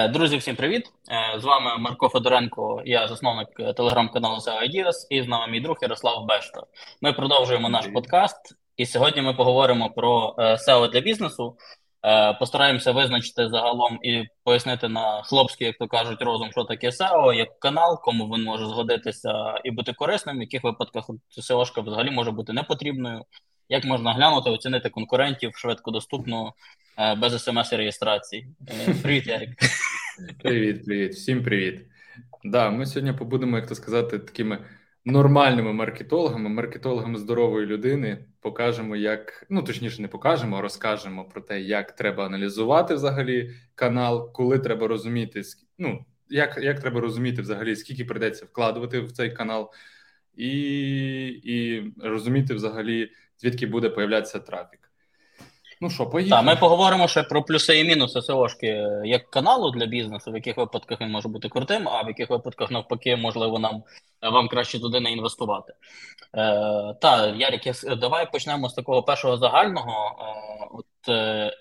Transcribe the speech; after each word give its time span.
Е, 0.00 0.08
друзі, 0.08 0.36
всім 0.36 0.56
привіт! 0.56 0.92
Е, 1.10 1.40
з 1.40 1.44
вами 1.44 1.78
Марко 1.78 2.08
Федоренко, 2.08 2.82
я 2.84 3.08
засновник 3.08 3.48
телеграм-каналу 3.76 4.36
SEO 4.36 4.70
Ideas, 4.70 4.94
і 5.10 5.22
з 5.22 5.28
нами 5.28 5.52
мій 5.52 5.60
друг 5.60 5.76
Ярослав 5.82 6.26
Бешта. 6.26 6.62
Ми 7.02 7.12
продовжуємо 7.12 7.68
наш 7.68 7.86
подкаст, 7.86 8.54
і 8.76 8.86
сьогодні 8.86 9.22
ми 9.22 9.34
поговоримо 9.34 9.90
про 9.90 10.34
SEO 10.38 10.90
для 10.90 11.00
бізнесу. 11.00 11.56
Постараємося 12.38 12.92
визначити 12.92 13.48
загалом 13.48 13.98
і 14.02 14.24
пояснити 14.44 14.88
на 14.88 15.22
хлопський, 15.22 15.66
як 15.66 15.78
то 15.78 15.88
кажуть, 15.88 16.22
розум, 16.22 16.50
що 16.50 16.64
таке 16.64 16.88
SEO, 16.88 17.32
як 17.34 17.58
канал, 17.58 18.00
кому 18.02 18.24
він 18.24 18.44
може 18.44 18.66
згодитися 18.66 19.54
і 19.64 19.70
бути 19.70 19.92
корисним, 19.92 20.38
в 20.38 20.40
яких 20.40 20.64
випадках 20.64 21.04
SEO-шка 21.38 21.82
взагалі 21.82 22.10
може 22.10 22.30
бути 22.30 22.52
непотрібною. 22.52 23.24
Як 23.68 23.84
можна 23.84 24.12
глянути, 24.12 24.50
оцінити 24.50 24.88
конкурентів 24.88 25.56
швидко 25.56 25.90
доступно 25.90 26.52
Е, 27.00 27.14
без 27.14 27.44
смс-реєстрації. 27.44 28.46
Е, 28.68 28.94
привіт, 29.02 29.26
Ярик. 29.26 29.50
Привіт, 30.20 30.84
привіт, 30.84 31.14
всім 31.14 31.42
привіт. 31.42 31.86
Да, 32.44 32.70
ми 32.70 32.86
сьогодні 32.86 33.12
побудемо, 33.12 33.56
як 33.56 33.66
то 33.66 33.74
сказати, 33.74 34.18
такими 34.18 34.64
нормальними 35.04 35.72
маркетологами, 35.72 36.48
маркетологами 36.48 37.18
здорової 37.18 37.66
людини. 37.66 38.24
Покажемо, 38.40 38.96
як 38.96 39.46
ну 39.50 39.62
точніше, 39.62 40.02
не 40.02 40.08
покажемо, 40.08 40.56
а 40.56 40.60
розкажемо 40.60 41.24
про 41.24 41.40
те, 41.40 41.60
як 41.60 41.96
треба 41.96 42.26
аналізувати 42.26 42.94
взагалі 42.94 43.54
канал, 43.74 44.32
коли 44.32 44.58
треба 44.58 44.88
розуміти, 44.88 45.42
ну 45.78 46.04
як 46.28 46.58
як 46.62 46.80
треба 46.80 47.00
розуміти 47.00 47.42
взагалі, 47.42 47.76
скільки 47.76 48.04
придеться 48.04 48.44
вкладувати 48.44 49.00
в 49.00 49.12
цей 49.12 49.32
канал, 49.32 49.72
і, 50.34 50.50
і 51.28 51.84
розуміти 52.02 52.54
взагалі, 52.54 53.10
звідки 53.38 53.66
буде 53.66 53.90
появлятися 53.90 54.38
трафік. 54.38 54.79
Ну 55.80 55.90
що, 55.90 56.06
поїхали. 56.06 56.42
Так, 56.42 56.54
Ми 56.54 56.60
поговоримо 56.60 57.08
ще 57.08 57.22
про 57.22 57.42
плюси 57.42 57.78
і 57.78 57.84
мінуси 57.84 58.22
СОшки 58.22 58.66
як 59.04 59.30
каналу 59.30 59.70
для 59.70 59.86
бізнесу, 59.86 60.32
в 60.32 60.34
яких 60.34 60.56
випадках 60.56 61.00
він 61.00 61.10
може 61.10 61.28
бути 61.28 61.48
крутим, 61.48 61.88
а 61.88 62.02
в 62.02 62.08
яких 62.08 62.30
випадках, 62.30 62.70
навпаки, 62.70 63.16
можливо, 63.16 63.58
нам 63.58 63.82
вам 64.22 64.48
краще 64.48 64.80
туди 64.80 65.00
не 65.00 65.12
інвестувати. 65.12 65.72
Е, 66.34 66.94
Та, 67.00 67.26
Ярик, 67.26 67.62
давай 68.00 68.32
почнемо 68.32 68.68
з 68.68 68.74
такого 68.74 69.02
першого 69.02 69.36
загального. 69.36 70.18
Е, 70.20 70.68
от 70.70 71.08
е, 71.08 71.52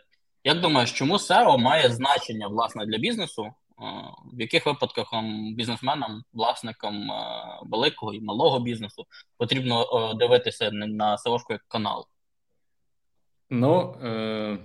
Як 0.43 0.61
думаєш, 0.61 0.91
чому 0.91 1.13
SEO 1.13 1.57
має 1.57 1.89
значення 1.89 2.47
власне 2.47 2.85
для 2.85 2.97
бізнесу? 2.97 3.43
Е, 3.43 3.53
в 4.33 4.41
яких 4.41 4.65
випадках 4.65 5.13
вам, 5.13 5.55
бізнесменам, 5.55 6.23
власникам 6.33 7.11
е, 7.11 7.59
великого 7.63 8.13
і 8.13 8.21
малого 8.21 8.59
бізнесу 8.59 9.05
потрібно 9.37 9.83
е, 9.83 10.13
дивитися 10.13 10.71
на 10.71 11.15
SEO 11.15 11.39
як 11.49 11.65
канал? 11.67 12.05
Ну, 13.49 13.95
е, 14.03 14.57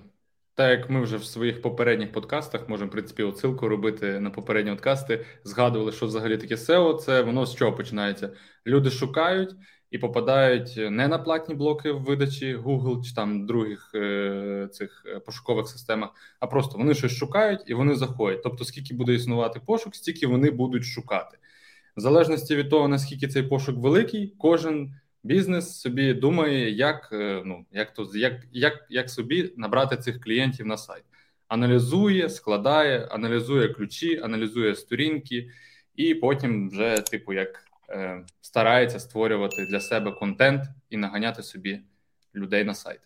так 0.54 0.80
як 0.80 0.90
ми 0.90 1.00
вже 1.02 1.16
в 1.16 1.24
своїх 1.24 1.62
попередніх 1.62 2.12
подкастах 2.12 2.68
можемо, 2.68 2.88
в 2.88 2.92
принципі, 2.92 3.22
отсилку 3.22 3.68
робити 3.68 4.20
на 4.20 4.30
попередні 4.30 4.70
подкасти, 4.70 5.26
згадували, 5.44 5.92
що 5.92 6.06
взагалі 6.06 6.38
таке 6.38 6.54
SEO, 6.54 6.96
це 6.96 7.22
воно 7.22 7.46
з 7.46 7.54
чого 7.54 7.72
починається? 7.72 8.30
Люди 8.66 8.90
шукають 8.90 9.54
і 9.90 9.98
попадають 9.98 10.74
не 10.76 11.08
на 11.08 11.18
платні 11.18 11.54
блоки 11.54 11.92
в 11.92 12.02
видачі 12.02 12.56
Google 12.56 13.04
чи 13.04 13.14
там 13.14 13.46
других 13.46 13.90
е, 13.94 14.68
цих 14.72 15.02
е, 15.06 15.20
пошукових 15.20 15.68
системах, 15.68 16.10
а 16.40 16.46
просто 16.46 16.78
вони 16.78 16.94
щось 16.94 17.12
шукають 17.12 17.62
і 17.66 17.74
вони 17.74 17.94
заходять. 17.94 18.42
Тобто, 18.42 18.64
скільки 18.64 18.94
буде 18.94 19.14
існувати 19.14 19.60
пошук, 19.66 19.94
стільки 19.94 20.26
вони 20.26 20.50
будуть 20.50 20.84
шукати. 20.84 21.38
В 21.96 22.00
залежності 22.00 22.56
від 22.56 22.70
того, 22.70 22.88
наскільки 22.88 23.28
цей 23.28 23.42
пошук 23.42 23.78
великий, 23.78 24.34
кожен 24.38 24.94
бізнес 25.24 25.80
собі 25.80 26.14
думає, 26.14 26.70
як 26.70 27.08
е, 27.12 27.42
ну 27.44 27.66
як 27.72 27.94
то 27.94 28.10
як, 28.14 28.32
як, 28.52 28.86
як 28.90 29.10
собі 29.10 29.52
набрати 29.56 29.96
цих 29.96 30.20
клієнтів 30.20 30.66
на 30.66 30.76
сайт. 30.76 31.04
Аналізує, 31.48 32.30
складає, 32.30 33.04
аналізує 33.10 33.68
ключі, 33.68 34.18
аналізує 34.18 34.74
сторінки, 34.74 35.50
і 35.94 36.14
потім 36.14 36.70
вже, 36.70 37.00
типу, 37.10 37.32
як 37.32 37.64
е, 37.90 38.24
старається 38.40 39.00
створювати 39.00 39.66
для 39.70 39.80
себе 39.80 40.12
контент 40.12 40.64
і 40.90 40.96
наганяти 40.96 41.42
собі 41.42 41.80
людей 42.34 42.64
на 42.64 42.74
сайт. 42.74 43.00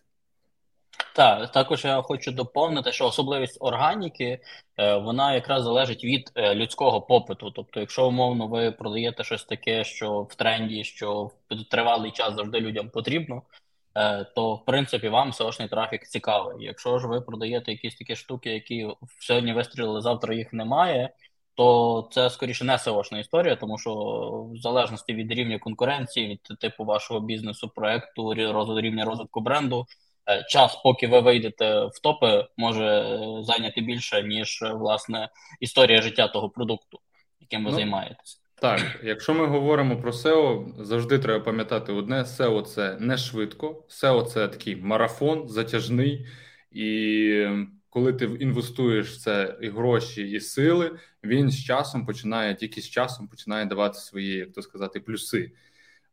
Так, 1.15 1.51
також 1.51 1.85
я 1.85 2.01
хочу 2.01 2.31
доповнити, 2.31 2.91
що 2.91 3.05
особливість 3.05 3.57
органіки 3.59 4.39
е, 4.77 4.95
вона 4.95 5.33
якраз 5.33 5.63
залежить 5.63 6.03
від 6.03 6.31
е, 6.35 6.55
людського 6.55 7.01
попиту. 7.01 7.51
Тобто, 7.51 7.79
якщо 7.79 8.07
умовно 8.07 8.47
ви 8.47 8.71
продаєте 8.71 9.23
щось 9.23 9.43
таке, 9.43 9.83
що 9.83 10.21
в 10.21 10.35
тренді, 10.35 10.83
що 10.83 11.23
в 11.23 11.63
тривалий 11.71 12.11
час 12.11 12.35
завжди 12.35 12.59
людям 12.59 12.89
потрібно, 12.89 13.41
е, 13.95 14.23
то 14.35 14.55
в 14.55 14.65
принципі 14.65 15.09
вам 15.09 15.31
SEO-шний 15.31 15.69
трафік 15.69 16.07
цікавий. 16.07 16.65
Якщо 16.65 16.99
ж 16.99 17.07
ви 17.07 17.21
продаєте 17.21 17.71
якісь 17.71 17.95
такі 17.95 18.15
штуки, 18.15 18.49
які 18.49 18.87
сьогодні 19.19 19.53
вистрілили, 19.53 20.01
завтра 20.01 20.35
їх 20.35 20.53
немає. 20.53 21.09
То 21.55 22.09
це 22.11 22.29
скоріше 22.29 22.65
не 22.65 22.73
SEO-шна 22.73 23.19
історія, 23.19 23.55
тому 23.55 23.77
що 23.77 23.93
в 24.53 24.57
залежності 24.57 25.13
від 25.13 25.31
рівня 25.31 25.59
конкуренції, 25.59 26.27
від 26.27 26.59
типу 26.59 26.85
вашого 26.85 27.19
бізнесу, 27.19 27.69
проекту, 27.75 28.33
рівня 28.81 29.05
розвитку 29.05 29.41
бренду, 29.41 29.85
час, 30.49 30.75
поки 30.83 31.07
ви 31.07 31.19
вийдете 31.19 31.85
в 31.85 31.99
топи, 32.03 32.45
може 32.57 32.85
е, 32.85 33.43
зайняти 33.43 33.81
більше, 33.81 34.23
ніж 34.23 34.61
е, 34.61 34.73
власне 34.73 35.29
історія 35.59 36.01
життя 36.01 36.27
того 36.27 36.49
продукту, 36.49 36.99
яким 37.39 37.65
ви 37.65 37.71
ну, 37.71 37.75
займаєтесь. 37.75 38.41
Так, 38.61 38.99
якщо 39.03 39.33
ми 39.33 39.45
говоримо 39.45 39.97
про 39.97 40.11
SEO, 40.11 40.73
завжди 40.83 41.19
треба 41.19 41.43
пам'ятати 41.43 41.91
одне: 41.91 42.21
SEO– 42.21 42.61
це 42.63 42.97
не 42.99 43.17
швидко, 43.17 43.83
SEO– 43.89 44.23
це 44.25 44.47
такий 44.47 44.75
марафон, 44.75 45.49
затяжний, 45.49 46.27
і 46.71 47.47
коли 47.89 48.13
ти 48.13 48.25
інвестуєш 48.25 49.09
в 49.09 49.17
це 49.17 49.57
і 49.61 49.69
гроші, 49.69 50.29
і 50.29 50.39
сили, 50.39 50.99
він 51.23 51.49
з 51.49 51.63
часом 51.63 52.05
починає 52.05 52.55
тільки 52.55 52.81
з 52.81 52.89
часом 52.89 53.27
починає 53.27 53.65
давати 53.65 53.99
свої, 53.99 54.35
як 54.35 54.51
то 54.51 54.61
сказати, 54.61 54.99
плюси 54.99 55.51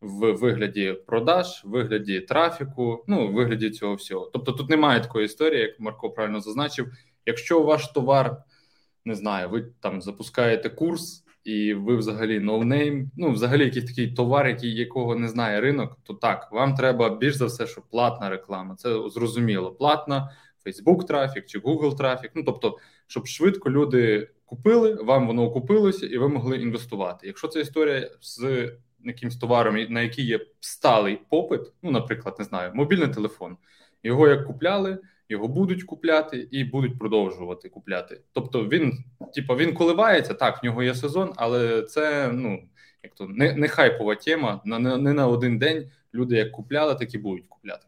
в 0.00 0.32
вигляді 0.32 0.96
продаж, 1.06 1.62
в 1.64 1.68
вигляді 1.68 2.20
трафіку, 2.20 3.04
ну 3.06 3.28
в 3.28 3.32
вигляді 3.32 3.70
цього 3.70 3.94
всього. 3.94 4.30
Тобто 4.32 4.52
тут 4.52 4.70
немає 4.70 5.00
такої 5.00 5.24
історії, 5.24 5.60
як 5.60 5.80
Марко 5.80 6.10
правильно 6.10 6.40
зазначив. 6.40 6.92
Якщо 7.26 7.62
ваш 7.62 7.88
товар 7.88 8.36
не 9.04 9.14
знаю, 9.14 9.48
ви 9.48 9.72
там 9.80 10.02
запускаєте 10.02 10.68
курс. 10.68 11.22
І 11.44 11.74
ви 11.74 11.96
взагалі 11.96 12.40
no 12.40 12.60
name, 12.60 13.10
ну 13.16 13.30
взагалі 13.30 13.64
якийсь 13.64 13.84
такий 13.84 14.12
товар, 14.12 14.46
який 14.46 14.74
якого 14.74 15.14
не 15.14 15.28
знає 15.28 15.60
ринок, 15.60 15.98
то 16.02 16.14
так 16.14 16.48
вам 16.52 16.74
треба 16.74 17.16
більш 17.16 17.34
за 17.34 17.46
все, 17.46 17.66
що 17.66 17.82
платна 17.90 18.30
реклама. 18.30 18.74
Це 18.74 19.10
зрозуміло. 19.10 19.72
Платна 19.72 20.30
Facebook 20.66 21.04
трафік 21.04 21.46
чи 21.46 21.58
Google 21.58 21.96
трафік. 21.96 22.30
Ну 22.34 22.42
тобто, 22.42 22.78
щоб 23.06 23.26
швидко 23.26 23.70
люди 23.70 24.30
купили, 24.44 24.94
вам 24.94 25.26
воно 25.26 25.44
окупилося, 25.44 26.06
і 26.06 26.18
ви 26.18 26.28
могли 26.28 26.56
інвестувати. 26.56 27.26
Якщо 27.26 27.48
це 27.48 27.60
історія 27.60 28.10
з 28.20 28.72
якимсь 29.04 29.36
товаром, 29.36 29.86
на 29.88 30.02
який 30.02 30.26
є 30.26 30.40
сталий 30.60 31.18
попит, 31.30 31.60
ну, 31.82 31.90
наприклад, 31.90 32.36
не 32.38 32.44
знаю, 32.44 32.70
мобільний 32.74 33.08
телефон. 33.08 33.56
Його 34.02 34.28
як 34.28 34.46
купляли, 34.46 34.98
його 35.28 35.48
будуть 35.48 35.82
купляти 35.82 36.48
і 36.50 36.64
будуть 36.64 36.98
продовжувати 36.98 37.68
купляти. 37.68 38.20
Тобто 38.32 38.68
він, 38.68 39.04
типу, 39.34 39.56
він 39.56 39.74
коливається, 39.74 40.34
так, 40.34 40.62
в 40.62 40.66
нього 40.66 40.82
є 40.82 40.94
сезон, 40.94 41.32
але 41.36 41.82
це 41.82 42.32
ну 42.32 42.68
як 43.02 43.14
то 43.14 43.26
не 43.26 43.52
не 43.52 43.68
хайпова 43.68 44.14
тема. 44.14 44.60
На 44.64 44.78
не, 44.78 44.96
не 44.96 45.12
на 45.12 45.26
один 45.26 45.58
день 45.58 45.90
люди 46.14 46.36
як 46.36 46.52
купляли, 46.52 46.94
так 46.94 47.14
і 47.14 47.18
будуть 47.18 47.46
купляти. 47.48 47.86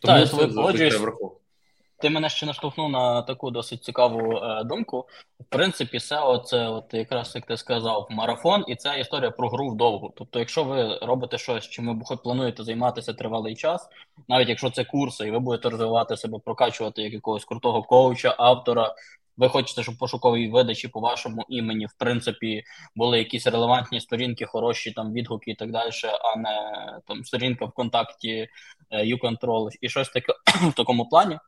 Тому 0.00 0.18
так, 0.18 0.30
це 0.30 0.50
завжди 0.50 0.88
треба 0.90 1.04
враховувати. 1.04 1.43
Ти 1.98 2.10
мене 2.10 2.28
ще 2.28 2.46
наштовхнув 2.46 2.90
на 2.90 3.22
таку 3.22 3.50
досить 3.50 3.84
цікаву 3.84 4.36
е, 4.36 4.64
думку. 4.64 5.08
В 5.40 5.44
принципі, 5.44 5.98
SEO– 5.98 6.42
це 6.44 6.68
от 6.68 6.94
якраз 6.94 7.32
як 7.34 7.46
ти 7.46 7.56
сказав, 7.56 8.06
марафон, 8.10 8.64
і 8.68 8.76
це 8.76 9.00
історія 9.00 9.30
про 9.30 9.48
гру 9.48 9.68
вдовгу. 9.68 10.12
Тобто, 10.16 10.38
якщо 10.38 10.64
ви 10.64 10.98
робите 11.02 11.38
щось, 11.38 11.68
чим 11.68 12.02
ви 12.08 12.16
плануєте 12.16 12.64
займатися 12.64 13.12
тривалий 13.12 13.56
час, 13.56 13.88
навіть 14.28 14.48
якщо 14.48 14.70
це 14.70 14.84
курси, 14.84 15.28
і 15.28 15.30
ви 15.30 15.38
будете 15.38 15.68
розвивати 15.68 16.16
себе, 16.16 16.38
прокачувати 16.44 17.02
як 17.02 17.12
якогось 17.12 17.44
крутого 17.44 17.82
коуча, 17.82 18.34
автора. 18.38 18.94
Ви 19.36 19.48
хочете, 19.48 19.82
щоб 19.82 19.98
пошукові 19.98 20.48
видачі 20.48 20.88
по 20.88 21.00
вашому 21.00 21.44
імені, 21.48 21.86
в 21.86 21.94
принципі, 21.98 22.62
були 22.94 23.18
якісь 23.18 23.46
релевантні 23.46 24.00
сторінки, 24.00 24.46
хороші 24.46 24.92
там 24.92 25.12
відгуки 25.12 25.50
і 25.50 25.54
так 25.54 25.70
далі, 25.70 25.90
а 26.34 26.38
не 26.38 26.58
там 27.06 27.24
сторінка 27.24 27.64
ВКонтакті, 27.64 28.48
YouControl 28.92 29.68
і 29.80 29.88
щось 29.88 30.08
таке 30.08 30.32
в 30.70 30.74
такому 30.74 31.08
плані 31.08 31.38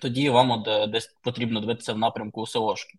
тоді 0.00 0.30
вам 0.30 0.50
от 0.50 0.68
е, 0.68 0.86
десь 0.86 1.16
потрібно 1.22 1.60
дивитися 1.60 1.92
в 1.92 1.98
напрямку 1.98 2.46
СОшки. 2.46 2.98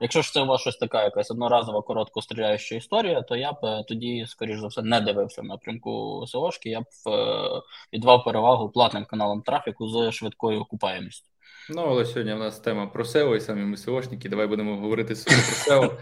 Якщо 0.00 0.22
ж 0.22 0.32
це 0.32 0.42
у 0.42 0.46
вас 0.46 0.60
щось 0.60 0.76
така 0.76 1.04
якась 1.04 1.30
одноразова 1.30 1.82
короткостріляюча 1.82 2.74
історія, 2.74 3.22
то 3.22 3.36
я 3.36 3.52
б 3.52 3.56
е, 3.62 3.84
тоді, 3.88 4.24
скоріш 4.28 4.58
за 4.58 4.66
все, 4.66 4.82
не 4.82 5.00
дивився 5.00 5.42
в 5.42 5.44
напрямку 5.44 6.24
СОшки, 6.26 6.68
я 6.68 6.80
б 6.80 6.84
е, 6.84 7.62
віддавав 7.92 8.24
перевагу 8.24 8.68
платним 8.68 9.04
каналам 9.04 9.42
трафіку 9.42 9.88
з 9.88 10.12
швидкою 10.12 10.60
окупаємістю. 10.60 11.28
Ну, 11.70 11.82
але 11.88 12.04
сьогодні 12.04 12.34
в 12.34 12.38
нас 12.38 12.60
тема 12.60 12.86
про 12.86 13.04
SEO 13.04 13.36
і 13.36 13.40
самі 13.40 13.62
ми 13.62 13.76
СОшники. 13.76 14.28
Давай 14.28 14.46
будемо 14.46 14.76
говорити 14.76 15.14
про 15.14 15.34
SEO. 15.34 15.92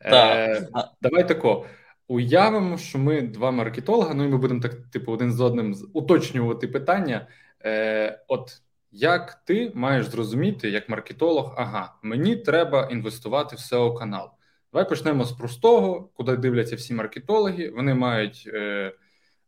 Давай 1.00 1.28
тако. 1.28 1.66
Уявимо, 2.08 2.78
що 2.78 2.98
ми 2.98 3.22
два 3.22 3.50
маркетолога, 3.50 4.14
ну 4.14 4.24
і 4.24 4.28
ми 4.28 4.38
будемо 4.38 4.60
так, 4.60 4.72
типу, 4.92 5.12
один 5.12 5.32
з 5.32 5.40
одним 5.40 5.76
уточнювати 5.94 6.68
питання. 6.68 7.26
От 8.28 8.62
як 8.92 9.34
ти 9.44 9.72
маєш 9.74 10.06
зрозуміти, 10.06 10.70
як 10.70 10.88
маркетолог, 10.88 11.54
ага, 11.56 11.94
мені 12.02 12.36
треба 12.36 12.88
інвестувати 12.90 13.56
в 13.56 13.58
SEO 13.58 13.98
канал. 13.98 14.30
Давай 14.72 14.88
почнемо 14.88 15.24
з 15.24 15.32
простого, 15.32 16.10
куди 16.14 16.36
дивляться 16.36 16.76
всі 16.76 16.94
маркетологи. 16.94 17.70
Вони 17.70 17.94
мають 17.94 18.50
е, 18.54 18.92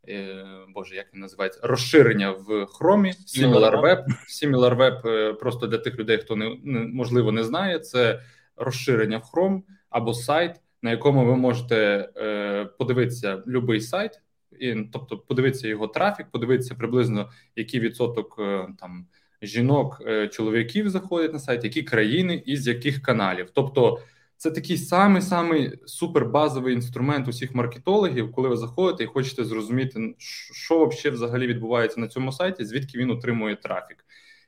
е, 0.09 0.45
Боже, 0.75 0.95
як 0.97 1.15
він 1.15 1.21
називається 1.21 1.61
розширення 1.63 2.31
в 2.31 2.67
хромі, 2.67 3.11
SimilarWeb. 3.11 4.05
SimilarWeb 4.29 5.09
е, 5.09 5.33
просто 5.33 5.67
для 5.67 5.79
тих 5.79 5.99
людей, 5.99 6.19
хто 6.19 6.37
не, 6.37 6.57
можливо 6.81 7.33
не 7.33 7.45
знає, 7.45 7.79
це 7.79 8.23
розширення 8.57 9.19
в 9.19 9.23
Chrome 9.23 9.63
або 9.91 10.15
сайт, 10.15 10.61
на 10.83 10.91
якому 10.91 11.27
ви 11.27 11.37
можете 11.37 12.09
е, 12.17 12.65
подивитися 12.65 13.43
будь-який 13.47 13.81
сайт, 13.81 14.21
і, 14.61 14.75
тобто 14.93 15.19
подивитися 15.19 15.69
його 15.69 15.89
трафік, 15.89 16.27
подивитися 16.31 16.75
приблизно 16.75 17.31
який 17.57 17.81
відсоток 17.81 18.37
е, 18.39 18.69
там 18.81 19.07
жінок, 19.43 20.03
е, 20.07 20.29
чоловіків 20.29 20.91
заходять 20.91 21.33
на 21.33 21.39
сайт, 21.39 21.65
які 21.65 21.83
країни 21.83 22.43
і 22.47 22.57
з 22.57 22.67
яких 22.67 23.03
каналів. 23.03 23.51
Тобто, 23.53 24.01
це 24.37 24.51
такий 24.51 24.77
самий 24.77 25.23
самий 25.23 25.79
супербазовий 25.87 26.75
інструмент 26.75 27.29
усіх 27.29 27.55
маркетологів, 27.55 28.33
коли 28.33 28.49
ви 28.49 28.57
заходите 28.57 29.05
і 29.05 29.07
хочете 29.07 29.45
зрозуміти, 29.45 30.15
що 30.19 30.91
взагалі 31.05 31.47
відбувається 31.47 32.01
на 32.01 32.09
цьому 32.09 32.33
сайті, 32.33 32.65
звідки 32.65 32.99
він 32.99 33.11
отримує 33.11 33.57
трафік. 33.57 34.05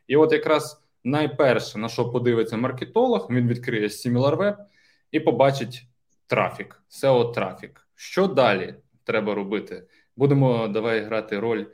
І 0.06 0.17
от 0.17 0.32
якраз 0.32 0.82
найперше 1.05 1.79
на 1.79 1.88
що 1.88 2.08
подивиться 2.08 2.56
маркетолог, 2.56 3.26
він 3.31 3.49
відкриє 3.49 3.87
SimilarWeb 3.87 4.56
і 5.11 5.20
побачить 5.20 5.87
трафік, 6.26 6.82
SEO 6.90 7.32
трафік. 7.32 7.87
Що 7.94 8.26
далі 8.26 8.75
треба 9.05 9.35
робити? 9.35 9.87
Будемо 10.17 10.69
давай 10.69 11.05
грати 11.05 11.38
роль 11.38 11.64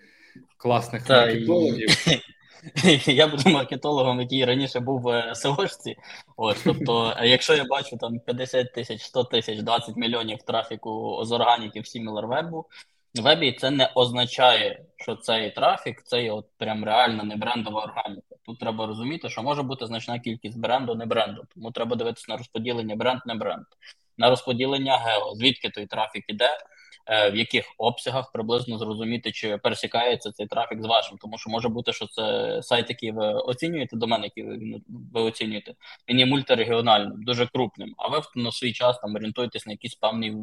класних 0.56 1.02
Та, 1.02 1.26
маркетологів. 1.26 1.88
Я 3.06 3.26
буду 3.26 3.50
маркетологом, 3.50 4.20
який 4.20 4.44
раніше 4.44 4.80
був 4.80 5.00
в 5.00 5.34
СОшці. 5.34 5.96
Ось, 6.36 6.62
тобто, 6.64 7.16
якщо 7.22 7.54
я 7.54 7.64
бачу 7.64 7.96
там 7.96 8.20
50 8.20 8.72
тисяч, 8.72 9.02
100 9.02 9.24
тисяч, 9.24 9.58
20 9.58 9.96
мільйонів 9.96 10.42
трафіку 10.42 11.20
з 11.24 11.32
органіки 11.32 11.80
в 11.80 11.84
SimilarWeb, 11.84 12.64
вебі 13.14 13.52
це 13.52 13.70
не 13.70 13.92
означає, 13.94 14.84
що 14.96 15.16
цей 15.16 15.50
трафік 15.50 16.02
це 16.04 16.30
от 16.30 16.46
прям 16.58 16.84
реально 16.84 17.24
не 17.24 17.36
брендова 17.36 17.82
органіка. 17.82 18.36
Тут 18.46 18.58
треба 18.58 18.86
розуміти, 18.86 19.28
що 19.28 19.42
може 19.42 19.62
бути 19.62 19.86
значна 19.86 20.18
кількість 20.18 20.58
бренду, 20.58 20.94
не 20.94 21.06
бренду. 21.06 21.44
Тому 21.54 21.70
треба 21.70 21.96
дивитися 21.96 22.26
на 22.28 22.36
розподілення 22.36 22.96
бренд, 22.96 23.20
не 23.26 23.34
бренд, 23.34 23.66
на 24.18 24.30
розподілення 24.30 24.96
гео, 24.96 25.34
звідки 25.34 25.70
той 25.70 25.86
трафік 25.86 26.24
іде. 26.28 26.58
Е, 27.06 27.31
в 27.31 27.37
яких 27.37 27.64
обсягах 27.79 28.32
приблизно 28.32 28.79
зрозуміти, 28.79 29.32
чи 29.32 29.56
пересікається 29.56 30.32
цей 30.32 30.47
трафік 30.47 30.82
з 30.82 30.87
вашим, 30.87 31.19
тому 31.19 31.38
що 31.38 31.50
може 31.50 31.69
бути, 31.69 31.93
що 31.93 32.06
це 32.06 32.58
сайт, 32.62 32.91
який 32.91 33.12
ви 33.12 33.26
оцінюєте, 33.32 33.97
домен, 33.97 34.25
який 34.25 34.44
ви, 34.44 34.81
ви 35.12 35.20
оцінюєте, 35.20 35.75
він 36.08 36.19
є 36.19 36.26
мультирегіональним, 36.26 37.23
дуже 37.23 37.47
крупним. 37.47 37.94
А 37.99 38.08
ви 38.08 38.23
на 38.35 38.52
свій 38.52 38.73
час 38.73 38.99
там 38.99 39.14
орієнтуєтесь 39.14 39.67
на 39.67 39.73
якийсь 39.73 39.94
певний 39.94 40.37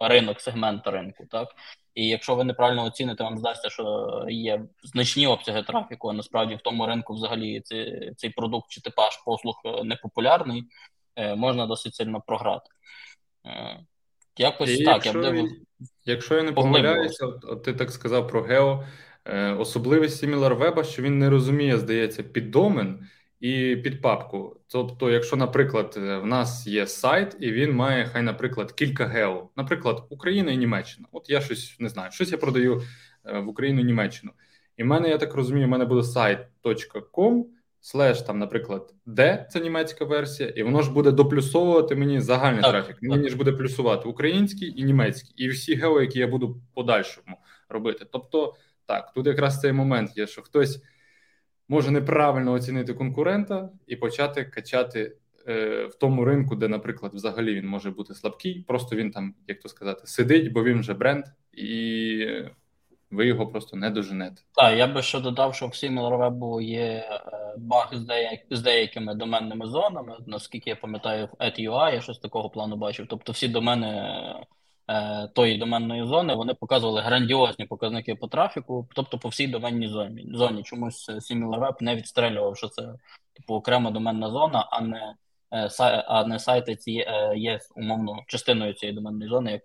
ринок, 0.00 0.40
сегмент 0.40 0.86
ринку, 0.86 1.26
так 1.30 1.48
і 1.94 2.08
якщо 2.08 2.34
ви 2.34 2.44
неправильно 2.44 2.84
оціните, 2.84 3.24
вам 3.24 3.38
здасться, 3.38 3.70
що 3.70 4.24
є 4.28 4.64
значні 4.82 5.26
обсяги 5.26 5.62
трафіку, 5.62 6.08
а 6.08 6.12
насправді 6.12 6.54
в 6.54 6.60
тому 6.60 6.86
ринку 6.86 7.14
взагалі 7.14 7.60
цей, 7.60 8.12
цей 8.16 8.30
продукт 8.30 8.70
чи 8.70 8.80
типаж 8.80 9.16
послуг 9.16 9.60
е, 9.64 9.84
непопулярний, 9.84 10.64
е, 11.16 11.34
можна 11.34 11.66
досить 11.66 11.94
сильно 11.94 12.20
програти. 12.26 12.70
Якось 14.36 14.70
і 14.70 14.84
так, 14.84 15.06
якщо, 15.06 15.22
я 15.22 15.42
б 15.42 15.48
Якщо 16.04 16.34
я 16.36 16.42
не 16.42 16.52
помиляюся, 16.52 17.26
от, 17.26 17.62
ти 17.62 17.72
так 17.72 17.90
сказав 17.90 18.28
про 18.28 18.42
Гео, 18.42 18.84
е, 19.24 19.52
особливість 19.52 20.24
SimilarWeb, 20.24 20.84
що 20.84 21.02
він 21.02 21.18
не 21.18 21.30
розуміє, 21.30 21.78
здається, 21.78 22.22
під 22.22 22.50
домен 22.50 23.08
і 23.40 23.76
під 23.76 24.00
папку. 24.02 24.60
Тобто, 24.68 25.10
якщо, 25.10 25.36
наприклад, 25.36 25.94
е, 25.96 26.16
в 26.16 26.26
нас 26.26 26.66
є 26.66 26.86
сайт, 26.86 27.36
і 27.40 27.52
він 27.52 27.72
має, 27.72 28.06
хай, 28.06 28.22
наприклад, 28.22 28.72
кілька 28.72 29.06
гео, 29.06 29.48
наприклад, 29.56 30.06
Україна 30.10 30.52
і 30.52 30.56
Німеччина. 30.56 31.08
От 31.12 31.30
я 31.30 31.40
щось 31.40 31.76
не 31.78 31.88
знаю, 31.88 32.12
щось 32.12 32.32
я 32.32 32.38
продаю 32.38 32.82
е, 33.24 33.38
в 33.38 33.48
Україну 33.48 33.80
і 33.80 33.84
Німеччину. 33.84 34.32
І 34.76 34.82
в 34.82 34.86
мене, 34.86 35.08
я 35.08 35.18
так 35.18 35.34
розумію, 35.34 35.66
в 35.66 35.70
мене 35.70 35.84
буде 35.84 36.02
сайт.com, 36.02 37.44
слеш 37.80 38.22
там, 38.22 38.38
наприклад, 38.38 38.94
де 39.06 39.46
це 39.50 39.60
німецька 39.60 40.04
версія, 40.04 40.48
і 40.48 40.62
воно 40.62 40.82
ж 40.82 40.92
буде 40.92 41.10
доплюсовувати 41.10 41.96
мені 41.96 42.20
загальний 42.20 42.62
так, 42.62 42.70
трафік. 42.70 42.96
Мені 43.02 43.28
ж 43.28 43.36
буде 43.36 43.52
плюсувати 43.52 44.08
український 44.08 44.80
і 44.80 44.84
німецький, 44.84 45.34
і 45.36 45.48
всі 45.48 45.74
гео, 45.74 46.00
які 46.00 46.18
я 46.18 46.26
буду 46.26 46.60
подальшому 46.74 47.36
робити. 47.68 48.06
Тобто, 48.12 48.54
так, 48.86 49.12
тут 49.12 49.26
якраз 49.26 49.60
цей 49.60 49.72
момент 49.72 50.16
є, 50.16 50.26
що 50.26 50.42
хтось 50.42 50.82
може 51.68 51.90
неправильно 51.90 52.52
оцінити 52.52 52.94
конкурента 52.94 53.70
і 53.86 53.96
почати 53.96 54.44
качати. 54.44 55.16
Е, 55.48 55.86
в 55.86 55.94
тому 55.94 56.24
ринку, 56.24 56.56
де, 56.56 56.68
наприклад, 56.68 57.14
взагалі 57.14 57.54
він 57.54 57.66
може 57.66 57.90
бути 57.90 58.14
слабкий, 58.14 58.64
просто 58.68 58.96
він 58.96 59.10
там, 59.10 59.34
як 59.46 59.60
то 59.60 59.68
сказати, 59.68 60.02
сидить, 60.04 60.52
бо 60.52 60.64
він 60.64 60.80
вже 60.80 60.94
бренд, 60.94 61.24
і 61.52 62.26
ви 63.10 63.26
його 63.26 63.46
просто 63.46 63.76
не 63.76 63.90
доженете. 63.90 64.42
Так, 64.54 64.78
я 64.78 64.86
би 64.86 65.02
ще 65.02 65.20
додав, 65.20 65.54
що 65.54 65.66
в 65.66 65.70
SimilarWeb 65.70 66.62
є 66.62 66.80
е, 66.80 67.20
баг 67.56 67.88
з, 67.92 68.00
деяк, 68.00 68.40
з 68.50 68.62
деякими 68.62 69.14
доменними 69.14 69.66
зонами. 69.66 70.16
Наскільки 70.26 70.70
я 70.70 70.76
пам'ятаю, 70.76 71.26
в 71.26 71.42
AdUI 71.42 71.94
я 71.94 72.00
щось 72.00 72.18
такого 72.18 72.50
плану 72.50 72.76
бачив. 72.76 73.06
Тобто 73.10 73.32
всі 73.32 73.48
домени 73.48 74.14
е, 74.88 75.28
тої 75.34 75.58
доменної 75.58 76.06
зони 76.06 76.34
вони 76.34 76.54
показували 76.54 77.00
грандіозні 77.00 77.64
показники 77.64 78.14
по 78.14 78.28
трафіку, 78.28 78.88
тобто 78.94 79.18
по 79.18 79.28
всій 79.28 79.46
доменній 79.46 79.88
зоні. 79.88 80.26
зоні. 80.34 80.62
Чомусь 80.62 81.10
SimilarWeb 81.10 81.74
не 81.80 81.96
відстрелював, 81.96 82.56
що 82.56 82.68
це 82.68 82.82
типу 83.32 83.54
окрема 83.54 83.90
доменна 83.90 84.30
зона, 84.30 84.68
а 84.70 84.80
не 84.80 85.14
е, 85.52 85.68
а 86.06 86.24
не 86.24 86.38
сайти 86.38 86.76
ці 86.76 87.06
є 87.36 87.58
умовно 87.76 88.22
частиною 88.26 88.74
цієї 88.74 88.96
доменної 88.96 89.30
зони, 89.30 89.52
як 89.52 89.62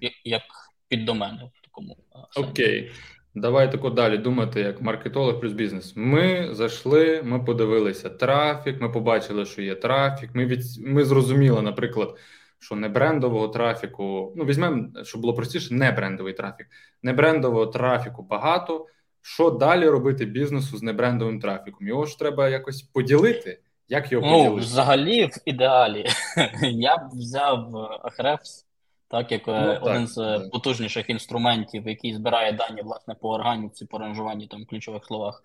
як, 0.00 0.12
як 0.24 0.42
піддомени 0.88 1.50
такому. 1.80 1.96
Окей. 2.36 2.90
Давай 3.34 3.72
тако 3.72 3.90
далі 3.90 4.18
думати, 4.18 4.60
як 4.60 4.82
маркетолог 4.82 5.40
плюс 5.40 5.52
бізнес. 5.52 5.92
Ми 5.96 6.48
зайшли, 6.54 7.22
ми 7.24 7.44
подивилися 7.44 8.08
трафік, 8.08 8.80
ми 8.80 8.88
побачили, 8.88 9.46
що 9.46 9.62
є 9.62 9.74
трафік. 9.74 10.30
Ми 10.34 10.46
від... 10.46 10.60
ми 10.86 11.04
зрозуміли, 11.04 11.62
наприклад, 11.62 12.18
що 12.58 12.74
не 12.74 12.88
брендового 12.88 13.48
трафіку. 13.48 14.32
Ну, 14.36 14.44
візьмемо, 14.44 14.88
щоб 15.04 15.20
було 15.20 15.34
простіше, 15.34 15.74
не 15.74 15.92
брендовий 15.92 16.32
трафік. 16.32 16.66
Не 17.02 17.12
брендового 17.12 17.66
трафіку 17.66 18.22
багато. 18.22 18.86
Що 19.22 19.50
далі 19.50 19.88
робити 19.88 20.24
бізнесу 20.24 20.76
з 20.76 20.82
небрендовим 20.82 21.40
трафіком? 21.40 21.88
Його 21.88 22.06
ж 22.06 22.18
треба 22.18 22.48
якось 22.48 22.82
поділити. 22.82 23.60
Як 23.88 24.12
його 24.12 24.26
ну, 24.26 24.32
поділити? 24.32 24.60
Взагалі, 24.60 25.26
в 25.26 25.42
ідеалі, 25.44 26.06
я 26.62 26.96
б 26.96 27.00
взяв 27.12 27.74
Ahrefs 28.04 28.64
так 29.10 29.32
як 29.32 29.48
е, 29.48 29.60
ну, 29.60 29.88
один 29.88 30.02
так, 30.02 30.08
з 30.08 30.14
так. 30.14 30.50
потужніших 30.50 31.10
інструментів, 31.10 31.88
який 31.88 32.14
збирає 32.14 32.52
дані 32.52 32.82
власне 32.82 33.14
по 33.14 33.30
органіці, 33.30 33.86
по 33.86 33.98
ранжуванні 33.98 34.46
там 34.46 34.64
ключових 34.64 35.04
словах 35.04 35.42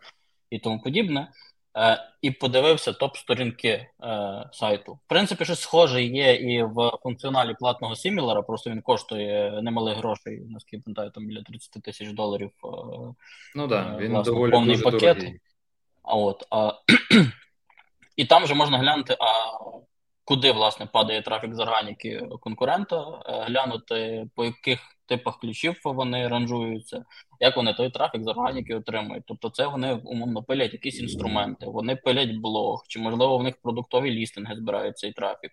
і 0.50 0.60
тому 0.60 0.82
подібне. 0.82 1.32
Е, 1.78 1.98
І 2.22 2.32
подивився 2.32 2.94
топ-сторінки 2.94 3.68
е, 3.68 3.90
сайту. 4.52 4.94
В 4.94 5.08
принципі, 5.08 5.46
щось 5.46 5.60
схоже 5.60 6.04
є 6.04 6.36
і 6.36 6.64
в 6.64 6.92
функціоналі 7.04 7.56
платного 7.60 7.96
сімілера, 7.96 8.42
просто 8.42 8.70
він 8.70 8.82
коштує 8.82 9.62
немалих 9.62 9.98
грошей, 9.98 10.42
наскільки 10.50 10.84
пам'ятаю, 10.84 11.10
там 11.10 11.28
біля 11.28 11.42
30 11.42 11.84
тисяч 11.84 12.12
доларів. 12.12 12.52
Е, 12.64 12.68
ну 13.56 13.74
е, 13.74 13.98
він 14.00 14.12
власне, 14.12 14.34
доволі 14.34 14.52
повний 14.52 14.76
дуже 14.76 14.84
пакет. 14.84 15.18
Дорогий. 15.18 15.40
А 16.04 16.16
от 16.16 16.48
а, 16.50 16.72
і 18.16 18.26
там 18.26 18.44
вже 18.44 18.54
можна 18.54 18.78
глянути, 18.78 19.18
а 19.20 19.26
куди 20.26 20.52
власне 20.52 20.86
падає 20.86 21.22
трафік 21.22 21.56
з 21.56 21.60
органіки 21.60 22.28
конкурента, 22.40 23.22
е, 23.26 23.44
глянути 23.48 24.28
по 24.36 24.46
яких 24.46 24.80
типах 25.06 25.40
ключів 25.40 25.82
вони 25.84 26.28
ранжуються, 26.28 27.06
як 27.40 27.58
вони 27.58 27.74
той 27.74 27.90
трафік 27.90 28.24
з 28.24 28.28
органіки 28.28 28.76
отримують. 28.76 29.24
Тобто, 29.28 29.50
це 29.50 29.68
вони 29.68 29.94
умовно 29.94 30.44
пилять 30.44 30.74
якісь 30.74 31.00
інструменти, 31.00 31.66
вони 31.66 31.96
пилять 31.96 32.36
блог, 32.36 32.84
чи 32.88 33.00
можливо 33.00 33.38
в 33.38 33.44
них 33.44 33.56
продуктові 33.62 34.12
лістинги 34.12 34.56
збирають 34.56 34.98
цей 34.98 35.12
трафік. 35.14 35.52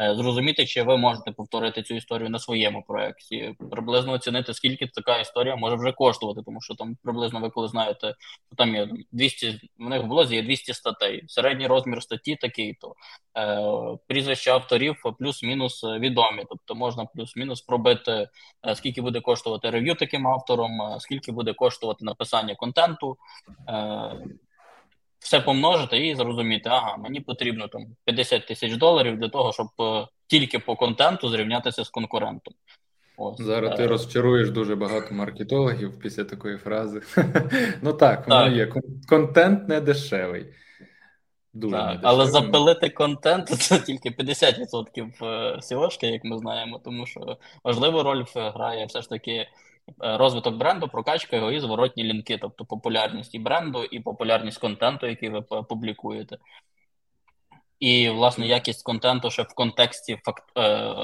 Е, 0.00 0.14
зрозуміти, 0.14 0.66
чи 0.66 0.82
ви 0.82 0.96
можете 0.96 1.32
повторити 1.32 1.82
цю 1.82 1.94
історію 1.94 2.30
на 2.30 2.38
своєму 2.38 2.82
проєкті, 2.82 3.54
приблизно 3.70 4.12
оцінити, 4.12 4.54
скільки 4.54 4.86
така 4.86 5.18
історія 5.18 5.56
може 5.56 5.76
вже 5.76 5.92
коштувати, 5.92 6.42
тому 6.44 6.60
що 6.60 6.74
там 6.74 6.96
приблизно 7.02 7.40
ви 7.40 7.50
коли 7.50 7.68
знаєте, 7.68 8.14
що 8.46 8.56
там 8.56 8.74
є 8.74 8.88
200, 9.12 9.60
в 9.78 9.88
них 9.88 10.02
в 10.02 10.06
блозі 10.06 10.34
є 10.34 10.42
200 10.42 10.74
статей. 10.74 11.24
Середній 11.26 11.66
розмір 11.66 12.02
статті 12.02 12.36
такий, 12.36 12.74
то 12.74 12.94
е, 13.38 13.98
прізвища 14.06 14.54
авторів 14.54 14.96
плюс-мінус 15.18 15.84
відомі. 15.84 16.44
Тобто 16.48 16.74
можна 16.74 17.04
плюс-мінус 17.04 17.60
пробити, 17.60 18.28
е, 18.66 18.74
скільки 18.74 19.02
буде 19.02 19.20
коштувати 19.20 19.70
рев'ю 19.70 19.94
таким 19.94 20.26
автором, 20.26 20.82
е, 20.82 21.00
скільки 21.00 21.32
буде 21.32 21.52
коштувати 21.52 22.04
написання 22.04 22.54
контенту. 22.54 23.16
Е, 23.68 24.16
все 25.20 25.40
помножити 25.40 26.06
і 26.08 26.14
зрозуміти, 26.14 26.68
ага, 26.72 26.96
мені 26.96 27.20
потрібно 27.20 27.68
там 27.68 27.86
50 28.04 28.46
тисяч 28.46 28.76
доларів 28.76 29.18
для 29.18 29.28
того, 29.28 29.52
щоб 29.52 29.66
е, 29.80 30.06
тільки 30.26 30.58
по 30.58 30.76
контенту 30.76 31.28
зрівнятися 31.28 31.84
з 31.84 31.88
конкурентом. 31.88 32.54
Ось, 33.16 33.40
Зараз 33.40 33.76
ти 33.76 33.86
розчаруєш 33.86 34.50
дуже 34.50 34.76
багато 34.76 35.14
маркетологів 35.14 35.98
після 35.98 36.24
такої 36.24 36.56
фрази. 36.56 37.00
Ну 37.82 37.92
так, 37.92 38.28
воно 38.28 38.48
є. 38.48 38.72
Контент 39.08 39.68
не 39.68 39.80
дешевий. 39.80 40.46
Дуже 41.52 41.76
так, 41.76 42.00
Але 42.02 42.26
запилити 42.26 42.88
контент 42.88 43.48
це 43.48 43.78
тільки 43.78 44.10
50% 44.10 45.20
SEO-шки, 45.60 46.06
як 46.06 46.24
ми 46.24 46.38
знаємо, 46.38 46.80
тому 46.84 47.06
що 47.06 47.38
важливу 47.64 48.02
роль 48.02 48.24
грає 48.34 48.86
все 48.86 49.02
ж 49.02 49.08
таки 49.08 49.32
е, 49.32 49.48
розвиток 49.98 50.56
бренду, 50.56 50.88
прокачка 50.88 51.36
його 51.36 51.52
і 51.52 51.60
зворотні 51.60 52.04
лінки, 52.04 52.38
тобто 52.40 52.64
популярність 52.64 53.34
і 53.34 53.38
бренду, 53.38 53.84
і 53.84 54.00
популярність 54.00 54.60
контенту, 54.60 55.06
який 55.06 55.28
ви 55.28 55.42
публікуєте. 55.42 56.38
І, 57.80 58.10
власне, 58.10 58.46
якість 58.46 58.82
контенту 58.82 59.30
ще 59.30 59.42
в 59.42 59.54
контексті 59.54 60.18
факт, 60.24 60.44
е, 60.58 60.94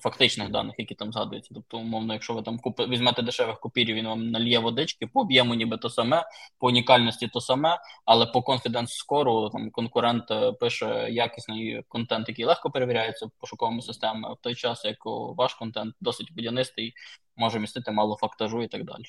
фактичних 0.00 0.50
даних, 0.50 0.74
які 0.78 0.94
там 0.94 1.12
згадуються. 1.12 1.54
Тобто, 1.54 1.78
умовно, 1.78 2.12
якщо 2.12 2.34
ви 2.34 2.42
там 2.42 2.58
купи, 2.58 2.86
візьмете 2.86 3.22
дешевих 3.22 3.60
копірів, 3.60 3.96
він 3.96 4.06
вам 4.06 4.30
нальє 4.30 4.58
водички, 4.58 5.06
по 5.06 5.20
об'єму 5.20 5.54
ніби 5.54 5.76
то 5.76 5.90
саме, 5.90 6.24
по 6.58 6.66
унікальності 6.66 7.28
то 7.28 7.40
саме, 7.40 7.78
але 8.04 8.26
по 8.26 8.38
confidence 8.38 8.86
скору 8.86 9.50
там 9.50 9.70
конкурент 9.70 10.30
е, 10.30 10.52
пише 10.52 11.08
якісний 11.10 11.82
контент, 11.88 12.28
який 12.28 12.44
легко 12.44 12.70
перевіряється 12.70 13.28
пошуковими 13.38 13.82
системами, 13.82 14.34
в 14.34 14.36
той 14.40 14.54
час, 14.54 14.84
як 14.84 14.96
ваш 15.36 15.54
контент 15.54 15.94
досить 16.00 16.34
будянистий, 16.34 16.94
може 17.36 17.60
містити 17.60 17.90
мало 17.90 18.16
фактажу 18.16 18.62
і 18.62 18.68
так 18.68 18.84
далі. 18.84 19.04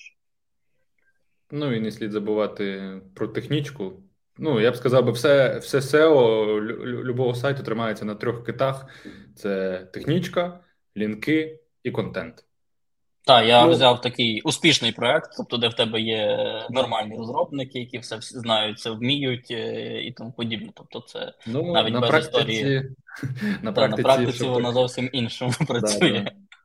Ну 1.51 1.73
і 1.73 1.79
не 1.79 1.91
слід 1.91 2.11
забувати 2.11 2.93
про 3.15 3.27
технічку. 3.27 3.93
Ну, 4.37 4.59
я 4.59 4.71
б 4.71 4.75
сказав, 4.75 5.05
би, 5.05 5.11
все 5.11 5.57
все 5.57 5.77
SEO 5.77 6.61
любого 7.03 7.35
сайту 7.35 7.63
тримається 7.63 8.05
на 8.05 8.15
трьох 8.15 8.45
китах: 8.45 8.85
це 9.35 9.79
технічка, 9.93 10.59
лінки 10.97 11.59
і 11.83 11.91
контент. 11.91 12.45
Так, 13.25 13.47
я 13.47 13.65
ну, 13.65 13.71
взяв 13.71 14.01
такий 14.01 14.41
успішний 14.41 14.91
проект, 14.91 15.31
тобто, 15.37 15.57
де 15.57 15.67
в 15.67 15.73
тебе 15.73 16.01
є 16.01 16.39
нормальні 16.69 17.17
розробники, 17.17 17.79
які 17.79 17.97
все 17.97 18.17
знають, 18.21 18.79
це 18.79 18.89
вміють 18.89 19.51
е, 19.51 20.01
і 20.01 20.11
тому 20.11 20.31
подібне. 20.31 20.69
Тобто, 20.75 20.99
це 20.99 21.33
ну, 21.47 21.73
навіть 21.73 21.93
на 21.93 21.99
без 21.99 22.09
практиці, 22.09 22.37
історії. 22.37 22.89
На 23.61 23.71
практиці, 23.71 24.01
на 24.01 24.03
практиці 24.03 24.37
щоб... 24.37 24.49
воно 24.49 24.71
зовсім 24.71 25.09
іншому 25.11 25.53
працює. 25.67 26.11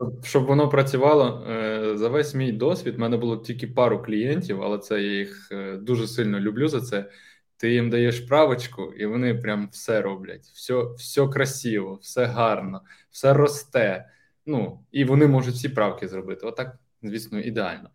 Да, 0.01 0.07
да. 0.07 0.27
Щоб 0.27 0.45
воно 0.45 0.69
працювало 0.69 1.47
е, 1.51 1.97
за 1.97 2.09
весь 2.09 2.35
мій 2.35 2.53
досвід, 2.53 2.95
в 2.97 2.99
мене 2.99 3.17
було 3.17 3.37
тільки 3.37 3.67
пару 3.67 4.03
клієнтів, 4.03 4.63
але 4.63 4.79
це 4.79 5.03
я 5.03 5.19
їх 5.19 5.49
е, 5.53 5.77
дуже 5.77 6.07
сильно 6.07 6.41
люблю 6.41 6.69
за 6.69 6.81
це. 6.81 7.11
Ти 7.61 7.73
їм 7.73 7.91
даєш 7.91 8.21
правочку, 8.21 8.93
і 8.93 9.07
вони 9.07 9.35
прям 9.35 9.69
все 9.73 10.03
роблять. 10.03 10.45
Все 10.55 10.83
все 10.97 11.29
красиво, 11.29 11.99
все 12.03 12.25
гарно, 12.25 12.81
все 13.11 13.33
росте. 13.35 14.11
Ну 14.47 14.81
і 14.93 15.05
вони 15.05 15.27
можуть 15.27 15.55
всі 15.55 15.69
правки 15.69 16.09
зробити. 16.09 16.47
Отак, 16.47 16.79
звісно, 17.03 17.41
ідеально. 17.41 17.91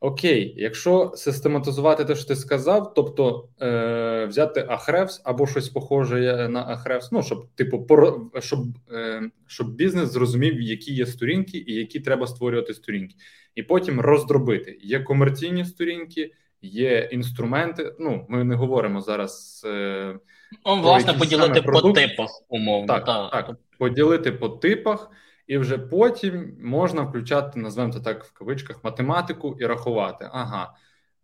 Окей, 0.00 0.54
якщо 0.56 1.12
систематизувати 1.14 2.04
те, 2.04 2.14
що 2.14 2.28
ти 2.28 2.36
сказав, 2.36 2.94
тобто 2.94 3.48
е, 3.60 4.26
взяти 4.26 4.60
Ahrefs 4.60 5.20
або 5.24 5.46
щось 5.46 5.68
похоже 5.68 6.48
на 6.48 6.76
Ahrefs, 6.76 7.08
ну 7.12 7.22
щоб 7.22 7.48
типу 7.54 7.86
пор, 7.86 8.20
щоб 8.38 8.60
е, 8.92 9.30
щоб 9.46 9.74
бізнес 9.74 10.12
зрозумів, 10.12 10.60
які 10.60 10.94
є 10.94 11.06
сторінки 11.06 11.58
і 11.58 11.74
які 11.74 12.00
треба 12.00 12.26
створювати 12.26 12.74
сторінки, 12.74 13.14
і 13.54 13.62
потім 13.62 14.00
роздробити. 14.00 14.78
Є 14.82 15.00
комерційні 15.00 15.64
сторінки 15.64 16.32
є 16.66 17.08
інструменти. 17.12 17.94
Ну, 17.98 18.26
ми 18.28 18.44
не 18.44 18.54
говоримо 18.54 19.00
зараз. 19.00 19.62
Е, 19.66 20.18
ну, 20.66 20.80
власне, 20.80 21.12
поділити 21.12 21.62
по 21.62 21.92
типах 21.92 22.30
умовно. 22.48 22.86
Так, 22.86 23.04
так, 23.04 23.30
так, 23.30 23.56
поділити 23.78 24.32
по 24.32 24.48
типах, 24.48 25.10
і 25.46 25.58
вже 25.58 25.78
потім 25.78 26.56
можна 26.62 27.02
включати, 27.02 27.60
назвемо 27.60 27.92
це 27.92 28.00
так 28.00 28.24
в 28.24 28.32
кавичках, 28.32 28.84
математику 28.84 29.56
і 29.60 29.66
рахувати. 29.66 30.28
Ага, 30.32 30.74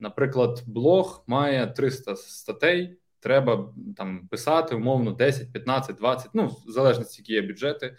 наприклад, 0.00 0.62
блог 0.66 1.24
має 1.26 1.66
300 1.66 2.16
статей. 2.16 2.98
Треба 3.20 3.72
там 3.96 4.28
писати 4.28 4.74
умовно 4.74 5.10
10, 5.10 5.52
15, 5.52 5.96
20, 5.96 6.30
ну 6.34 6.46
в 6.46 6.70
залежності, 6.70 7.22
які 7.22 7.32
є 7.32 7.42
бюджети 7.42 7.96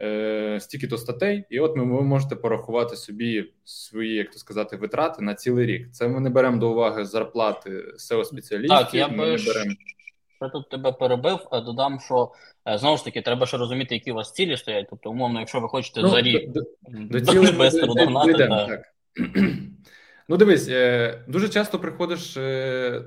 е, 0.00 0.58
стільки-то 0.60 0.98
статей, 0.98 1.44
і 1.50 1.60
от 1.60 1.76
ми 1.76 1.84
ви 1.84 2.02
можете 2.02 2.36
порахувати 2.36 2.96
собі 2.96 3.52
свої, 3.64 4.14
як 4.14 4.30
то 4.30 4.38
сказати, 4.38 4.76
витрати 4.76 5.22
на 5.22 5.34
цілий 5.34 5.66
рік. 5.66 5.90
Це 5.92 6.08
ми 6.08 6.20
не 6.20 6.30
беремо 6.30 6.58
до 6.58 6.70
уваги 6.70 7.04
зарплати 7.04 7.70
seo 7.70 8.24
спеціалістів. 8.24 8.78
Так, 8.78 8.94
я 8.94 9.08
би 9.08 9.16
беремо. 9.16 9.74
Що 10.36 10.48
тут 10.48 10.68
тебе 10.68 10.92
перебив, 10.92 11.38
додам, 11.52 12.00
що 12.00 12.32
е, 12.68 12.78
знову 12.78 12.96
ж 12.96 13.04
таки 13.04 13.22
треба 13.22 13.46
ще 13.46 13.56
розуміти, 13.56 13.94
які 13.94 14.12
у 14.12 14.14
вас 14.14 14.32
цілі 14.32 14.56
стоять. 14.56 14.86
Тобто, 14.90 15.10
умовно, 15.10 15.40
якщо 15.40 15.60
ви 15.60 15.68
хочете 15.68 16.02
ну, 16.02 16.08
за 16.08 16.22
рік 16.22 16.50
до, 16.50 16.60
до, 16.60 17.18
до 17.18 17.20
цілих 17.20 17.48
швидко 17.48 17.86
догнати, 17.86 18.32
так. 18.32 18.82
Ну, 20.28 20.36
дивись, 20.36 20.68
е, 20.68 21.24
дуже 21.28 21.48
часто 21.48 21.78
приходиш, 21.78 22.36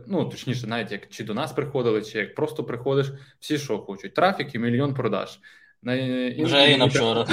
ну 0.08 0.26
точніше, 0.32 0.68
навіть 0.68 0.92
як 0.92 1.10
чи 1.10 1.24
до 1.24 1.34
нас 1.34 1.52
приходили, 1.52 2.02
чи 2.02 2.20
як 2.20 2.36
просто 2.36 2.64
приходиш, 2.64 3.12
всі 3.40 3.58
що 3.58 3.78
хочуть: 3.78 4.14
трафік 4.14 4.56
і 4.56 4.60
мільйон 4.60 4.94
продаж. 4.94 5.40
Вже 6.44 6.72
і 6.72 6.78
на 6.78 6.86
вчора. 6.86 7.26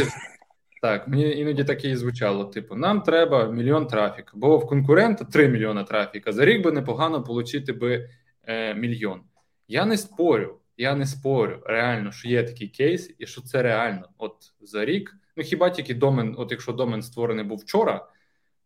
Так, 0.82 1.08
мені 1.08 1.38
іноді 1.38 1.64
таке 1.64 1.90
і 1.90 1.96
звучало: 1.96 2.44
типу, 2.44 2.74
нам 2.74 3.00
треба 3.00 3.50
мільйон 3.50 3.86
трафік, 3.86 4.32
бо 4.34 4.58
в 4.58 4.66
конкурента 4.66 5.24
3 5.24 5.48
мільйона 5.48 5.84
трафіка. 5.84 6.32
За 6.32 6.44
рік 6.44 6.64
би 6.64 6.72
непогано 6.72 7.24
отримати 7.28 7.72
би 7.72 8.08
е, 8.44 8.74
мільйон. 8.74 9.20
Я 9.68 9.84
не 9.86 9.96
спорю, 9.96 10.58
я 10.76 10.94
не 10.94 11.06
спорю 11.06 11.62
реально, 11.64 12.12
що 12.12 12.28
є 12.28 12.42
такий 12.42 12.68
кейс, 12.68 13.14
і 13.18 13.26
що 13.26 13.40
це 13.40 13.62
реально. 13.62 14.08
От 14.18 14.36
за 14.60 14.84
рік, 14.84 15.16
ну 15.36 15.42
хіба 15.44 15.70
тільки 15.70 15.94
домен, 15.94 16.34
от 16.38 16.50
якщо 16.50 16.72
домен 16.72 17.02
створений 17.02 17.44
був 17.44 17.58
вчора, 17.58 18.08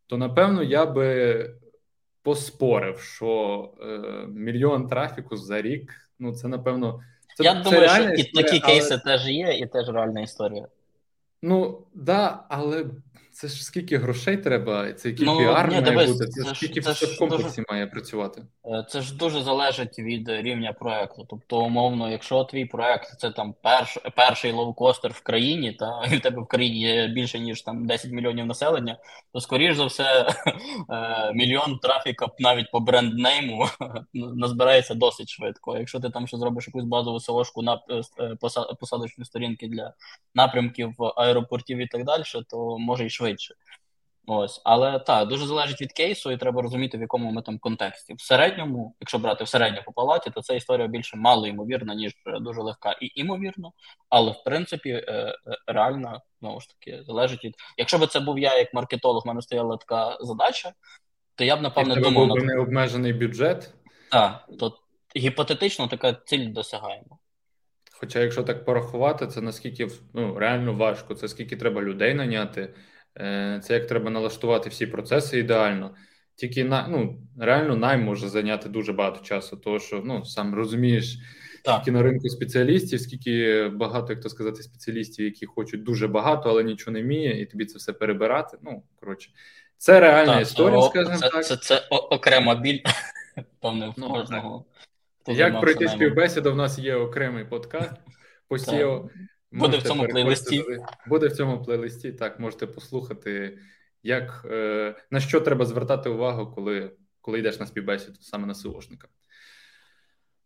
то 0.06 0.18
напевно 0.18 0.62
я 0.62 0.86
би 0.86 1.54
поспорив, 2.22 3.00
що 3.00 3.72
е, 3.82 4.26
мільйон 4.26 4.88
трафіку 4.88 5.36
за 5.36 5.62
рік, 5.62 6.10
ну 6.18 6.32
це 6.32 6.48
напевно. 6.48 7.00
Це, 7.40 7.44
Я 7.44 7.54
це 7.54 7.70
думаю, 7.70 7.88
що 7.88 8.02
і 8.02 8.24
такі 8.24 8.48
але... 8.50 8.60
кейси 8.60 8.98
теж 8.98 9.26
є, 9.28 9.52
і 9.52 9.66
теж 9.66 9.88
реальна 9.88 10.20
історія. 10.20 10.66
Ну, 11.42 11.78
да, 11.94 12.44
але 12.48 12.84
це 13.40 13.48
ж 13.48 13.64
скільки 13.64 13.98
грошей 13.98 14.36
треба, 14.36 14.92
це 14.92 15.08
який 15.08 15.26
ну, 15.26 15.38
піар 15.38 15.68
ні, 15.68 15.74
має 15.74 15.82
дивись, 15.82 16.10
бути, 16.10 16.26
це, 16.26 16.42
це 16.42 16.54
скільки 16.54 16.80
це 16.80 16.92
все 16.92 17.06
в 17.06 17.18
комплексі 17.18 17.44
дуже, 17.44 17.64
має 17.68 17.86
працювати. 17.86 18.42
Е, 18.66 18.86
це 18.88 19.00
ж 19.00 19.16
дуже 19.16 19.42
залежить 19.42 19.98
від 19.98 20.28
рівня 20.28 20.72
проекту. 20.72 21.26
Тобто, 21.30 21.60
умовно, 21.60 22.10
якщо 22.10 22.44
твій 22.44 22.64
проект 22.64 23.20
це 23.20 23.30
там 23.30 23.54
перш, 23.62 23.98
перший 24.16 24.52
лоукостер 24.52 25.12
в 25.12 25.20
країні, 25.20 25.72
та 25.72 26.02
і 26.12 26.16
в 26.16 26.20
тебе 26.20 26.42
в 26.42 26.46
країні 26.46 26.80
є 26.80 27.08
більше 27.08 27.38
ніж 27.38 27.62
там 27.62 27.86
10 27.86 28.10
мільйонів 28.10 28.46
населення, 28.46 28.98
то 29.32 29.40
скоріш 29.40 29.76
за 29.76 29.84
все 29.84 30.04
е, 30.90 31.32
мільйон 31.34 31.78
трафіка 31.78 32.26
навіть 32.38 32.70
по 32.70 32.80
бренднейму 32.80 33.66
назбирається 34.14 34.94
досить 34.94 35.28
швидко. 35.28 35.78
Якщо 35.78 36.00
ти 36.00 36.10
там 36.10 36.26
ще 36.26 36.36
зробиш 36.36 36.66
якусь 36.66 36.84
базову 36.84 37.20
селошку 37.20 37.62
на 37.62 37.80
е, 38.20 38.36
посадочні 38.80 39.24
сторінки 39.24 39.68
для 39.68 39.92
напрямків 40.34 40.94
аеропортів 41.16 41.78
і 41.78 41.86
так 41.86 42.04
далі, 42.04 42.22
то 42.50 42.78
може 42.78 43.06
й 43.06 43.10
швидше. 43.10 43.29
Ось, 44.26 44.60
але 44.64 44.98
так, 44.98 45.28
дуже 45.28 45.46
залежить 45.46 45.80
від 45.80 45.92
кейсу, 45.92 46.30
і 46.30 46.36
треба 46.36 46.62
розуміти, 46.62 46.98
в 46.98 47.00
якому 47.00 47.30
ми 47.30 47.42
там 47.42 47.58
контексті. 47.58 48.14
В 48.14 48.20
середньому, 48.20 48.94
якщо 49.00 49.18
брати 49.18 49.44
в 49.44 49.48
середньо 49.48 49.82
по 49.86 49.92
палаті, 49.92 50.30
то 50.30 50.42
ця 50.42 50.54
історія 50.54 50.88
більше 50.88 51.16
мало 51.16 51.46
ймовірна, 51.46 51.94
ніж 51.94 52.12
дуже 52.40 52.60
легка 52.60 52.92
і 52.92 53.12
імовірно, 53.14 53.72
але 54.08 54.32
в 54.32 54.44
принципі 54.44 54.90
е, 54.90 55.02
е, 55.08 55.34
реально 55.66 56.22
знову 56.40 56.60
ж 56.60 56.68
таки 56.68 57.02
залежить 57.02 57.44
від. 57.44 57.54
Якщо 57.76 57.98
б 57.98 58.06
це 58.06 58.20
був 58.20 58.38
я 58.38 58.58
як 58.58 58.74
маркетолог, 58.74 59.22
в 59.24 59.28
мене 59.28 59.42
стояла 59.42 59.76
така 59.76 60.18
задача, 60.20 60.72
то 61.34 61.44
я 61.44 61.56
б 61.56 61.62
напевне 61.62 61.94
думав. 61.94 62.28
був 62.28 62.46
би 62.46 62.56
обмежений 62.56 63.12
бюджет. 63.12 63.74
Так, 64.10 64.48
то 64.58 64.78
гіпотетично 65.16 65.88
така 65.88 66.12
ціль 66.12 66.52
досягаємо. 66.52 67.18
Хоча, 67.92 68.20
якщо 68.20 68.42
так 68.42 68.64
порахувати, 68.64 69.26
це 69.26 69.40
наскільки 69.40 69.88
ну, 70.14 70.38
реально 70.38 70.72
важко, 70.74 71.14
це 71.14 71.28
скільки 71.28 71.56
треба 71.56 71.82
людей 71.82 72.14
наняти, 72.14 72.74
це 73.62 73.74
як 73.74 73.86
треба 73.86 74.10
налаштувати 74.10 74.68
всі 74.68 74.86
процеси 74.86 75.38
ідеально. 75.38 75.94
Тільки 76.34 76.64
на 76.64 76.88
ну 76.88 77.22
реально 77.38 77.76
найм 77.76 78.02
може 78.02 78.28
зайняти 78.28 78.68
дуже 78.68 78.92
багато 78.92 79.24
часу, 79.24 79.56
тому 79.56 79.78
що 79.78 80.02
ну 80.04 80.24
сам 80.24 80.54
розумієш, 80.54 81.18
так. 81.64 81.74
скільки 81.74 81.90
на 81.90 82.02
ринку 82.02 82.28
спеціалістів, 82.28 83.00
скільки 83.00 83.68
багато, 83.68 84.12
як 84.12 84.22
то 84.22 84.28
сказати, 84.28 84.62
спеціалістів, 84.62 85.24
які 85.24 85.46
хочуть 85.46 85.82
дуже 85.82 86.08
багато, 86.08 86.50
але 86.50 86.64
нічого 86.64 86.92
не 86.92 87.02
вміє, 87.02 87.40
і 87.40 87.46
тобі 87.46 87.64
це 87.66 87.78
все 87.78 87.92
перебирати. 87.92 88.58
Ну 88.62 88.82
коротше, 89.00 89.30
це 89.76 90.00
реальна 90.00 90.32
так, 90.32 90.42
історія, 90.42 90.82
скажімо 90.82 91.16
це, 91.16 91.28
так. 91.28 91.44
Це 91.44 91.56
це, 91.56 91.56
це 91.56 91.86
окрема 91.90 92.54
біль, 92.54 92.80
певне, 93.60 93.94
ну, 93.96 94.08
кожного. 94.08 94.64
Як 95.26 95.60
пройти 95.60 95.88
співбесіду? 95.88 96.52
В 96.52 96.56
нас 96.56 96.78
є 96.78 96.94
окремий 96.94 97.44
подкаст. 97.44 97.92
по 98.48 98.56
SEO. 98.56 99.08
Буде 99.52 99.78
в 99.78 99.82
цьому 99.82 100.08
плейлисті. 100.08 100.64
Буде 101.06 101.26
в 101.26 101.32
цьому 101.32 101.62
плейлисті. 101.62 102.12
Так, 102.12 102.40
можете 102.40 102.66
послухати, 102.66 103.58
як 104.02 104.46
е, 104.50 104.94
на 105.10 105.20
що 105.20 105.40
треба 105.40 105.64
звертати 105.64 106.10
увагу, 106.10 106.52
коли 106.54 106.92
коли 107.20 107.38
йдеш 107.38 107.60
на 107.60 107.66
співбесіду 107.66 108.16
саме 108.20 108.46
на 108.46 108.52
SEOшника. 108.52 109.06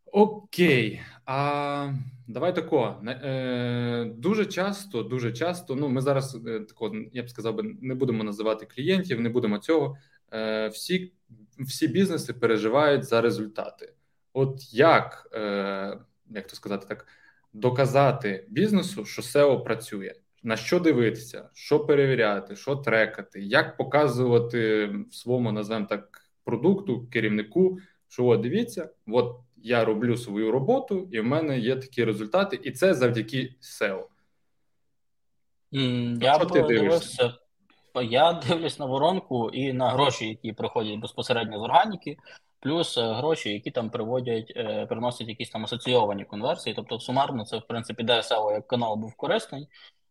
Окей. 0.07 1.01
А 1.27 1.93
давай 2.29 2.55
тако. 2.55 3.03
Е, 3.07 4.05
дуже 4.17 4.47
часто, 4.47 5.03
дуже 5.03 5.33
часто. 5.33 5.77
Ну, 5.77 5.89
ми 5.89 6.01
зараз 6.01 6.39
е, 6.47 6.61
тако, 6.61 6.93
я 7.13 7.23
б 7.23 7.31
сказав, 7.31 7.55
би, 7.55 7.63
не 7.81 7.95
будемо 7.95 8.25
називати 8.25 8.67
клієнтів, 8.67 9.21
не 9.21 9.29
будемо 9.29 9.59
цього. 9.59 9.97
Е, 10.33 10.69
всі 10.69 11.13
всі 11.59 11.89
бізнеси 11.89 12.33
переживають 12.33 13.05
за 13.05 13.21
результати. 13.21 13.95
От 14.33 14.75
як, 14.75 15.31
як 16.31 16.47
то 16.47 16.57
сказати, 16.57 16.87
так 16.89 17.07
доказати 17.55 18.47
бізнесу, 18.49 19.05
що 19.05 19.23
SEO 19.23 19.65
працює, 19.65 20.15
на 20.43 20.57
що 20.57 20.81
дивитися, 20.81 21.51
що 21.55 21.81
перевіряти, 21.81 22.57
що 22.57 22.77
трекати, 22.77 23.41
як 23.41 23.77
показувати 23.77 24.93
своєму 25.11 25.53
назвемо 25.53 25.87
так 25.87 26.31
продукту, 26.45 27.07
керівнику, 27.13 27.79
що 28.09 28.27
от 28.27 28.41
дивіться, 28.41 28.91
от 29.07 29.37
я 29.57 29.85
роблю 29.85 30.17
свою 30.17 30.51
роботу, 30.51 31.09
і 31.13 31.21
в 31.21 31.25
мене 31.25 31.59
є 31.59 31.77
такі 31.77 32.05
результати, 32.05 32.61
і 32.63 32.71
це 32.71 32.95
завдяки 32.95 33.55
SEO. 33.63 34.03
Mm, 35.73 36.23
я 36.23 36.39
ти 36.39 36.63
дивишся? 36.63 37.35
Я 38.03 38.33
дивлюсь 38.33 38.79
на 38.79 38.87
воронку 38.87 39.51
і 39.51 39.73
на 39.73 39.91
гроші, 39.91 40.29
які 40.29 40.53
приходять 40.53 40.99
безпосередньо 40.99 41.59
з 41.59 41.63
органіки, 41.63 42.17
плюс 42.65 42.99
е, 42.99 43.13
гроші, 43.13 43.53
які 43.53 43.71
там 43.71 43.91
приводять, 43.91 44.53
е, 44.57 44.87
приносять 44.87 45.29
якісь 45.29 45.51
там 45.51 45.65
асоційовані 45.65 46.25
конверсії. 46.25 46.75
Тобто, 46.75 47.01
сумарно, 47.01 47.45
це 47.45 47.59
в 47.59 47.67
принципі 47.67 48.05
SEO 48.05 48.53
як 48.53 48.67
канал 48.67 48.97
був 48.97 49.17
корисний. 49.17 49.69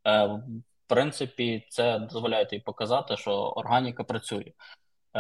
Е, 0.08 0.26
в 0.26 0.42
принципі, 0.88 1.68
це 1.70 2.00
дозволяє 2.00 2.46
тобі 2.46 2.62
показати, 2.62 3.18
що 3.18 3.32
органіка 3.32 4.04
працює. 4.04 4.52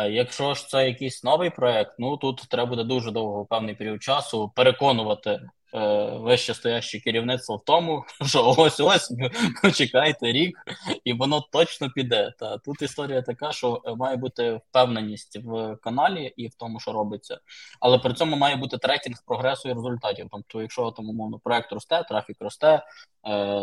Якщо 0.09 0.53
ж 0.53 0.67
це 0.67 0.87
якийсь 0.87 1.23
новий 1.23 1.49
проект, 1.49 1.95
ну 1.99 2.17
тут 2.17 2.37
треба 2.49 2.69
буде 2.69 2.83
дуже 2.83 3.11
довго 3.11 3.45
певний 3.45 3.75
період 3.75 4.03
часу 4.03 4.51
переконувати 4.55 5.41
вище 6.19 6.53
стояще 6.53 6.99
керівництво 6.99 7.55
в 7.55 7.65
тому, 7.65 8.05
що 8.25 8.55
ось 8.57 8.79
ось 8.79 9.13
почекайте 9.61 10.31
рік, 10.31 10.57
і 11.03 11.13
воно 11.13 11.41
точно 11.51 11.89
піде. 11.89 12.33
Та 12.39 12.57
тут 12.57 12.81
історія 12.81 13.21
така, 13.21 13.51
що 13.51 13.81
має 13.97 14.15
бути 14.15 14.61
впевненість 14.69 15.39
в 15.43 15.75
каналі 15.75 16.33
і 16.37 16.47
в 16.47 16.55
тому, 16.55 16.79
що 16.79 16.91
робиться, 16.91 17.39
але 17.79 17.99
при 17.99 18.13
цьому 18.13 18.35
має 18.35 18.55
бути 18.55 18.77
трекінг 18.77 19.17
прогресу 19.25 19.69
і 19.69 19.73
результатів. 19.73 20.27
Тобто, 20.31 20.61
якщо 20.61 20.91
там 20.91 21.09
умовно 21.09 21.39
проект 21.43 21.71
росте, 21.71 22.03
трафік 22.03 22.37
росте, 22.39 22.67
е, 22.67 22.81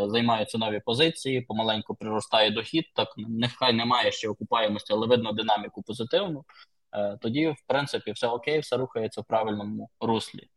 займаються 0.08 0.58
нові 0.58 0.80
позиції, 0.80 1.40
помаленьку 1.40 1.94
приростає 1.94 2.50
дохід. 2.50 2.84
Так 2.94 3.08
нехай 3.16 3.72
немає 3.72 4.12
ще 4.12 4.28
окупаємості, 4.28 4.92
але 4.92 5.06
видно 5.06 5.32
динаміку 5.32 5.82
позитивну. 5.82 6.44
Е, 6.92 7.18
тоді, 7.20 7.48
в 7.48 7.62
принципі, 7.66 8.12
все 8.12 8.26
окей, 8.26 8.58
все 8.58 8.76
рухається 8.76 9.20
в 9.20 9.24
правильному 9.24 9.90
руслі. 10.00 10.48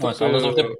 Тобто, 0.00 0.26
але 0.26 0.40
завжди 0.40 0.74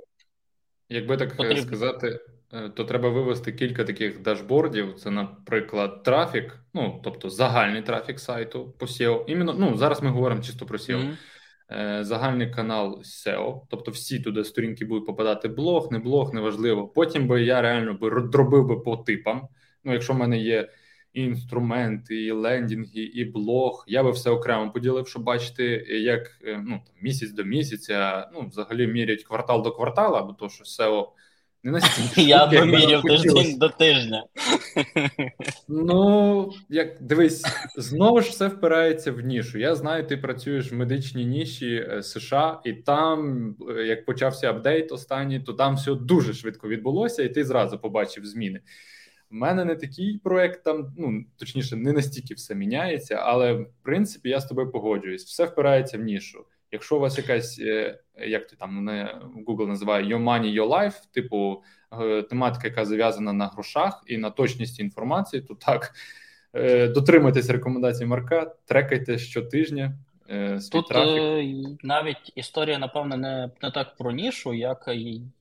якби 0.89 1.17
так 1.17 1.37
потрібно. 1.37 1.63
сказати, 1.63 2.21
е, 2.53 2.69
то 2.69 2.85
треба 2.85 3.09
вивести 3.09 3.53
кілька 3.53 3.85
таких 3.85 4.23
дашбордів. 4.23 4.95
Це, 4.95 5.11
наприклад, 5.11 6.03
трафік, 6.03 6.59
ну 6.75 7.01
тобто 7.05 7.31
загальний 7.31 7.83
трафік 7.83 8.21
сайту 8.21 8.75
по 8.79 8.87
SEO. 8.87 9.25
Іменно 9.27 9.55
ну 9.59 9.77
зараз 9.77 10.03
ми 10.03 10.11
говоримо 10.11 10.43
чисто 10.43 10.67
про 10.67 10.79
SEO. 10.79 10.97
Mm-hmm. 10.97 11.17
Загальний 12.03 12.51
канал 12.51 13.03
SEO, 13.05 13.61
тобто 13.71 13.91
всі 13.91 14.21
туди 14.21 14.45
сторінки 14.45 14.85
будуть 14.85 15.07
попадати 15.07 15.49
блог, 15.49 15.93
не 15.93 15.99
блог, 15.99 16.35
неважливо. 16.35 16.89
Потім 16.89 17.29
би 17.29 17.43
я 17.43 17.63
реально 17.63 17.95
би 17.95 18.23
дробив 18.33 18.67
би 18.67 18.81
по 18.81 18.97
типам. 18.97 19.49
Ну, 19.85 19.93
якщо 19.93 20.13
в 20.13 20.17
мене 20.17 20.39
є 20.39 20.69
і 21.13 21.23
інструменти, 21.23 22.23
і 22.25 22.31
лендінги, 22.31 23.01
і 23.01 23.25
блог. 23.25 23.85
Я 23.89 24.03
би 24.03 24.11
все 24.11 24.31
окремо 24.31 24.71
поділив, 24.71 25.09
щоб 25.09 25.23
бачити, 25.23 25.65
як 25.89 26.39
е, 26.45 26.63
ну 26.67 26.81
там 26.87 26.95
місяць 27.03 27.31
до 27.31 27.45
місяця, 27.45 28.31
ну 28.35 28.49
взагалі 28.49 28.87
мірять 28.87 29.25
квартал 29.25 29.63
до 29.63 29.73
квартала, 29.73 30.23
бо 30.23 30.33
то 30.33 30.49
що 30.49 30.65
SEO 30.65 31.07
не 31.63 31.73
настільки. 31.73 32.23
Я 32.29 32.47
би 32.47 32.67
міряв 32.67 33.03
тиждень 33.03 33.59
до 33.59 33.69
тижня. 33.69 34.25
Ну, 35.69 36.53
як 36.69 37.03
дивись, 37.03 37.43
знову 37.77 38.21
ж 38.21 38.31
все 38.31 38.49
впирається 38.49 39.13
в 39.13 39.21
нішу. 39.21 39.59
Я 39.59 39.75
знаю, 39.75 40.07
ти 40.07 40.17
працюєш 40.17 40.73
в 40.73 40.75
медичній 40.75 41.25
ніші 41.25 41.87
е, 41.91 42.03
США, 42.03 42.61
і 42.65 42.73
там, 42.73 43.51
е, 43.79 43.83
як 43.83 44.05
почався 44.05 44.51
апдейт 44.51 44.93
останній, 44.93 45.41
то 45.41 45.53
там 45.53 45.75
все 45.77 45.95
дуже 45.95 46.35
швидко 46.35 46.69
відбулося, 46.69 47.23
і 47.23 47.29
ти 47.29 47.45
зразу 47.45 47.79
побачив 47.79 48.27
зміни. 48.27 48.61
У 49.33 49.37
мене 49.37 49.65
не 49.65 49.77
такий 49.77 50.19
проект, 50.19 50.65
там 50.65 50.93
ну 50.99 51.25
точніше, 51.37 51.77
не 51.77 51.93
настільки 51.93 52.35
все 52.35 52.55
міняється, 52.55 53.15
але 53.15 53.53
в 53.53 53.67
принципі 53.83 54.29
я 54.29 54.41
з 54.41 54.47
тобою 54.47 54.71
погоджуюсь. 54.71 55.25
Все 55.25 55.45
впирається 55.45 55.99
в 55.99 56.01
нішу. 56.01 56.45
Якщо 56.73 56.97
у 56.97 57.01
вас 57.01 57.19
якась, 57.19 57.59
е, 57.61 57.99
як 58.27 58.47
ти 58.47 58.57
там 58.57 58.85
не 58.85 59.21
Google 59.47 59.67
називає 59.67 60.15
Your 60.15 60.23
Money, 60.23 60.61
Your 60.61 60.69
Life, 60.69 60.95
типу 61.15 61.63
е, 62.01 62.23
тематика, 62.23 62.69
яка 62.69 62.85
зав'язана 62.85 63.33
на 63.33 63.47
грошах 63.47 64.05
і 64.07 64.19
на 64.19 64.31
точності 64.31 64.83
інформації, 64.83 65.43
то 65.43 65.55
так 65.55 65.93
е, 66.55 66.89
дотримуйтесь 66.89 67.51
рекомендацій 67.51 68.07
Марка, 68.07 68.55
трекайте 68.65 69.19
щотижня. 69.19 69.99
Е, 70.31 70.59
Тут 70.73 70.89
трафік. 70.89 71.85
навіть 71.85 72.33
історія, 72.35 72.79
напевно, 72.79 73.17
не 73.17 73.51
не 73.63 73.71
так 73.71 73.97
про 73.97 74.11
нішу, 74.13 74.55
як 74.55 74.91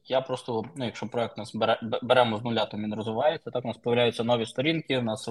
я 0.06 0.22
просто, 0.22 0.63
ну, 0.76 0.86
якщо 0.86 1.08
проект 1.08 1.38
нас 1.38 1.56
бере, 1.56 1.80
беремо 2.02 2.38
з 2.38 2.44
нуля, 2.44 2.65
то 2.65 2.78
він 2.78 2.94
розвивається. 2.94 3.52
Так 3.52 3.65
у 3.65 3.67
нас 3.67 3.78
появляються 3.78 4.24
нові 4.24 4.46
сторінки, 4.46 4.98
у 4.98 5.02
нас 5.02 5.30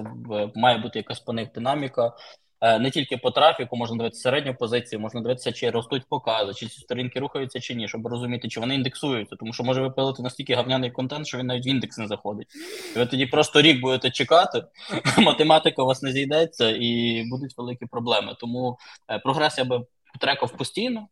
має 0.55 0.77
бути 0.77 0.99
якась 0.99 1.19
по 1.19 1.33
них 1.33 1.51
динаміка. 1.51 2.13
Е, 2.61 2.79
не 2.79 2.91
тільки 2.91 3.17
по 3.17 3.31
трафіку, 3.31 3.77
можна 3.77 3.97
дивитися 3.97 4.21
середню 4.21 4.55
позицію, 4.55 4.99
можна 4.99 5.21
дивитися, 5.21 5.51
чи 5.51 5.69
ростуть 5.69 6.03
покази, 6.09 6.53
чи 6.53 6.67
ці 6.67 6.79
сторінки 6.79 7.19
рухаються 7.19 7.59
чи 7.59 7.75
ні, 7.75 7.87
щоб 7.87 8.07
розуміти, 8.07 8.47
чи 8.47 8.59
вони 8.59 8.75
індексуються, 8.75 9.35
тому 9.35 9.53
що 9.53 9.63
може 9.63 9.81
випилити 9.81 10.23
настільки 10.23 10.55
гавняний 10.55 10.91
контент, 10.91 11.27
що 11.27 11.37
він 11.37 11.45
навіть 11.45 11.65
в 11.65 11.67
індекс 11.67 11.97
не 11.97 12.07
заходить. 12.07 12.47
І 12.95 12.99
ви 12.99 13.05
тоді 13.05 13.25
просто 13.25 13.61
рік 13.61 13.81
будете 13.81 14.11
чекати, 14.11 14.63
математика 15.17 15.83
у 15.83 15.85
вас 15.85 16.01
не 16.01 16.11
зійдеться 16.11 16.69
і 16.69 17.23
будуть 17.29 17.57
великі 17.57 17.85
проблеми. 17.85 18.35
Тому 18.39 18.77
е, 19.09 19.19
прогрес 19.19 19.57
я 19.57 19.63
би 19.63 19.85
трекав 20.19 20.57
постійно. 20.57 21.07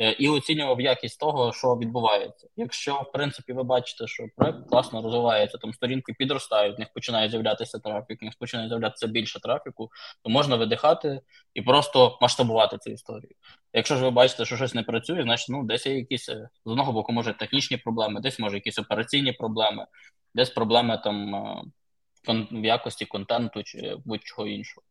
Е, 0.00 0.10
і 0.10 0.28
оцінював 0.28 0.80
якість 0.80 1.20
того, 1.20 1.52
що 1.52 1.76
відбувається. 1.76 2.48
Якщо 2.56 2.94
в 2.94 3.12
принципі 3.12 3.52
ви 3.52 3.62
бачите, 3.62 4.06
що 4.06 4.26
проект 4.36 4.68
класно 4.68 5.02
розвивається, 5.02 5.58
там 5.58 5.74
сторінки 5.74 6.12
підростають, 6.18 6.76
в 6.76 6.78
них 6.78 6.88
починає 6.94 7.28
з'являтися 7.28 7.78
трафік, 7.78 8.22
в 8.22 8.24
них 8.24 8.34
починає 8.38 8.68
з'являтися 8.68 9.06
більше 9.06 9.40
трафіку, 9.40 9.90
то 10.22 10.30
можна 10.30 10.56
видихати 10.56 11.20
і 11.54 11.62
просто 11.62 12.18
масштабувати 12.20 12.78
цю 12.78 12.90
історію. 12.90 13.32
Якщо 13.72 13.96
ж 13.96 14.04
ви 14.04 14.10
бачите, 14.10 14.44
що 14.44 14.56
щось 14.56 14.74
не 14.74 14.82
працює, 14.82 15.22
значить 15.22 15.48
ну 15.48 15.64
десь 15.64 15.86
є 15.86 15.94
якісь 15.94 16.28
е, 16.28 16.48
з 16.64 16.70
одного 16.70 16.92
боку, 16.92 17.12
може 17.12 17.32
технічні 17.32 17.76
проблеми, 17.76 18.20
десь 18.20 18.38
може 18.38 18.56
якісь 18.56 18.78
операційні 18.78 19.32
проблеми, 19.32 19.86
десь 20.34 20.50
проблеми 20.50 21.00
там 21.04 21.34
е, 21.34 22.46
в 22.50 22.64
якості 22.64 23.06
контенту 23.06 23.62
чи 23.62 23.96
будь-чого 24.04 24.48
іншого. 24.48 24.82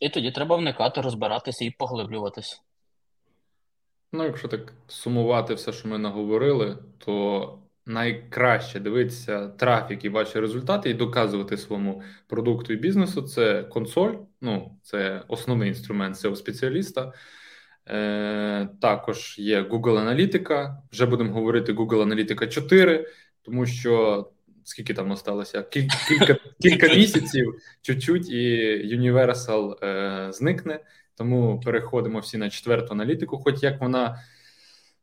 І 0.00 0.08
тоді 0.08 0.30
треба 0.30 0.56
вникати, 0.56 1.00
розбиратися 1.00 1.64
і 1.64 1.70
поглиблюватись. 1.70 2.62
Ну, 4.12 4.24
якщо 4.24 4.48
так 4.48 4.72
сумувати 4.86 5.54
все, 5.54 5.72
що 5.72 5.88
ми 5.88 5.98
наговорили, 5.98 6.78
то 6.98 7.58
найкраще 7.86 8.80
дивитися 8.80 9.48
трафік 9.48 10.04
і 10.04 10.08
ваші 10.08 10.40
результати 10.40 10.90
і 10.90 10.94
доказувати 10.94 11.56
своєму 11.56 12.02
продукту 12.26 12.72
і 12.72 12.76
бізнесу 12.76 13.22
це 13.22 13.62
консоль. 13.62 14.14
Ну, 14.40 14.78
це 14.82 15.22
основний 15.28 15.68
інструмент 15.68 16.16
seo 16.16 16.36
спеціаліста. 16.36 17.12
Е, 17.88 18.68
Також 18.80 19.38
є 19.38 19.62
Google 19.62 19.98
Аналітика. 19.98 20.82
Вже 20.92 21.06
будемо 21.06 21.32
говорити 21.32 21.72
Google 21.72 22.02
Аналітика 22.02 22.46
4, 22.46 23.08
тому 23.42 23.66
що 23.66 24.24
скільки 24.64 24.94
там 24.94 25.10
осталося? 25.10 25.62
Кілька 25.62 26.36
кілька 26.60 26.94
місяців, 26.94 27.54
чуть-чуть, 27.82 28.30
і 28.30 28.98
Universal 28.98 29.84
е, 29.84 30.32
зникне. 30.32 30.80
Тому 31.18 31.60
переходимо 31.64 32.18
всі 32.18 32.38
на 32.38 32.50
четверту 32.50 32.92
аналітику, 32.92 33.38
хоч 33.38 33.62
як 33.62 33.80
вона, 33.80 34.18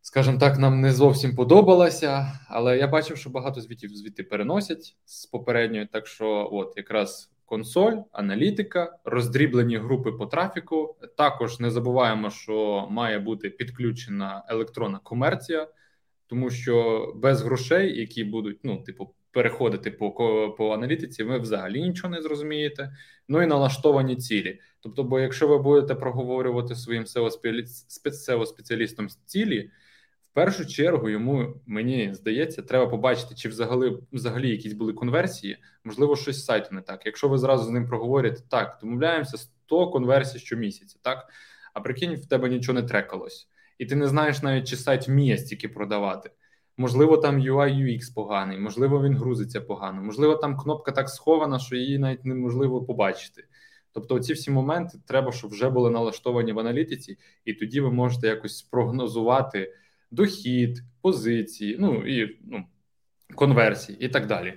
скажімо 0.02 0.38
так, 0.40 0.58
нам 0.58 0.82
не 0.82 0.92
зовсім 0.92 1.36
подобалася, 1.36 2.40
але 2.48 2.78
я 2.78 2.88
бачив, 2.88 3.18
що 3.18 3.30
багато 3.30 3.62
звітів 3.62 3.90
звідти 3.90 4.24
переносять 4.24 4.96
з 5.06 5.26
попередньої. 5.26 5.86
Так 5.86 6.08
що, 6.08 6.50
от 6.52 6.74
якраз 6.78 7.32
консоль, 7.46 7.98
аналітика, 8.12 8.98
роздріблені 9.04 9.78
групи 9.78 10.12
по 10.12 10.26
трафіку. 10.26 10.96
Також 11.18 11.60
не 11.60 11.72
забуваємо, 11.72 12.30
що 12.30 12.88
має 12.90 13.20
бути 13.20 13.50
підключена 13.50 14.46
електронна 14.50 15.00
комерція, 15.04 15.68
тому 16.28 16.50
що 16.50 17.06
без 17.16 17.42
грошей, 17.42 18.00
які 18.00 18.24
будуть, 18.24 18.60
ну, 18.64 18.84
типу, 18.84 19.14
переходити 19.36 19.92
по 19.92 20.12
по 20.58 20.74
аналітиці, 20.74 21.24
ви 21.24 21.40
взагалі 21.40 21.82
нічого 21.82 22.14
не 22.14 22.22
зрозумієте. 22.22 22.96
Ну 23.28 23.42
і 23.42 23.46
налаштовані 23.46 24.16
цілі. 24.16 24.60
Тобто, 24.80 25.04
бо 25.04 25.20
якщо 25.20 25.48
ви 25.48 25.58
будете 25.58 25.96
проговорювати 25.96 26.76
своїм 26.76 27.04
SEO 27.04 28.46
спеціалістом 28.46 29.08
цілі, 29.26 29.72
в 30.22 30.34
першу 30.34 30.66
чергу 30.66 31.10
йому 31.10 31.62
мені 31.66 32.14
здається, 32.14 32.62
треба 32.62 32.88
побачити, 32.88 33.36
чи 33.36 33.50
взагалі 33.50 33.98
взагалі 34.12 34.50
якісь 34.50 34.74
були 34.74 34.94
конверсії, 34.94 35.58
можливо, 35.84 36.16
щось 36.16 36.38
з 36.38 36.46
сайту 36.46 36.76
не 36.76 36.82
так. 36.82 37.06
Якщо 37.06 37.28
ви 37.28 37.38
зразу 37.38 37.64
з 37.64 37.70
ним 37.70 37.88
проговорите, 37.88 38.42
так 38.50 38.78
домовляємося 38.82 39.38
100 39.38 39.90
конверсій 39.90 40.40
щомісяця, 40.40 40.98
так 41.02 41.30
а 41.74 41.82
прикинь, 41.82 42.16
в 42.16 42.26
тебе 42.26 42.50
нічого 42.50 42.82
не 42.82 42.88
трекалось. 42.88 43.50
і 43.78 43.86
ти 43.86 43.96
не 43.96 44.08
знаєш 44.08 44.42
навіть, 44.42 44.68
чи 44.68 44.76
сайт 44.76 45.08
вміє 45.08 45.38
стільки 45.38 45.70
продавати. 45.70 46.32
Можливо, 46.78 47.18
там 47.18 47.40
UI 47.40 47.76
UX 47.76 48.14
поганий, 48.14 48.60
можливо, 48.60 49.04
він 49.04 49.18
грузиться 49.18 49.62
погано, 49.62 50.02
можливо, 50.02 50.36
там 50.36 50.58
кнопка 50.58 50.92
так 50.92 51.10
схована, 51.10 51.60
що 51.60 51.76
її 51.76 52.00
навіть 52.00 52.26
неможливо 52.26 52.86
побачити. 52.86 53.44
Тобто, 53.92 54.20
ці 54.20 54.34
всі 54.34 54.52
моменти 54.52 54.98
треба, 55.08 55.32
щоб 55.32 55.52
вже 55.52 55.70
були 55.70 55.90
налаштовані 55.90 56.54
в 56.54 56.60
аналітиці, 56.60 57.18
і 57.46 57.54
тоді 57.54 57.82
ви 57.82 57.92
можете 57.92 58.28
якось 58.28 58.58
спрогнозувати 58.58 59.74
дохід, 60.12 60.84
позиції, 61.02 61.78
ну 61.80 62.08
і 62.08 62.40
ну, 62.44 62.66
конверсії 63.36 63.98
і 64.06 64.10
так 64.10 64.28
далі. 64.28 64.54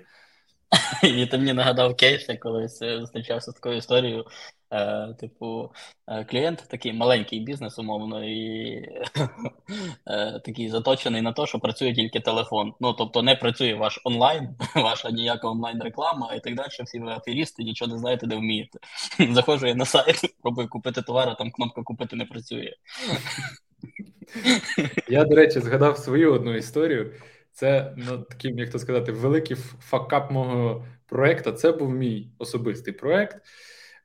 І 1.03 1.27
ти 1.27 1.39
мені 1.39 1.53
нагадав 1.53 1.97
кейс, 1.97 2.29
я 2.29 2.37
колись 2.37 2.83
е, 2.83 3.01
зустрічався 3.01 3.51
з 3.51 3.55
такою 3.55 3.77
історією. 3.77 4.25
Е, 4.73 5.15
Типу, 5.21 5.71
е, 6.09 6.25
клієнт 6.25 6.65
такий 6.69 6.93
маленький 6.93 7.41
бізнес, 7.41 7.79
умовно, 7.79 8.25
і 8.25 8.77
е, 10.07 10.41
такий 10.45 10.69
заточений 10.69 11.23
на 11.23 11.33
те, 11.33 11.47
що 11.47 11.59
працює 11.59 11.95
тільки 11.95 12.21
телефон. 12.21 12.75
Ну, 12.81 12.93
тобто 12.93 13.23
не 13.23 13.37
працює 13.37 13.75
ваш 13.75 14.01
онлайн, 14.05 14.49
ваша 14.75 15.11
ніяка 15.11 15.49
онлайн-реклама 15.49 16.35
і 16.35 16.41
так 16.41 16.55
далі. 16.55 16.69
Всі 16.85 17.01
ви 17.01 17.11
аферісти, 17.13 17.65
нічого 17.65 17.93
не 17.93 17.99
знаєте, 17.99 18.27
де 18.27 18.37
вмієте. 18.37 18.79
Заходжу 19.31 19.67
я 19.67 19.75
на 19.75 19.85
сайт, 19.85 20.21
пробую 20.43 20.69
купити 20.69 21.03
товар, 21.03 21.29
а 21.29 21.35
там 21.35 21.51
кнопка 21.51 21.83
купити 21.83 22.17
не 22.17 22.25
працює. 22.25 22.73
Я, 25.09 25.25
до 25.25 25.37
речі, 25.37 25.61
згадав 25.61 25.99
свою 25.99 26.35
одну 26.35 26.57
історію. 26.57 27.13
Це 27.59 27.95
ну, 27.97 28.19
таким, 28.19 28.59
як 28.59 28.71
то 28.71 28.79
сказати, 28.79 29.13
великий 29.13 29.57
факап 29.81 30.31
мого 30.31 30.85
проекту. 31.07 31.53
Це 31.53 31.73
був 31.73 31.91
мій 31.91 32.31
особистий 32.39 32.93
проект. 32.93 33.47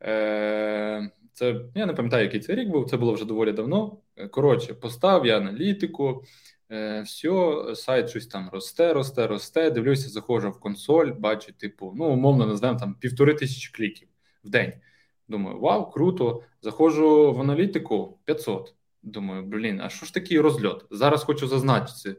Е, 0.02 1.12
Це 1.34 1.62
я 1.76 1.86
не 1.86 1.94
пам'ятаю, 1.94 2.24
який 2.24 2.40
це 2.40 2.56
рік 2.56 2.70
був. 2.70 2.90
Це 2.90 2.98
було 2.98 3.14
вже 3.14 3.26
доволі 3.26 3.52
давно. 3.52 3.98
Коротше, 4.32 4.74
постав 4.74 5.26
я 5.26 5.38
аналітику, 5.38 6.24
е, 6.72 7.02
все, 7.02 7.64
сайт 7.76 8.10
щось 8.10 8.28
там 8.28 8.50
росте, 8.54 8.94
росте, 8.94 9.28
росте. 9.28 9.72
Дивлюся, 9.72 10.10
заходжу 10.10 10.50
в 10.50 10.60
консоль, 10.60 11.12
бачу, 11.12 11.54
типу, 11.54 11.94
ну 11.96 12.06
умовно 12.06 12.46
називаємо 12.46 12.80
там 12.80 12.96
півтори 12.96 13.34
тисячі 13.34 13.72
кліків 13.72 14.08
в 14.44 14.50
день. 14.50 14.74
Думаю, 15.28 15.60
вау, 15.60 15.92
круто! 15.92 16.44
Заходжу 16.62 17.34
в 17.34 17.42
аналітику 17.42 18.20
500. 18.26 18.76
Думаю, 19.04 19.44
блін, 19.44 19.82
а 19.82 19.90
що 19.90 20.06
ж 20.06 20.14
такий 20.14 20.40
розльот? 20.40 20.86
Зараз 20.92 21.24
хочу 21.24 21.48
зазначити. 21.48 22.16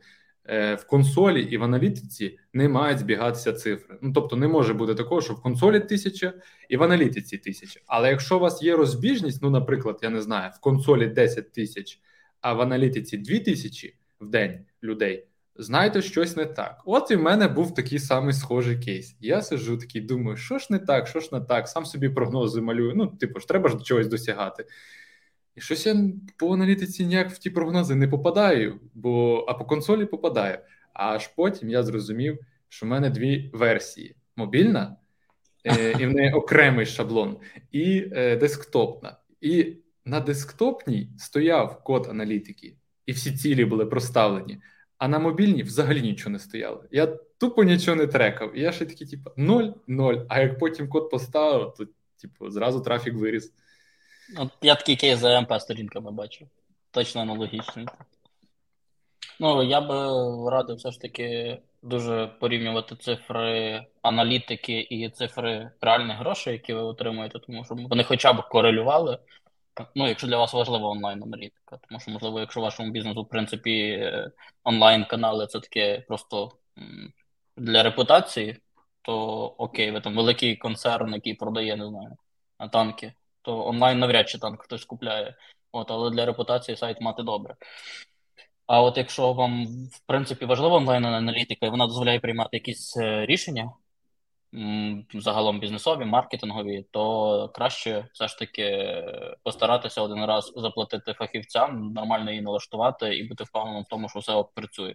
Е, 0.48 0.74
в 0.74 0.86
консолі 0.86 1.42
і 1.42 1.58
в 1.58 1.62
аналітиці 1.62 2.38
не 2.52 2.68
мають 2.68 2.98
збігатися 2.98 3.52
цифри. 3.52 3.98
Ну 4.02 4.12
тобто, 4.12 4.36
не 4.36 4.48
може 4.48 4.74
бути 4.74 4.94
такого, 4.94 5.20
що 5.20 5.34
в 5.34 5.42
консолі 5.42 5.80
тисяча 5.80 6.32
і 6.68 6.76
в 6.76 6.82
аналітиці 6.82 7.38
тисяча. 7.38 7.80
Але 7.86 8.10
якщо 8.10 8.36
у 8.36 8.40
вас 8.40 8.62
є 8.62 8.76
розбіжність, 8.76 9.42
ну, 9.42 9.50
наприклад, 9.50 9.98
я 10.02 10.10
не 10.10 10.20
знаю, 10.20 10.50
в 10.56 10.60
консолі 10.60 11.06
10 11.06 11.52
тисяч, 11.52 12.00
а 12.40 12.52
в 12.52 12.60
аналітиці 12.60 13.18
2 13.18 13.38
тисячі 13.38 13.96
в 14.20 14.26
день 14.26 14.58
людей, 14.82 15.26
знаєте, 15.56 16.02
щось 16.02 16.36
не 16.36 16.44
так. 16.44 16.82
От 16.84 17.10
і 17.10 17.16
в 17.16 17.22
мене 17.22 17.48
був 17.48 17.74
такий 17.74 17.98
самий 17.98 18.32
схожий 18.32 18.78
кейс. 18.78 19.16
Я 19.20 19.42
сижу 19.42 19.78
такий, 19.78 20.00
думаю, 20.00 20.36
що 20.36 20.58
ж 20.58 20.66
не 20.70 20.78
так, 20.78 21.06
що 21.06 21.20
ж 21.20 21.28
не 21.32 21.40
так, 21.40 21.68
сам 21.68 21.86
собі 21.86 22.08
прогнози 22.08 22.60
малюю. 22.60 22.92
Ну, 22.96 23.06
типу 23.06 23.40
ж, 23.40 23.48
треба 23.48 23.68
ж 23.68 23.76
чогось 23.84 24.08
досягати. 24.08 24.64
І 25.56 25.60
щось 25.60 25.86
я 25.86 25.96
по 26.36 26.54
аналітиці 26.54 27.06
ніяк 27.06 27.30
в 27.30 27.38
ті 27.38 27.50
прогнози 27.50 27.94
не 27.94 28.08
попадаю, 28.08 28.80
бо 28.94 29.44
а 29.48 29.54
по 29.54 29.64
консолі 29.64 30.06
попадаю. 30.06 30.58
А 30.92 31.14
аж 31.14 31.28
потім 31.28 31.70
я 31.70 31.82
зрозумів, 31.82 32.38
що 32.68 32.86
в 32.86 32.88
мене 32.88 33.10
дві 33.10 33.50
версії: 33.52 34.16
мобільна, 34.36 34.96
е, 35.64 35.92
і 36.00 36.06
в 36.06 36.12
неї 36.12 36.32
окремий 36.32 36.86
шаблон, 36.86 37.36
і 37.72 38.08
е, 38.12 38.36
десктопна. 38.36 39.16
І 39.40 39.76
на 40.04 40.20
десктопній 40.20 41.10
стояв 41.18 41.84
код 41.84 42.06
аналітики, 42.10 42.76
і 43.06 43.12
всі 43.12 43.36
цілі 43.36 43.64
були 43.64 43.86
проставлені. 43.86 44.58
А 44.98 45.08
на 45.08 45.18
мобільній 45.18 45.62
взагалі 45.62 46.02
нічого 46.02 46.30
не 46.30 46.38
стояло. 46.38 46.84
Я 46.90 47.06
тупо 47.38 47.64
нічого 47.64 47.96
не 47.96 48.06
трекав. 48.06 48.58
І 48.58 48.60
я 48.60 48.72
ще 48.72 48.86
такий, 48.86 49.06
типу, 49.06 49.30
0-0. 49.38 50.26
А 50.28 50.40
як 50.40 50.58
потім 50.58 50.88
код 50.88 51.10
поставив, 51.10 51.74
то 51.74 51.86
типу, 52.20 52.50
зразу 52.50 52.80
трафік 52.80 53.14
виріс. 53.14 53.52
От 54.38 54.52
Я 54.62 54.74
такий 54.74 54.96
кейс 54.96 55.18
за 55.18 55.40
МП 55.40 55.60
сторінками 55.60 56.10
бачу. 56.10 56.48
Точно 56.90 57.20
аналогічний. 57.20 57.86
Ну, 59.40 59.62
я 59.62 59.80
би 59.80 59.94
радив 60.50 60.76
все 60.76 60.90
ж 60.90 61.00
таки 61.00 61.58
дуже 61.82 62.26
порівнювати 62.26 62.96
цифри 62.96 63.86
аналітики 64.02 64.80
і 64.80 65.10
цифри 65.10 65.70
реальних 65.80 66.18
грошей, 66.18 66.52
які 66.52 66.74
ви 66.74 66.80
отримуєте, 66.80 67.38
тому 67.38 67.64
що 67.64 67.74
вони 67.74 68.04
хоча 68.04 68.32
б 68.32 68.48
корелювали. 68.48 69.18
Ну, 69.94 70.08
якщо 70.08 70.26
для 70.26 70.36
вас 70.36 70.54
важлива 70.54 70.88
онлайн-аналітика, 70.88 71.78
тому 71.88 72.00
що, 72.00 72.10
можливо, 72.10 72.40
якщо 72.40 72.60
вашому 72.60 72.90
бізнесу, 72.90 73.22
в 73.22 73.28
принципі, 73.28 74.04
онлайн-канали 74.64 75.46
це 75.46 75.60
таке 75.60 76.04
просто 76.08 76.50
для 77.56 77.82
репутації, 77.82 78.56
то 79.02 79.16
окей, 79.58 79.90
ви 79.90 80.00
там 80.00 80.16
великий 80.16 80.56
концерн, 80.56 81.14
який 81.14 81.34
продає, 81.34 81.76
не 81.76 81.88
знаю, 81.88 82.16
танки 82.72 83.12
то 83.44 83.66
онлайн 83.66 83.98
навряд 83.98 84.28
чи 84.28 84.38
там 84.38 84.56
хтось 84.56 84.84
купляє. 84.84 85.34
От, 85.72 85.90
Але 85.90 86.10
для 86.10 86.26
репутації 86.26 86.76
сайт 86.76 87.00
мати 87.00 87.22
добре. 87.22 87.54
А 88.66 88.82
от 88.82 88.96
якщо 88.96 89.32
вам, 89.32 89.66
в 89.66 90.00
принципі, 90.06 90.44
важлива 90.44 90.76
онлайн-аналітика, 90.76 91.66
і 91.66 91.70
вона 91.70 91.86
дозволяє 91.86 92.20
приймати 92.20 92.56
якісь 92.56 92.96
е, 92.96 93.26
рішення, 93.26 93.72
загалом 95.14 95.60
бізнесові, 95.60 96.04
маркетингові, 96.04 96.86
то 96.90 97.48
краще 97.54 98.08
все 98.12 98.28
ж 98.28 98.38
таки 98.38 98.96
постаратися 99.42 100.02
один 100.02 100.24
раз 100.24 100.52
заплатити 100.56 101.12
фахівцям, 101.12 101.92
нормально 101.92 102.30
її 102.30 102.42
налаштувати 102.42 103.16
і 103.16 103.28
бути 103.28 103.44
впевненим 103.44 103.82
в 103.82 103.88
тому, 103.88 104.08
що 104.08 104.18
все 104.18 104.44
працює. 104.54 104.94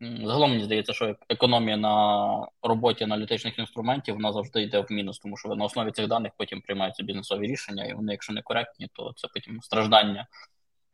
Загалом 0.00 0.50
мені 0.50 0.64
здається, 0.64 0.92
що 0.92 1.16
економія 1.28 1.76
на 1.76 2.46
роботі 2.62 3.04
аналітичних 3.04 3.58
інструментів 3.58 4.14
вона 4.14 4.32
завжди 4.32 4.62
йде 4.62 4.80
в 4.80 4.92
мінус, 4.92 5.18
тому 5.18 5.36
що 5.36 5.48
на 5.48 5.64
основі 5.64 5.90
цих 5.90 6.08
даних 6.08 6.32
потім 6.36 6.60
приймаються 6.60 7.02
бізнесові 7.02 7.46
рішення, 7.46 7.84
і 7.84 7.94
вони, 7.94 8.12
якщо 8.12 8.32
не 8.32 8.42
коректні, 8.42 8.88
то 8.92 9.12
це 9.16 9.28
потім 9.34 9.62
страждання 9.62 10.26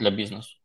для 0.00 0.10
бізнесу. 0.10 0.56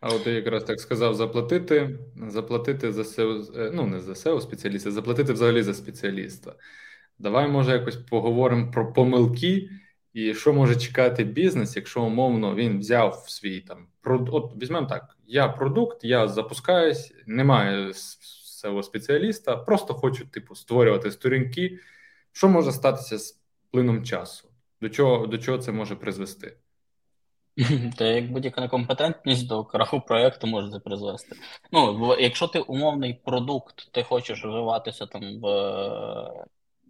А 0.00 0.08
от 0.08 0.24
ти 0.24 0.30
якраз 0.30 0.64
так 0.64 0.80
сказав: 0.80 1.14
заплатити, 1.14 1.98
заплатити 2.28 2.92
за 2.92 3.02
SEO, 3.02 3.60
е, 3.60 3.70
ну 3.74 3.86
не 3.86 4.00
за 4.00 4.12
SEO 4.12 4.40
спеціаліста, 4.40 4.90
заплатити 4.90 5.32
взагалі 5.32 5.62
за 5.62 5.74
спеціаліста. 5.74 6.54
Давай, 7.18 7.48
може, 7.48 7.72
якось 7.72 7.96
поговоримо 7.96 8.70
про 8.70 8.92
помилки. 8.92 9.68
І 10.16 10.34
що 10.34 10.52
може 10.52 10.76
чекати 10.76 11.24
бізнес, 11.24 11.76
якщо 11.76 12.02
умовно 12.02 12.54
він 12.54 12.78
взяв 12.78 13.24
свій 13.28 13.60
там 13.60 13.86
от 14.04 14.52
візьмемо 14.62 14.86
так: 14.86 15.16
я 15.26 15.48
продукт, 15.48 16.04
я 16.04 16.28
запускаюсь, 16.28 17.14
немає 17.26 17.94
свого 17.94 18.82
спеціаліста, 18.82 19.56
просто 19.56 19.94
хочу 19.94 20.26
типу 20.26 20.54
створювати 20.54 21.10
сторінки. 21.10 21.78
Що 22.32 22.48
може 22.48 22.72
статися 22.72 23.18
з 23.18 23.40
плином 23.70 24.04
часу? 24.04 24.48
До 24.80 24.88
чого 24.88 25.26
до 25.26 25.38
чого 25.38 25.58
це 25.58 25.72
може 25.72 25.96
призвести? 25.96 26.56
Та 27.98 28.04
як 28.04 28.32
будь-яка 28.32 28.60
некомпетентність 28.60 29.48
до 29.48 29.64
краху 29.64 30.00
проєкту 30.00 30.46
може 30.46 30.70
це 30.70 30.78
призвести. 30.78 31.36
Ну, 31.72 32.16
якщо 32.20 32.46
ти 32.46 32.58
умовний 32.58 33.20
продукт, 33.24 33.92
ти 33.92 34.02
хочеш 34.02 34.44
розвиватися 34.44 35.06
там 35.06 35.40
в 35.40 35.46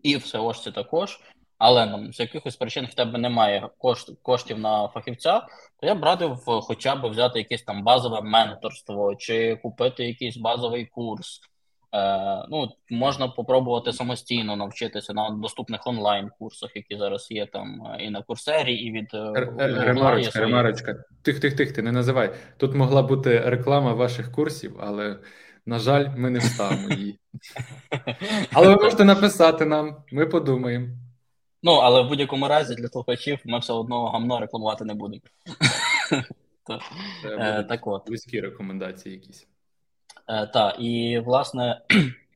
і 0.03 0.17
в 0.17 0.21
SEO 0.21 0.73
також, 0.73 1.21
але 1.59 1.87
нам 1.87 2.13
з 2.13 2.21
якихось 2.21 2.57
причин 2.57 2.87
в 2.87 2.95
тебе 2.95 3.19
немає 3.19 3.69
кошт, 3.79 4.11
коштів 4.23 4.59
на 4.59 4.89
фахівця, 4.89 5.47
то 5.81 5.87
я 5.87 5.95
б 5.95 6.05
радив 6.05 6.39
хоча 6.45 6.97
б 6.97 7.07
взяти 7.11 7.39
якесь 7.39 7.63
там 7.63 7.83
базове 7.83 8.21
менторство 8.21 9.15
чи 9.15 9.57
купити 9.57 10.05
якийсь 10.05 10.37
базовий 10.37 10.87
курс. 10.87 11.41
Е, 11.95 12.47
Ну, 12.51 12.69
Можна 12.91 13.29
попробувати 13.29 13.93
самостійно 13.93 14.57
навчитися 14.57 15.13
на 15.13 15.31
доступних 15.31 15.87
онлайн-курсах, 15.87 16.77
які 16.77 16.97
зараз 16.97 17.31
є 17.31 17.47
там 17.47 17.83
е, 17.87 18.05
і 18.05 18.11
на 18.11 18.23
курсері, 18.23 18.75
і 18.75 18.93
від 18.93 19.15
е, 19.15 19.33
ремарочка, 19.59 20.41
ремарочка. 20.41 21.05
Тих, 21.23 21.41
тих, 21.41 21.57
тих, 21.57 21.73
ти 21.73 21.83
не 21.83 21.93
називай. 21.93 22.31
Тут 22.57 22.75
могла 22.75 23.03
бути 23.03 23.41
реклама 23.41 23.93
ваших 23.93 24.33
курсів, 24.33 24.77
але 24.81 25.17
на 25.67 25.79
жаль, 25.79 26.09
ми 26.17 26.31
не 26.31 26.39
вставимо 26.39 26.91
її. 26.91 27.19
Але 28.53 28.69
ви 28.69 28.77
можете 28.77 29.05
написати 29.05 29.65
нам, 29.65 29.97
ми 30.13 30.27
подумаємо. 30.27 30.87
Ну, 31.63 31.73
але 31.73 32.03
в 32.03 32.09
будь-якому 32.09 32.49
разі 32.49 32.75
для 32.75 32.89
слухачів 32.89 33.39
ми 33.45 33.59
все 33.59 33.73
одно 33.73 34.07
гамно 34.09 34.41
рекламувати 34.41 34.85
не 34.85 34.95
будемо. 34.95 35.23
Е, 37.25 37.63
так 37.63 37.87
от. 37.87 38.07
Близькі 38.07 38.41
рекомендації 38.41 39.15
якісь. 39.15 39.47
Е, 40.29 40.47
так, 40.47 40.77
і 40.79 41.19
власне. 41.19 41.81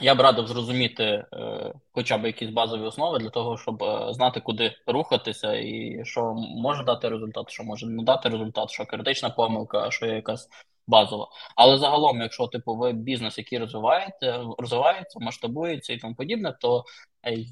Я 0.00 0.14
б 0.14 0.20
радив 0.20 0.46
зрозуміти 0.46 1.04
е, 1.04 1.72
хоча 1.92 2.18
б 2.18 2.24
якісь 2.24 2.50
базові 2.50 2.82
основи 2.82 3.18
для 3.18 3.30
того, 3.30 3.58
щоб 3.58 3.82
е, 3.82 4.12
знати, 4.12 4.40
куди 4.40 4.74
рухатися, 4.86 5.54
і 5.54 6.00
що 6.04 6.34
може 6.34 6.84
дати 6.84 7.08
результат, 7.08 7.50
що 7.50 7.64
може 7.64 7.86
не 7.86 8.02
дати 8.02 8.28
результат, 8.28 8.70
що 8.70 8.86
критична 8.86 9.30
помилка, 9.30 9.90
що 9.90 10.06
є 10.06 10.14
якась 10.14 10.48
базова. 10.86 11.28
Але 11.56 11.78
загалом, 11.78 12.20
якщо 12.20 12.46
типу 12.46 12.76
ви 12.76 12.92
бізнес, 12.92 13.38
який 13.38 13.58
розвиваєте, 13.58 14.40
розвивається, 14.58 15.18
масштабується 15.20 15.92
і 15.92 15.98
тому 15.98 16.14
подібне, 16.14 16.56
то 16.60 16.84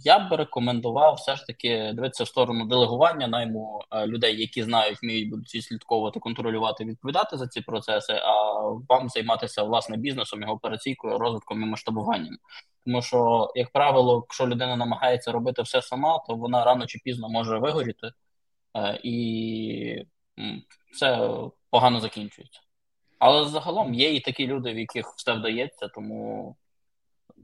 Я 0.05 0.19
б 0.19 0.33
рекомендував 0.33 1.15
все 1.15 1.37
ж 1.37 1.47
таки 1.47 1.93
дивитися 1.95 2.25
в 2.25 2.29
сторону 2.29 2.67
делегування 2.67 3.27
найму 3.27 3.81
людей, 4.07 4.41
які 4.41 4.63
знають, 4.63 5.03
вміють 5.03 5.31
будуть 5.31 5.49
слідковувати, 5.49 6.21
контролювати, 6.21 6.85
відповідати 6.85 7.37
за 7.37 7.49
ці 7.49 7.61
процеси. 7.61 8.13
А 8.13 8.61
вам 8.89 9.09
займатися 9.09 9.63
власне 9.63 9.97
бізнесом, 9.97 10.41
його 10.41 10.53
операційкою, 10.53 11.19
розвитком 11.19 11.63
і 11.63 11.67
масштабуванням. 11.67 12.37
Тому 12.85 13.03
що, 13.03 13.51
як 13.55 13.71
правило, 13.71 14.15
якщо 14.27 14.47
людина 14.47 14.77
намагається 14.77 15.33
робити 15.33 15.63
все 15.63 15.83
сама, 15.83 16.19
то 16.29 16.35
вона 16.35 16.65
рано 16.65 16.87
чи 16.87 16.99
пізно 17.05 17.29
може 17.29 17.59
вигоріти, 17.59 18.11
і 19.03 20.05
все 20.93 21.31
погано 21.71 22.01
закінчується. 22.01 22.61
Але 23.19 23.49
загалом 23.49 23.95
є 23.95 24.15
і 24.15 24.21
такі 24.21 24.47
люди, 24.47 24.73
в 24.73 24.79
яких 24.79 25.07
все 25.17 25.33
вдається, 25.33 25.89
тому 25.89 26.57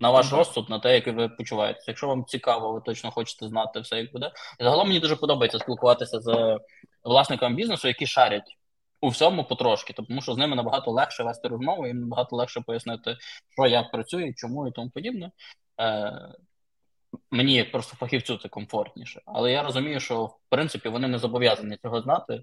на 0.01 0.11
ваш 0.11 0.33
розсуд, 0.33 0.71
на 0.71 0.79
те, 0.79 0.95
як 0.95 1.07
ви 1.07 1.29
почуваєтеся. 1.29 1.85
Якщо 1.89 2.09
вам 2.09 2.25
цікаво, 2.25 2.73
ви 2.73 2.81
точно 2.81 3.11
хочете 3.11 3.49
знати 3.49 3.81
все, 3.81 3.97
як 3.97 4.13
буде. 4.13 4.33
І 4.61 4.65
загалом 4.65 4.89
мені 4.89 5.01
дуже 5.01 5.17
подобається 5.17 5.59
спілкуватися 5.59 6.21
з 6.21 6.59
власниками 7.05 7.55
бізнесу, 7.55 7.89
які 7.89 8.07
шарять 8.07 8.57
у 9.01 9.09
всьому 9.09 9.45
потрошки, 9.45 9.93
тому 9.93 10.21
що 10.23 10.33
з 10.33 10.37
ними 10.37 10.57
набагато 10.57 10.91
легше 10.91 11.23
вести 11.23 11.49
розмову, 11.49 11.87
їм 11.87 12.01
набагато 12.01 12.37
легше 12.37 12.61
пояснити, 12.61 13.17
що 13.53 13.67
як 13.67 13.91
працює, 13.91 14.33
чому 14.37 14.69
і 14.69 14.71
тому 14.73 14.91
подібне. 14.91 15.31
Е, 15.81 16.13
Мені 17.31 17.55
як 17.55 17.73
просто 17.73 17.97
фахівцю 17.97 18.37
це 18.37 18.49
комфортніше. 18.49 19.21
Але 19.27 19.53
я 19.53 19.63
розумію, 19.63 20.01
що 20.01 20.25
в 20.25 20.39
принципі 20.49 20.89
вони 20.89 21.09
не 21.09 21.19
зобов'язані 21.19 21.77
цього 21.77 22.01
знати. 22.01 22.43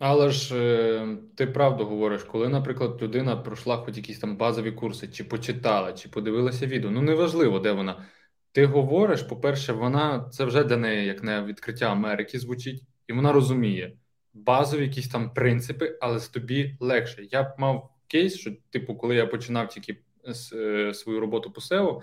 Е, 0.00 0.06
але 0.06 0.30
ж 0.30 0.56
е, 0.56 1.18
ти 1.36 1.46
правду 1.46 1.84
говориш, 1.84 2.24
коли, 2.24 2.48
наприклад, 2.48 3.02
людина 3.02 3.36
пройшла 3.36 3.76
хоч 3.76 3.96
якісь 3.96 4.18
там 4.18 4.36
базові 4.36 4.72
курси, 4.72 5.08
чи 5.08 5.24
почитала, 5.24 5.92
чи 5.92 6.08
подивилася 6.08 6.66
відео, 6.66 6.90
ну 6.90 7.02
неважливо, 7.02 7.58
де 7.58 7.72
вона. 7.72 8.06
Ти 8.52 8.66
говориш, 8.66 9.22
по-перше, 9.22 9.72
вона 9.72 10.28
це 10.32 10.44
вже 10.44 10.64
для 10.64 10.76
неї 10.76 11.06
як 11.06 11.22
не 11.22 11.42
відкриття 11.42 11.86
Америки 11.86 12.38
звучить, 12.38 12.82
і 13.08 13.12
вона 13.12 13.32
розуміє 13.32 13.96
базові 14.34 14.82
якісь 14.82 15.08
там 15.08 15.34
принципи, 15.34 15.98
але 16.00 16.18
з 16.18 16.28
тобі 16.28 16.76
легше. 16.80 17.28
Я 17.30 17.42
б 17.42 17.54
мав 17.58 17.90
кейс, 18.06 18.34
що, 18.36 18.52
типу, 18.70 18.94
коли 18.94 19.14
я 19.14 19.26
починав 19.26 19.68
тільки 19.68 19.98
е, 20.52 20.94
свою 20.94 21.20
роботу 21.20 21.50
по 21.50 21.60
SEO, 21.60 22.00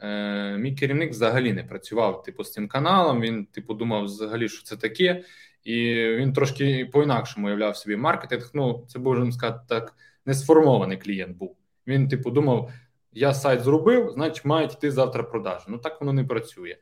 е, 0.00 0.58
мій 0.58 0.74
керівник 0.74 1.10
взагалі 1.10 1.52
не 1.52 1.64
працював 1.64 2.22
типу 2.22 2.44
з 2.44 2.52
цим 2.52 2.68
каналом. 2.68 3.20
Він, 3.20 3.46
типу, 3.46 3.74
думав 3.74 4.04
взагалі, 4.04 4.48
що 4.48 4.62
це 4.62 4.76
таке. 4.76 5.24
І 5.64 5.94
він 5.94 6.32
трошки 6.32 6.86
по-інакшому 6.92 7.46
уявляв 7.46 7.76
собі 7.76 7.96
маркетинг. 7.96 8.50
Ну, 8.54 8.84
це 8.88 8.98
можна 8.98 9.32
сказати 9.32 9.60
так, 9.68 9.96
не 10.26 10.34
сформований 10.34 10.98
клієнт 10.98 11.36
був. 11.36 11.56
Він, 11.86 12.08
типу, 12.08 12.30
думав: 12.30 12.70
я 13.12 13.34
сайт 13.34 13.60
зробив, 13.60 14.10
значить, 14.14 14.44
мають 14.44 14.72
йти 14.72 14.90
завтра 14.90 15.22
продажі. 15.22 15.64
Ну 15.68 15.78
так 15.78 16.00
воно 16.00 16.12
не 16.12 16.24
працює. 16.24 16.76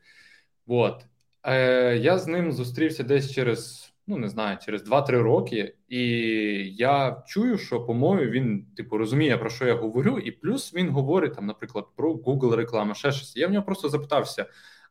От. 0.67 1.05
Е, 1.43 1.97
Я 1.97 2.17
з 2.17 2.27
ним 2.27 2.51
зустрівся 2.51 3.03
десь 3.03 3.31
через, 3.31 3.93
ну 4.07 4.17
не 4.17 4.29
знаю, 4.29 4.57
через 4.65 4.89
2-3 4.89 5.11
роки, 5.21 5.75
і 5.87 6.01
я 6.75 7.23
чую, 7.27 7.57
що 7.57 7.85
по 7.85 7.93
мові 7.93 8.29
він, 8.29 8.65
типу, 8.77 8.97
розуміє, 8.97 9.37
про 9.37 9.49
що 9.49 9.67
я 9.67 9.73
говорю, 9.75 10.19
і 10.19 10.31
плюс 10.31 10.73
він 10.73 10.89
говорить, 10.89 11.35
там, 11.35 11.45
наприклад, 11.45 11.85
про 11.95 12.13
Google 12.13 12.55
рекламу, 12.55 12.95
ще 12.95 13.11
щось. 13.11 13.35
Я 13.35 13.47
в 13.47 13.51
нього 13.51 13.65
просто 13.65 13.89
запитався: 13.89 14.45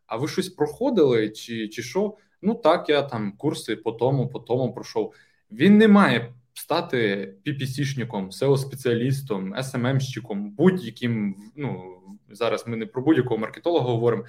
а 0.07 0.17
ви 0.17 0.29
щось 0.29 0.49
проходили, 0.49 1.31
чи, 1.31 1.69
чи 1.69 1.83
що? 1.83 2.17
Ну 2.43 2.55
так, 2.55 2.89
я 2.89 3.03
там 3.03 3.33
курси 3.33 3.77
по 3.77 3.93
тому, 3.93 4.29
по 4.29 4.39
тому 4.39 4.73
пройшов. 4.73 5.15
Він 5.51 5.79
не 5.79 5.89
має 5.89 6.33
стати 6.55 7.35
PPC-шником, 7.47 8.31
SEO-спеціалістом, 8.31 9.59
SMM-щиком, 9.59 10.51
будь-яким. 10.51 11.37
Ну 11.57 11.99
зараз 12.31 12.67
ми 12.67 12.77
не 12.77 12.87
про 12.87 13.03
будь-якого 13.03 13.39
маркетолога 13.39 13.87
говоримо. 13.87 14.25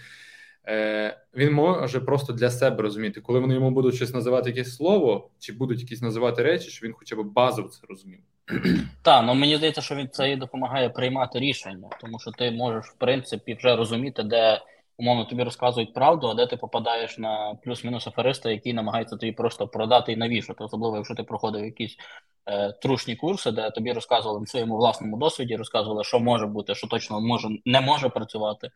Е, 0.67 1.17
Він 1.35 1.53
може 1.53 1.99
просто 1.99 2.33
для 2.33 2.49
себе 2.49 2.83
розуміти, 2.83 3.21
коли 3.21 3.39
вони 3.39 3.53
йому 3.53 3.71
будуть 3.71 3.95
щось 3.95 4.13
називати 4.13 4.49
якесь 4.49 4.75
слово, 4.75 5.29
чи 5.39 5.53
будуть 5.53 5.81
якісь 5.81 6.01
називати 6.01 6.43
речі, 6.43 6.69
що 6.69 6.87
він 6.87 6.93
хоча 6.93 7.15
б 7.15 7.23
базово 7.23 7.67
це 7.67 7.79
розумів. 7.89 8.19
Так, 9.01 9.23
ну 9.25 9.33
мені 9.33 9.57
здається, 9.57 9.81
що 9.81 9.95
він 9.95 10.09
це 10.11 10.31
і 10.31 10.35
допомагає 10.35 10.89
приймати 10.89 11.39
рішення, 11.39 11.89
тому 12.01 12.19
що 12.19 12.31
ти 12.31 12.51
можеш 12.51 12.85
в 12.85 12.95
принципі 12.97 13.53
вже 13.53 13.75
розуміти, 13.75 14.23
де 14.23 14.61
умовно 14.97 15.25
тобі 15.25 15.43
розказують 15.43 15.93
правду, 15.93 16.27
а 16.27 16.33
де 16.33 16.47
ти 16.47 16.57
попадаєш 16.57 17.17
на 17.17 17.55
плюс-мінус 17.63 18.07
афериста, 18.07 18.51
який 18.51 18.73
намагається 18.73 19.15
тобі 19.15 19.31
просто 19.31 19.67
продати 19.67 20.11
і 20.11 20.15
навішати, 20.15 20.63
особливо 20.63 20.97
якщо 20.97 21.15
ти 21.15 21.23
проходив 21.23 21.65
якісь 21.65 21.97
е, 22.45 22.71
трушні 22.71 23.15
курси, 23.15 23.51
де 23.51 23.71
тобі 23.71 23.93
розказували 23.93 24.39
на 24.39 24.45
своєму 24.45 24.77
власному 24.77 25.17
досвіді, 25.17 25.55
розказували, 25.55 26.03
що 26.03 26.19
може 26.19 26.45
бути, 26.45 26.75
що 26.75 26.87
точно 26.87 27.21
може 27.21 27.47
не 27.65 27.81
може 27.81 28.09
працювати, 28.09 28.69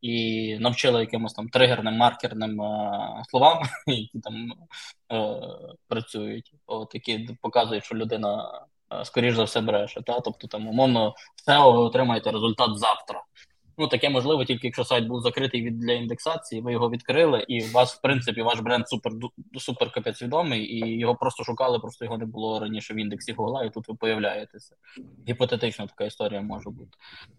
і 0.00 0.58
навчили 0.60 1.00
якимось 1.00 1.32
там 1.32 1.48
тригерним 1.48 1.94
маркерним 1.94 2.62
е, 2.62 3.22
словам, 3.28 3.62
які 3.86 4.20
там 4.20 4.52
е, 5.12 5.40
працюють, 5.88 6.52
от 6.66 6.94
які 6.94 7.28
показують, 7.40 7.84
що 7.84 7.94
людина. 7.94 8.60
Е, 8.92 9.04
скоріш 9.04 9.34
за 9.34 9.44
все 9.44 9.60
бреше, 9.60 10.02
та 10.02 10.20
тобто 10.20 10.46
там 10.48 10.68
умовно 10.68 11.14
SEO 11.48 11.72
ви 11.72 11.78
отримаєте 11.78 12.30
результат 12.30 12.78
завтра. 12.78 13.22
Ну, 13.78 13.88
таке 13.88 14.10
можливо, 14.10 14.44
тільки 14.44 14.66
якщо 14.66 14.84
сайт 14.84 15.06
був 15.06 15.20
закритий 15.20 15.62
від 15.62 15.78
для 15.78 15.92
індексації, 15.92 16.60
ви 16.60 16.72
його 16.72 16.90
відкрили, 16.90 17.44
і 17.48 17.64
у 17.64 17.72
вас, 17.72 17.94
в 17.94 18.00
принципі, 18.00 18.42
ваш 18.42 18.60
бренд 18.60 18.88
супер 18.88 19.12
супер 19.58 19.92
капець 19.92 20.22
відомий, 20.22 20.60
і 20.60 20.98
його 20.98 21.14
просто 21.14 21.44
шукали, 21.44 21.78
просто 21.78 22.04
його 22.04 22.18
не 22.18 22.26
було 22.26 22.60
раніше 22.60 22.94
в 22.94 22.96
індексі 22.96 23.32
Гугла, 23.32 23.64
і 23.64 23.70
тут 23.70 23.88
ви 23.88 23.94
появляєтеся. 23.94 24.74
Гіпотетично 25.28 25.86
така 25.86 26.04
історія 26.04 26.40
може 26.40 26.70
бути. 26.70 26.90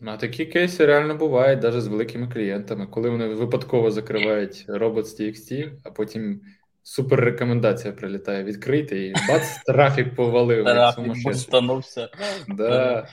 А 0.05 0.17
такі 0.17 0.45
кейси 0.45 0.85
реально 0.85 1.15
бувають 1.15 1.63
навіть 1.63 1.81
з 1.81 1.87
великими 1.87 2.27
клієнтами, 2.27 2.87
коли 2.87 3.09
вони 3.09 3.27
випадково 3.27 3.91
закривають 3.91 4.65
робот 4.67 5.07
з 5.07 5.19
TXT, 5.19 5.71
а 5.83 5.91
потім. 5.91 6.41
Супер 6.87 7.19
рекомендація 7.19 7.93
прилітає 7.93 8.43
відкрити 8.43 9.07
і 9.07 9.13
бац, 9.13 9.61
трафік 9.65 10.15
повалив. 10.15 10.65
Трафік 10.65 11.23
бустанувся. 11.23 12.09
Да. 12.47 13.07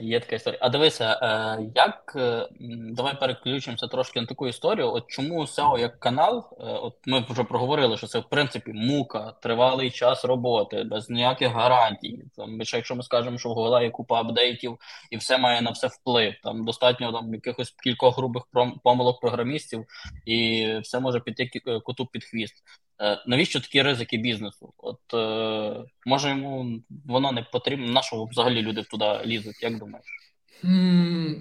Є 0.00 0.20
така 0.20 0.36
історія. 0.36 0.58
А 0.62 0.68
дивися, 0.68 1.18
е, 1.22 1.70
як 1.74 2.12
е, 2.16 2.48
давай 2.90 3.20
переключимося 3.20 3.86
трошки 3.86 4.20
на 4.20 4.26
таку 4.26 4.48
історію. 4.48 4.92
От 4.92 5.06
чому 5.06 5.42
SEO 5.42 5.78
як 5.78 6.00
канал? 6.00 6.56
Е, 6.60 6.64
от 6.64 6.94
ми 7.06 7.24
вже 7.28 7.44
проговорили, 7.44 7.96
що 7.96 8.06
це 8.06 8.18
в 8.18 8.28
принципі 8.28 8.72
мука, 8.72 9.32
тривалий 9.42 9.90
час 9.90 10.24
роботи, 10.24 10.82
без 10.82 11.10
ніяких 11.10 11.48
гарантій. 11.48 12.24
Там, 12.36 12.64
ще 12.64 12.76
якщо 12.76 12.96
ми 12.96 13.02
скажемо, 13.02 13.38
що 13.38 13.48
в 13.48 13.52
Google 13.52 13.82
є 13.82 13.90
купа 13.90 14.20
апдейтів 14.20 14.78
і 15.10 15.16
все 15.16 15.38
має 15.38 15.62
на 15.62 15.70
все 15.70 15.86
вплив. 15.86 16.34
Там 16.42 16.64
достатньо 16.64 17.12
там 17.12 17.34
якихось 17.34 17.70
кількох 17.70 18.16
грубих 18.16 18.42
помилок 18.84 19.20
програмістів, 19.20 19.84
і 20.26 20.66
все 20.82 21.00
може 21.00 21.20
піти 21.20 21.50
коту 21.84 22.06
під 22.06 22.24
хвіст. 22.24 22.54
Навіщо 23.26 23.60
такі 23.60 23.82
ризики 23.82 24.16
бізнесу? 24.16 24.72
От 24.78 25.00
може 26.06 26.28
йому 26.28 26.80
воно 27.06 27.32
не 27.32 27.42
потрібно. 27.42 27.86
На 27.86 28.02
що 28.02 28.24
взагалі 28.24 28.62
люди 28.62 28.82
туди 28.82 29.20
лізуть? 29.24 29.62
Як 29.62 29.83
думаєш? 29.84 30.06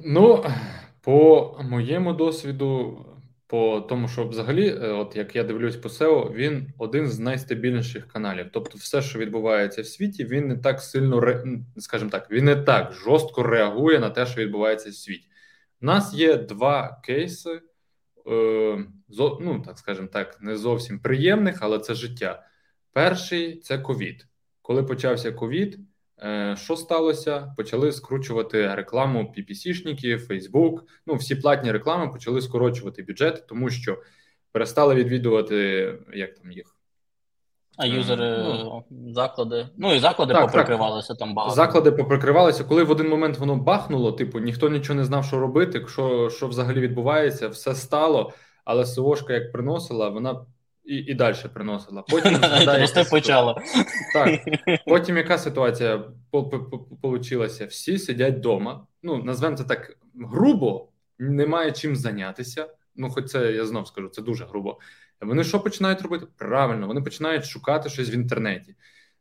Ну 0.06 0.46
по 1.02 1.58
моєму 1.64 2.14
досвіду, 2.14 3.06
по 3.48 3.82
тому, 3.90 4.08
що 4.08 4.28
взагалі, 4.28 4.68
е, 4.68 4.88
от 4.88 5.16
як 5.16 5.36
я 5.36 5.44
дивлюсь 5.44 5.76
по 5.76 5.90
SEO, 5.90 6.34
він 6.34 6.74
один 6.78 7.08
з 7.08 7.20
найстабільніших 7.20 8.08
каналів. 8.08 8.50
Тобто, 8.54 8.78
все, 8.78 9.02
що 9.02 9.20
відбувається 9.20 9.82
в 9.82 9.86
світі, 9.86 10.26
він 10.26 10.48
не 10.48 10.58
так 10.58 10.82
сильно 10.82 11.44
скажімо 11.78 12.12
так, 12.12 12.32
він 12.32 12.46
не 12.46 12.56
так 12.56 12.94
жорстко 12.94 13.44
реагує 13.44 14.00
на 14.00 14.10
те, 14.10 14.26
що 14.26 14.42
відбувається 14.42 14.90
в 14.90 14.94
світі. 14.94 15.28
У 15.82 15.86
нас 15.86 16.14
є 16.14 16.38
два 16.38 17.02
кейси 17.04 17.62
е, 18.28 18.86
ну 19.20 19.64
так 19.66 19.80
скажемо 19.80 20.08
так, 20.08 20.42
не 20.42 20.58
зовсім 20.58 21.00
приємних, 21.00 21.58
але 21.62 21.80
це 21.80 21.94
життя. 21.94 22.44
Перший 22.94 23.60
це 23.60 23.78
ковід. 23.78 24.28
Коли 24.62 24.84
почався 24.84 25.32
ковід, 25.32 25.80
що 26.56 26.76
сталося? 26.76 27.54
Почали 27.58 27.91
скручувати 27.91 28.76
рекламу 28.76 29.34
PPC-шників, 29.38 30.28
Facebook, 30.28 30.80
Ну, 31.08 31.15
всі 31.15 31.36
платні 31.36 31.71
реклами 31.71 32.12
почали 32.12 32.41
скорочувати 32.41 33.04
бюджет, 33.04 33.43
тому 33.47 33.69
що 33.69 33.97
перестали 34.52 34.95
відвідувати 34.95 35.56
як 36.13 36.36
там 36.36 36.52
їх. 36.52 36.76
А 37.78 37.86
юзери 37.86 38.38
ну, 38.38 38.84
заклади. 39.13 39.69
Ну 39.78 39.93
і 39.93 39.99
заклади 39.99 40.34
так, 40.34 40.45
поприкривалися 40.45 41.08
так. 41.08 41.17
там 41.17 41.34
багато. 41.34 41.56
Заклади 41.56 41.91
поприкривалися. 41.91 42.63
Коли 42.63 42.84
в 42.84 42.91
один 42.91 43.10
момент 43.10 43.38
воно 43.38 43.56
бахнуло, 43.56 44.12
типу, 44.12 44.39
ніхто 44.39 44.69
нічого 44.69 44.99
не 44.99 45.06
знав, 45.06 45.26
що 45.26 45.39
робити, 45.39 45.86
що 45.88 46.30
що 46.30 46.47
взагалі 46.47 46.80
відбувається, 46.80 47.47
все 47.47 47.76
стало, 47.76 48.34
але 48.65 48.86
СОшка 48.86 49.34
як 49.34 49.52
приносила, 49.52 50.10
вона 50.10 50.45
і 50.86 50.96
і 50.96 51.13
далі 51.13 51.36
приносила. 51.54 52.02
Потім 52.10 52.39
почала. 53.10 53.62
Так. 54.13 54.39
Потім 54.86 55.17
яка 55.17 55.38
ситуація 55.38 56.04
получилася? 57.02 57.65
Всі 57.65 57.98
сидять 57.98 58.38
вдома. 58.38 58.88
Ну, 59.04 59.24
назвемо 59.24 59.58
це 59.58 59.63
так 59.63 59.98
грубо, 60.32 60.89
немає 61.19 61.72
чим 61.72 61.96
зайнятися. 61.96 62.67
Ну, 62.96 63.10
хоч 63.10 63.26
це 63.26 63.52
я 63.52 63.65
знов 63.65 63.88
скажу, 63.88 64.10
це 64.10 64.22
дуже 64.22 64.46
грубо. 64.46 64.80
Вони 65.22 65.43
що 65.43 65.60
починають 65.60 66.02
робити? 66.02 66.26
Правильно, 66.38 66.88
вони 66.88 67.02
починають 67.02 67.46
шукати 67.46 67.89
щось 67.89 68.10
в 68.10 68.15
інтернеті. 68.15 68.76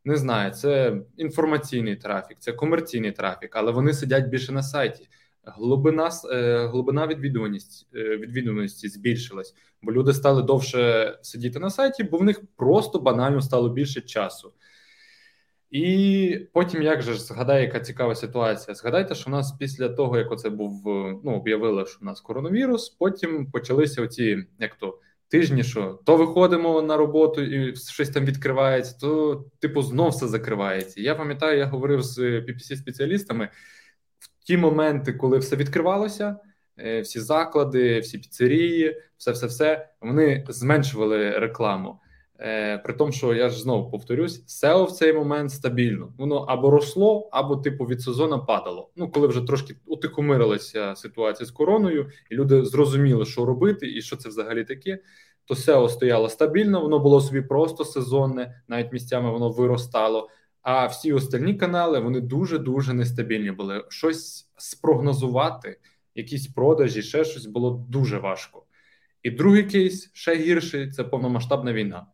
Не 0.04 0.16
знаю, 0.16 0.50
це 0.50 0.96
інформаційний 1.16 1.96
трафік, 1.96 2.36
це 2.40 2.52
комерційний 2.52 3.12
трафік, 3.12 3.56
але 3.56 3.72
вони 3.72 3.92
сидять 3.92 4.28
більше 4.28 4.52
на 4.52 4.62
сайті. 4.62 5.08
Глибина 5.44 6.10
е, 6.32 6.66
глибина 6.66 7.06
відвідуваності 7.06 7.86
е, 7.94 8.16
відвідуваності 8.16 8.88
збільшилась, 8.88 9.54
бо 9.82 9.92
люди 9.92 10.12
стали 10.12 10.42
довше 10.42 11.12
сидіти 11.22 11.58
на 11.58 11.70
сайті, 11.70 12.04
бо 12.04 12.18
в 12.18 12.24
них 12.24 12.40
просто 12.56 12.98
банально 12.98 13.40
стало 13.40 13.68
більше 13.68 14.00
часу. 14.00 14.52
І 15.70 16.38
потім, 16.52 16.82
як 16.82 17.02
же 17.02 17.12
ж 17.12 17.22
згадає, 17.22 17.64
яка 17.64 17.80
цікава 17.80 18.14
ситуація? 18.14 18.74
Згадайте, 18.74 19.14
що 19.14 19.30
у 19.30 19.32
нас 19.32 19.52
після 19.52 19.88
того, 19.88 20.18
як 20.18 20.32
оце 20.32 20.50
був 20.50 20.82
ну 21.24 21.36
об'явили, 21.36 21.86
що 21.86 21.98
у 22.02 22.04
нас 22.04 22.20
коронавірус, 22.20 22.88
потім 22.88 23.50
почалися 23.50 24.02
оці 24.02 24.46
як 24.58 24.74
то 24.74 24.98
тижні, 25.32 25.64
що 25.64 25.98
то 26.04 26.16
виходимо 26.16 26.82
на 26.82 26.96
роботу 26.96 27.42
і 27.42 27.76
щось 27.76 28.10
там 28.10 28.24
відкривається, 28.24 28.98
то 29.00 29.44
типу 29.58 29.82
знов 29.82 30.08
все 30.08 30.28
закривається. 30.28 31.00
Я 31.00 31.14
пам'ятаю, 31.14 31.58
я 31.58 31.66
говорив 31.66 32.02
з 32.02 32.18
ppc 32.18 32.76
спеціалістами 32.76 33.44
в 33.44 33.48
ті 34.44 34.56
моменти, 34.56 35.12
коли 35.12 35.38
все 35.38 35.56
відкривалося. 35.56 36.36
Е, 36.78 37.00
всі 37.00 37.20
заклади, 37.20 38.00
всі 38.00 38.18
піцерії, 38.18 38.96
все, 39.16 39.32
все, 39.32 39.46
все 39.46 39.88
вони 40.00 40.44
зменшували 40.48 41.30
рекламу. 41.30 41.98
Е, 42.40 42.78
При 42.78 42.94
тому, 42.94 43.12
що 43.12 43.34
я 43.34 43.48
ж 43.48 43.62
знову 43.62 43.90
повторюсь, 43.90 44.64
SEO 44.64 44.84
в 44.84 44.92
цей 44.92 45.12
момент 45.12 45.52
стабільно. 45.52 46.12
Воно 46.18 46.36
або 46.36 46.70
росло, 46.70 47.28
або 47.32 47.56
типу 47.56 47.84
від 47.84 48.00
сезону 48.00 48.46
падало. 48.46 48.90
Ну, 48.96 49.10
коли 49.10 49.26
вже 49.26 49.40
трошки 49.40 49.74
утихомирилася 49.86 50.96
ситуація 50.96 51.46
з 51.46 51.50
короною, 51.50 52.10
і 52.30 52.34
люди 52.34 52.64
зрозуміли, 52.64 53.24
що 53.24 53.44
робити, 53.44 53.92
і 53.92 54.02
що 54.02 54.16
це 54.16 54.28
взагалі 54.28 54.64
таке. 54.64 54.98
То 55.44 55.54
SEO 55.54 55.88
стояло 55.88 56.28
стабільно, 56.28 56.80
воно 56.80 56.98
було 56.98 57.20
собі 57.20 57.42
просто 57.42 57.84
сезонне, 57.84 58.62
навіть 58.68 58.92
місцями 58.92 59.30
воно 59.30 59.50
виростало. 59.50 60.28
А 60.62 60.86
всі 60.86 61.12
остальні 61.12 61.54
канали 61.54 62.00
вони 62.00 62.20
дуже 62.20 62.58
дуже 62.58 62.94
нестабільні 62.94 63.50
були. 63.50 63.84
Щось 63.88 64.50
спрогнозувати, 64.56 65.78
якісь 66.14 66.46
продажі, 66.46 67.02
ще 67.02 67.24
щось 67.24 67.46
було 67.46 67.86
дуже 67.88 68.18
важко. 68.18 68.64
І 69.22 69.30
другий 69.30 69.62
кейс 69.62 70.10
ще 70.12 70.36
гірший 70.36 70.90
це 70.90 71.04
повномасштабна 71.04 71.72
війна. 71.72 72.06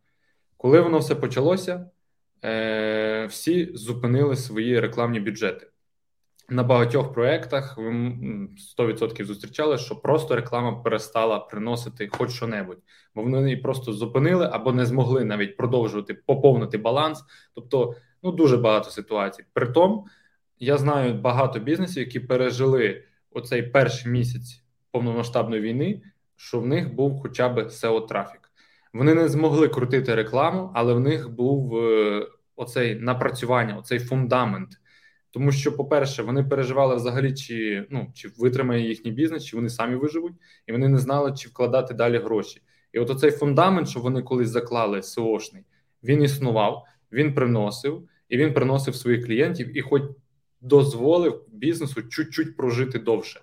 Коли 0.56 0.80
воно 0.80 0.98
все 0.98 1.14
почалося, 1.14 1.90
е, 2.44 3.26
всі 3.26 3.70
зупинили 3.74 4.36
свої 4.36 4.80
рекламні 4.80 5.20
бюджети. 5.20 5.66
На 6.50 6.62
багатьох 6.62 7.12
проєктах 7.12 7.78
ви 7.78 7.92
100% 8.78 9.24
зустрічали, 9.24 9.78
що 9.78 9.96
просто 9.96 10.36
реклама 10.36 10.72
перестала 10.72 11.38
приносити 11.38 12.08
хоч 12.12 12.30
що-небудь, 12.30 12.78
бо 13.14 13.22
вони 13.22 13.56
просто 13.56 13.92
зупинили 13.92 14.48
або 14.52 14.72
не 14.72 14.86
змогли 14.86 15.24
навіть 15.24 15.56
продовжувати 15.56 16.14
поповнити 16.14 16.78
баланс. 16.78 17.24
Тобто, 17.54 17.94
ну 18.22 18.32
дуже 18.32 18.56
багато 18.56 18.90
ситуацій. 18.90 19.44
Притом, 19.52 20.04
я 20.58 20.78
знаю 20.78 21.14
багато 21.14 21.58
бізнесів, 21.58 21.98
які 21.98 22.20
пережили 22.20 23.04
оцей 23.30 23.62
перший 23.62 24.12
місяць 24.12 24.62
повномасштабної 24.90 25.62
війни, 25.62 26.02
що 26.36 26.60
в 26.60 26.66
них 26.66 26.94
був 26.94 27.20
хоча 27.22 27.48
б 27.48 27.58
SEO 27.58 28.06
трафік. 28.06 28.40
Вони 28.92 29.14
не 29.14 29.28
змогли 29.28 29.68
крутити 29.68 30.14
рекламу, 30.14 30.70
але 30.74 30.94
в 30.94 31.00
них 31.00 31.30
був 31.30 31.76
е, 31.76 32.26
оцей 32.56 32.94
напрацювання, 32.94 33.76
оцей 33.76 33.98
фундамент. 33.98 34.68
Тому 35.30 35.52
що, 35.52 35.76
по-перше, 35.76 36.22
вони 36.22 36.44
переживали 36.44 36.96
взагалі, 36.96 37.34
чи 37.34 37.86
ну 37.90 38.10
чи 38.14 38.28
витримає 38.38 38.88
їхній 38.88 39.10
бізнес, 39.10 39.44
чи 39.44 39.56
вони 39.56 39.68
самі 39.68 39.96
виживуть, 39.96 40.34
і 40.66 40.72
вони 40.72 40.88
не 40.88 40.98
знали, 40.98 41.32
чи 41.32 41.48
вкладати 41.48 41.94
далі 41.94 42.18
гроші. 42.18 42.62
І 42.92 42.98
от 42.98 43.10
оцей 43.10 43.30
фундамент, 43.30 43.88
що 43.88 44.00
вони 44.00 44.22
колись 44.22 44.48
заклали 44.48 45.02
СОшний, 45.02 45.64
він 46.02 46.22
існував, 46.22 46.84
він 47.12 47.34
приносив, 47.34 48.08
і 48.28 48.36
він 48.36 48.54
приносив 48.54 48.94
своїх 48.94 49.26
клієнтів, 49.26 49.76
і 49.76 49.80
хоч 49.80 50.02
дозволив 50.60 51.44
бізнесу 51.48 52.02
чуть-чуть 52.02 52.56
прожити 52.56 52.98
довше. 52.98 53.40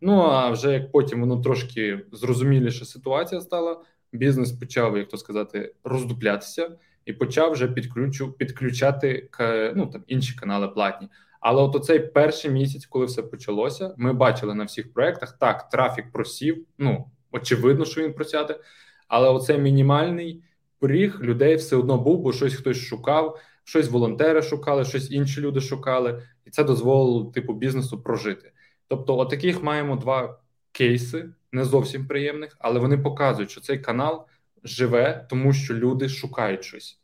Ну 0.00 0.20
а 0.20 0.50
вже 0.50 0.72
як 0.72 0.92
потім 0.92 1.20
воно 1.20 1.42
трошки 1.42 2.00
зрозуміліша 2.12 2.84
ситуація 2.84 3.40
стала 3.40 3.82
бізнес 4.12 4.52
почав, 4.52 4.96
як 4.96 5.08
то 5.08 5.16
сказати, 5.16 5.74
роздуплятися 5.84 6.70
і 7.04 7.12
почав 7.12 7.52
вже 7.52 7.68
підключу, 7.68 8.32
підключати 8.32 9.28
ну, 9.74 9.86
там 9.86 10.04
інші 10.06 10.34
канали 10.34 10.68
платні. 10.68 11.08
Але 11.40 11.62
от 11.62 11.76
оцей 11.76 11.98
перший 11.98 12.50
місяць, 12.50 12.86
коли 12.86 13.06
все 13.06 13.22
почалося, 13.22 13.94
ми 13.96 14.12
бачили 14.12 14.54
на 14.54 14.64
всіх 14.64 14.92
проектах 14.92 15.38
так, 15.38 15.68
трафік 15.68 16.12
просів. 16.12 16.66
Ну 16.78 17.10
очевидно, 17.32 17.84
що 17.84 18.02
він 18.02 18.14
просяде, 18.14 18.60
але 19.08 19.28
оцей 19.28 19.58
мінімальний 19.58 20.42
поріг 20.78 21.20
людей 21.22 21.54
все 21.54 21.76
одно 21.76 21.98
був, 21.98 22.22
бо 22.22 22.32
щось 22.32 22.54
хтось 22.54 22.76
шукав, 22.76 23.40
щось 23.64 23.88
волонтери 23.88 24.42
шукали, 24.42 24.84
щось 24.84 25.10
інші 25.10 25.40
люди 25.40 25.60
шукали, 25.60 26.22
і 26.44 26.50
це 26.50 26.64
дозволило 26.64 27.24
типу 27.24 27.52
бізнесу 27.52 28.02
прожити. 28.02 28.52
Тобто, 28.88 29.18
отаких 29.18 29.62
маємо 29.62 29.96
два 29.96 30.38
кейси 30.72 31.28
не 31.52 31.64
зовсім 31.64 32.06
приємних, 32.06 32.56
але 32.58 32.80
вони 32.80 32.98
показують, 32.98 33.50
що 33.50 33.60
цей 33.60 33.78
канал 33.78 34.26
живе, 34.64 35.26
тому 35.30 35.52
що 35.52 35.74
люди 35.74 36.08
шукають 36.08 36.64
щось. 36.64 37.00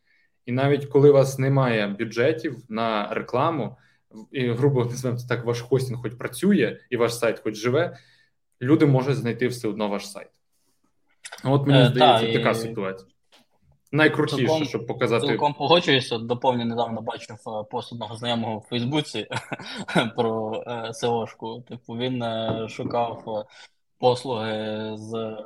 І 0.46 0.52
навіть 0.52 0.87
коли 0.87 1.11
у 1.11 1.12
вас 1.12 1.38
немає 1.38 1.87
бюджетів 1.87 2.56
на 2.68 3.14
рекламу, 3.14 3.76
і 4.32 4.50
грубо 4.50 4.85
називаємо 4.85 5.20
це 5.20 5.28
так, 5.28 5.44
ваш 5.44 5.61
хостінг 5.61 6.00
хоч 6.00 6.14
працює, 6.14 6.78
і 6.90 6.96
ваш 6.96 7.18
сайт 7.18 7.40
хоч 7.40 7.56
живе, 7.56 7.96
люди 8.62 8.87
можуть 8.87 9.16
знайти 9.16 9.48
все 9.48 9.68
одно 9.68 9.88
ваш 9.88 10.11
сайт. 10.11 10.30
От 11.44 11.66
мені 11.66 11.82
е, 11.82 11.87
здається, 11.87 12.26
та, 12.26 12.32
така 12.32 12.50
і... 12.50 12.54
ситуація. 12.54 13.12
Найкрутіше, 13.92 14.37
цілком, 14.37 14.64
щоб 14.64 14.87
показати. 14.87 15.26
Цілком 15.26 15.55
погоджуюся. 15.55 16.18
Доповню 16.18 16.64
недавно 16.64 17.02
бачив 17.02 17.37
е, 17.46 17.64
пост 17.70 17.92
одного 17.92 18.16
знайомого 18.16 18.59
в 18.59 18.62
Фейсбуці 18.62 19.26
про 20.16 20.62
е, 20.66 20.94
СОшку. 20.94 21.64
Типу, 21.68 21.96
він 21.96 22.22
е, 22.22 22.66
шукав 22.68 23.46
послуги 23.98 24.90
з 24.96 25.37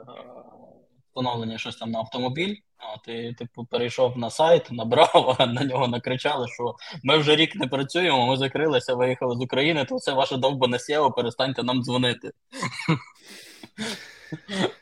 встановлення 1.09 1.59
щось 1.59 1.77
там 1.77 1.91
на 1.91 1.99
автомобіль. 1.99 2.57
От 2.95 3.09
і 3.09 3.33
типу 3.33 3.65
перейшов 3.65 4.19
на 4.19 4.31
сайт, 4.31 4.73
набрав, 4.73 5.37
а 5.39 5.47
на 5.47 5.65
нього 5.65 5.89
накричали, 5.89 6.49
що 6.49 6.75
ми 7.03 7.19
вже 7.19 7.37
рік 7.37 7.57
не 7.57 7.67
працюємо, 7.67 8.27
ми 8.27 8.37
закрилися, 8.37 8.95
виїхали 8.95 9.37
з 9.37 9.41
України, 9.41 9.85
то 9.85 9.99
це 9.99 10.13
ваше 10.13 10.37
довбане 10.37 10.79
сєво, 10.79 11.13
перестаньте 11.13 11.63
нам 11.63 11.83
дзвонити. 11.83 12.31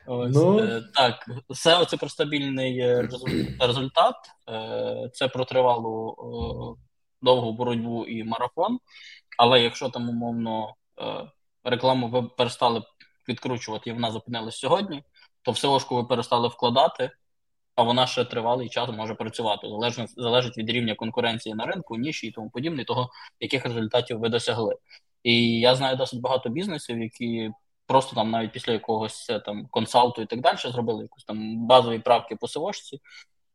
Ось, 0.06 0.34
ну... 0.34 0.58
е, 0.58 0.82
Так, 0.94 1.26
SEO 1.48 1.86
це 1.86 1.96
про 1.96 2.08
стабільний 2.08 2.78
е, 2.78 3.08
результат, 3.60 4.14
е, 4.48 5.10
це 5.12 5.28
про 5.28 5.44
тривалу 5.44 6.10
е, 6.10 6.84
довгу 7.22 7.52
боротьбу 7.52 8.04
і 8.04 8.24
марафон. 8.24 8.78
Але 9.38 9.60
якщо 9.62 9.88
там 9.88 10.08
умовно 10.08 10.74
рекламу 11.64 12.08
ви 12.08 12.22
перестали 12.22 12.82
відкручувати, 13.28 13.90
і 13.90 13.92
вона 13.92 14.10
зупинилась 14.10 14.56
сьогодні, 14.56 15.02
то 15.42 15.50
в 15.52 15.58
СОшку 15.58 15.96
ви 15.96 16.04
перестали 16.04 16.48
вкладати, 16.48 17.10
а 17.76 17.82
вона 17.82 18.06
ще 18.06 18.24
тривалий 18.24 18.68
час 18.68 18.90
може 18.90 19.14
працювати. 19.14 19.68
Залежно 19.68 20.06
залежить 20.16 20.58
від 20.58 20.70
рівня 20.70 20.94
конкуренції 20.94 21.54
на 21.54 21.66
ринку, 21.66 21.96
ніші 21.96 22.26
і 22.26 22.30
тому 22.30 22.50
подібне, 22.50 22.84
того, 22.84 23.10
яких 23.40 23.64
результатів 23.64 24.18
ви 24.18 24.28
досягли. 24.28 24.76
І 25.22 25.60
я 25.60 25.74
знаю 25.74 25.96
досить 25.96 26.20
багато 26.20 26.48
бізнесів, 26.48 27.02
які 27.02 27.50
просто 27.86 28.16
там 28.16 28.30
навіть 28.30 28.52
після 28.52 28.72
якогось 28.72 29.30
е, 29.30 29.40
там 29.40 29.66
консалту 29.70 30.22
і 30.22 30.26
так 30.26 30.40
далі 30.40 30.56
зробили 30.56 31.02
якусь 31.02 31.24
там 31.24 31.66
базові 31.66 31.98
правки 31.98 32.36
по 32.36 32.48
СОшці, 32.48 33.00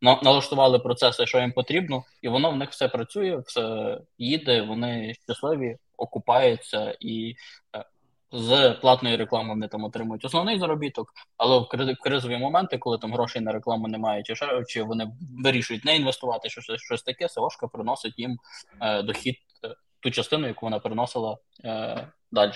налаштували 0.01 0.79
процеси, 0.79 1.25
що 1.25 1.39
їм 1.39 1.51
потрібно, 1.51 2.03
і 2.21 2.27
воно 2.27 2.51
в 2.51 2.57
них 2.57 2.69
все 2.69 2.87
працює, 2.87 3.37
все 3.45 3.97
їде, 4.17 4.61
вони 4.61 5.15
щасливі, 5.25 5.77
окупаються 5.97 6.97
і 6.99 7.35
е, 7.75 7.85
з 8.31 8.71
платної 8.81 9.15
реклами 9.15 9.49
вони 9.49 9.67
там 9.67 9.83
отримують 9.83 10.25
основний 10.25 10.59
заробіток, 10.59 11.13
але 11.37 11.59
в 11.59 11.67
кризові 12.03 12.37
моменти, 12.37 12.77
коли 12.77 12.97
там 12.97 13.13
грошей 13.13 13.41
на 13.41 13.51
рекламу 13.51 13.87
немає, 13.87 14.23
чи 14.23 14.35
ще, 14.35 14.63
чи 14.67 14.83
вони 14.83 15.11
вирішують 15.43 15.85
не 15.85 15.95
інвестувати, 15.95 16.49
що 16.49 16.61
щось, 16.61 16.81
щось 16.81 17.03
таке, 17.03 17.29
СОшка 17.29 17.67
приносить 17.67 18.19
їм 18.19 18.37
е, 18.81 19.03
дохід, 19.03 19.35
е, 19.63 19.75
ту 19.99 20.11
частину, 20.11 20.47
яку 20.47 20.65
вона 20.65 20.79
приносила 20.79 21.37
е, 21.65 22.07
далі. 22.31 22.53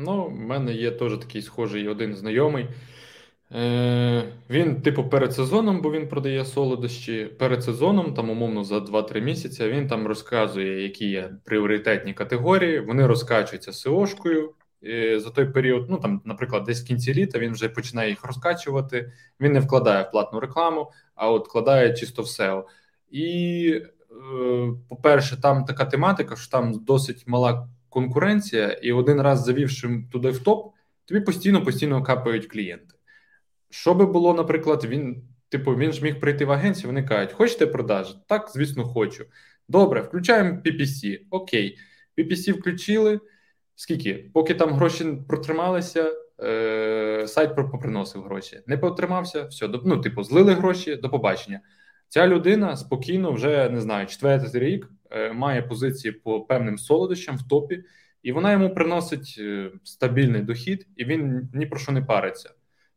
Ну, 0.00 0.24
в 0.24 0.30
мене 0.30 0.72
є 0.72 0.90
теж 0.90 1.18
такий 1.18 1.42
схожий 1.42 1.88
один 1.88 2.14
знайомий. 2.16 2.68
Е, 3.52 4.32
Він, 4.50 4.82
типу, 4.82 5.08
перед 5.08 5.34
сезоном, 5.34 5.80
бо 5.80 5.92
він 5.92 6.08
продає 6.08 6.44
солодощі. 6.44 7.24
Перед 7.24 7.64
сезоном, 7.64 8.14
там, 8.14 8.30
умовно, 8.30 8.64
за 8.64 8.78
2-3 8.78 9.20
місяці, 9.20 9.68
він 9.68 9.88
там 9.88 10.06
розказує, 10.06 10.82
які 10.82 11.08
є 11.08 11.30
пріоритетні 11.44 12.14
категорії. 12.14 12.80
Вони 12.80 13.06
розкачуються 13.06 13.72
СОшкою. 13.72 14.54
І 14.82 15.18
за 15.18 15.30
той 15.30 15.46
період, 15.46 15.90
ну 15.90 15.96
там, 15.96 16.22
наприклад, 16.24 16.64
десь 16.64 16.84
в 16.84 16.86
кінці 16.86 17.14
літа 17.14 17.38
він 17.38 17.52
вже 17.52 17.68
починає 17.68 18.10
їх 18.10 18.24
розкачувати. 18.24 19.12
Він 19.40 19.52
не 19.52 19.60
вкладає 19.60 20.02
в 20.02 20.10
платну 20.10 20.40
рекламу, 20.40 20.90
а 21.14 21.30
от 21.30 21.48
вкладає 21.48 21.94
чисто 21.94 22.22
в 22.22 22.26
SEO. 22.26 22.62
І, 23.10 23.82
е, 24.10 24.72
по-перше, 24.88 25.40
там 25.40 25.64
така 25.64 25.84
тематика, 25.84 26.36
що 26.36 26.50
там 26.50 26.84
досить 26.84 27.26
мала 27.26 27.68
конкуренція, 27.88 28.68
і 28.68 28.92
один 28.92 29.20
раз 29.20 29.44
завівши 29.44 30.04
туди 30.12 30.30
в 30.30 30.38
топ, 30.38 30.74
тобі 31.04 31.20
постійно 31.20 31.64
постійно 31.64 32.02
капають 32.02 32.46
клієнти. 32.46 32.94
Що 33.70 33.94
би 33.94 34.06
було, 34.06 34.34
наприклад, 34.34 34.84
він, 34.84 35.22
типу, 35.48 35.76
він 35.76 35.92
ж 35.92 36.04
міг 36.04 36.20
прийти 36.20 36.44
в 36.44 36.52
агенцію, 36.52 36.86
вони 36.86 37.02
кажуть, 37.02 37.32
хочете 37.32 37.66
продажі? 37.66 38.14
Так, 38.28 38.50
звісно, 38.54 38.84
хочу. 38.84 39.24
Добре, 39.68 40.00
включаємо 40.00 40.58
PPC. 40.64 41.18
Окей, 41.30 41.78
PPC 42.18 42.52
включили. 42.52 43.20
скільки? 43.74 44.30
Поки 44.34 44.54
там 44.54 44.72
гроші 44.72 45.18
протрималися, 45.28 46.12
е, 46.42 47.24
сайт 47.28 47.56
поприносив 47.56 48.22
гроші. 48.22 48.60
Не 48.66 48.78
потримався, 48.78 49.44
все, 49.44 49.68
ну, 49.84 50.00
типу, 50.00 50.22
злили 50.22 50.54
гроші 50.54 50.96
до 50.96 51.10
побачення. 51.10 51.60
Ця 52.08 52.26
людина 52.26 52.76
спокійно, 52.76 53.32
вже 53.32 53.68
не 53.70 53.80
знаю, 53.80 54.06
четвертий 54.06 54.60
рік 54.60 54.90
е, 55.10 55.32
має 55.32 55.62
позиції 55.62 56.12
по 56.12 56.40
певним 56.40 56.78
солодощам 56.78 57.36
в 57.36 57.48
топі, 57.48 57.84
і 58.22 58.32
вона 58.32 58.52
йому 58.52 58.74
приносить 58.74 59.36
е, 59.38 59.70
стабільний 59.84 60.42
дохід, 60.42 60.86
і 60.96 61.04
він 61.04 61.48
ні 61.54 61.66
про 61.66 61.78
що 61.78 61.92
не 61.92 62.02
париться. 62.02 62.50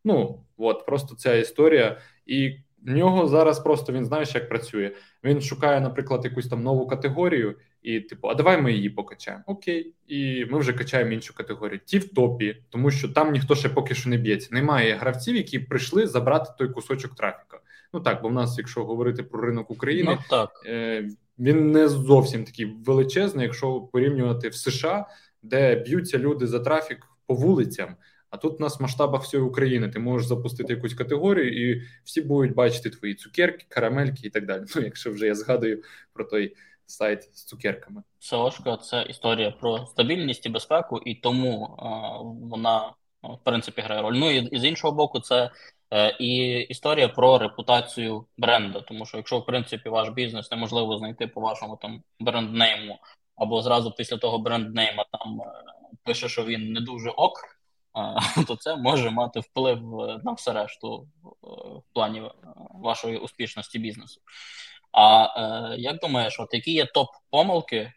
Ну 0.04 0.46
от 0.58 0.86
просто 0.86 1.16
ця 1.16 1.36
історія, 1.36 1.98
і 2.26 2.58
в 2.82 2.92
нього 2.92 3.28
зараз 3.28 3.60
просто 3.60 3.94
він 3.94 4.06
знаєш, 4.06 4.36
як 4.36 4.50
працює. 4.50 4.92
Він 5.24 5.42
шукає, 5.42 5.82
наприклад, 5.82 6.26
якусь 6.26 6.48
там 6.48 6.64
нову 6.64 6.88
категорію, 6.88 7.56
і 7.82 8.00
типу, 8.00 8.28
а 8.28 8.36
давай 8.36 8.62
ми 8.62 8.74
її 8.74 8.90
покачаємо. 8.90 9.44
Окей, 9.48 9.94
і 10.08 10.46
ми 10.46 10.60
вже 10.60 10.74
качаємо 10.74 11.12
іншу 11.12 11.34
категорію. 11.34 11.80
Ті 11.86 12.00
в 12.00 12.14
топі, 12.14 12.64
тому 12.70 12.92
що 12.92 13.10
там 13.10 13.32
ніхто 13.32 13.56
ще 13.56 13.70
поки 13.70 13.96
що 13.96 14.10
не 14.10 14.18
б'ється. 14.18 14.50
Немає 14.52 14.96
гравців, 14.96 15.36
які 15.36 15.60
прийшли 15.60 16.08
забрати 16.08 16.52
той 16.58 16.70
кусочок 16.70 17.16
трафіка. 17.16 17.61
Ну 17.94 18.00
так, 18.00 18.22
бо 18.22 18.30
в 18.30 18.34
нас, 18.34 18.58
якщо 18.58 18.84
говорити 18.84 19.24
про 19.24 19.42
ринок 19.42 19.72
України, 19.72 20.18
ну, 20.20 20.26
так. 20.30 20.50
Е, 20.66 21.10
він 21.40 21.72
не 21.72 21.88
зовсім 21.88 22.44
такий 22.44 22.66
величезний, 22.66 23.46
якщо 23.46 23.82
порівнювати 23.82 24.50
в 24.50 24.56
США, 24.56 25.06
де 25.42 25.76
б'ються 25.76 26.18
люди 26.18 26.48
за 26.48 26.60
трафік 26.60 27.08
по 27.26 27.34
вулицям. 27.34 27.96
А 28.30 28.38
тут 28.38 28.60
у 28.60 28.64
нас 28.64 28.80
в 28.80 28.82
масштабах 28.82 29.24
всієї 29.24 29.50
України 29.50 29.90
ти 29.90 30.00
можеш 30.00 30.28
запустити 30.28 30.74
якусь 30.74 30.94
категорію, 30.94 31.72
і 31.72 31.84
всі 32.04 32.22
будуть 32.22 32.54
бачити 32.54 32.90
твої 32.90 33.16
цукерки, 33.16 33.66
карамельки 33.70 34.28
і 34.28 34.30
так 34.30 34.46
далі. 34.46 34.64
Ну, 34.76 34.82
якщо 34.82 35.12
вже 35.12 35.26
я 35.26 35.36
згадую 35.36 35.84
про 36.14 36.24
той 36.24 36.56
сайт 36.86 37.30
з 37.34 37.44
цукерками. 37.44 38.04
СОшка– 38.20 38.78
це 38.84 39.06
історія 39.10 39.52
про 39.52 39.86
стабільність 39.86 40.46
і 40.46 40.50
безпеку, 40.50 41.02
і 41.06 41.16
тому 41.16 41.78
е, 41.80 41.86
вона 42.50 42.94
в 43.24 43.38
принципі 43.44 43.82
грає 43.82 44.02
роль. 44.02 44.16
Ну 44.16 44.32
і, 44.32 44.38
і 44.38 44.60
з 44.60 44.66
іншого 44.66 44.94
боку, 44.94 45.20
це 45.20 45.52
і 46.20 46.60
історія 46.60 47.08
про 47.08 47.38
репутацію 47.38 48.26
бренда. 48.38 48.82
Тому 48.82 49.06
що 49.06 49.18
якщо 49.18 49.40
в 49.40 49.46
принципі 49.46 49.90
ваш 49.90 50.10
бізнес 50.10 50.52
неможливо 50.52 50.98
знайти 50.98 51.28
по 51.28 51.42
вашому 51.42 51.78
там 51.82 52.04
бренднейму, 52.20 53.00
або 53.36 53.62
зразу 53.62 53.92
після 53.92 54.18
того 54.18 54.40
бренднейма 54.40 55.06
там 55.12 55.42
е, 55.42 55.46
пише, 56.04 56.30
що 56.30 56.46
він 56.46 56.74
не 56.74 56.82
дуже 56.82 57.10
ок. 57.10 57.34
То 58.48 58.56
це 58.56 58.76
може 58.76 59.10
мати 59.10 59.40
вплив 59.40 59.82
на 60.24 60.32
все 60.32 60.54
решту 60.54 61.08
в 61.42 61.94
плані 61.94 62.24
вашої 62.74 63.18
успішності 63.18 63.80
бізнесу. 63.80 64.22
А 64.92 65.26
е, 65.74 65.76
як 65.78 66.00
думаєш, 66.00 66.40
от 66.40 66.54
які 66.54 66.72
є 66.72 66.86
топ-помилки 66.86 67.76
е, 67.76 67.92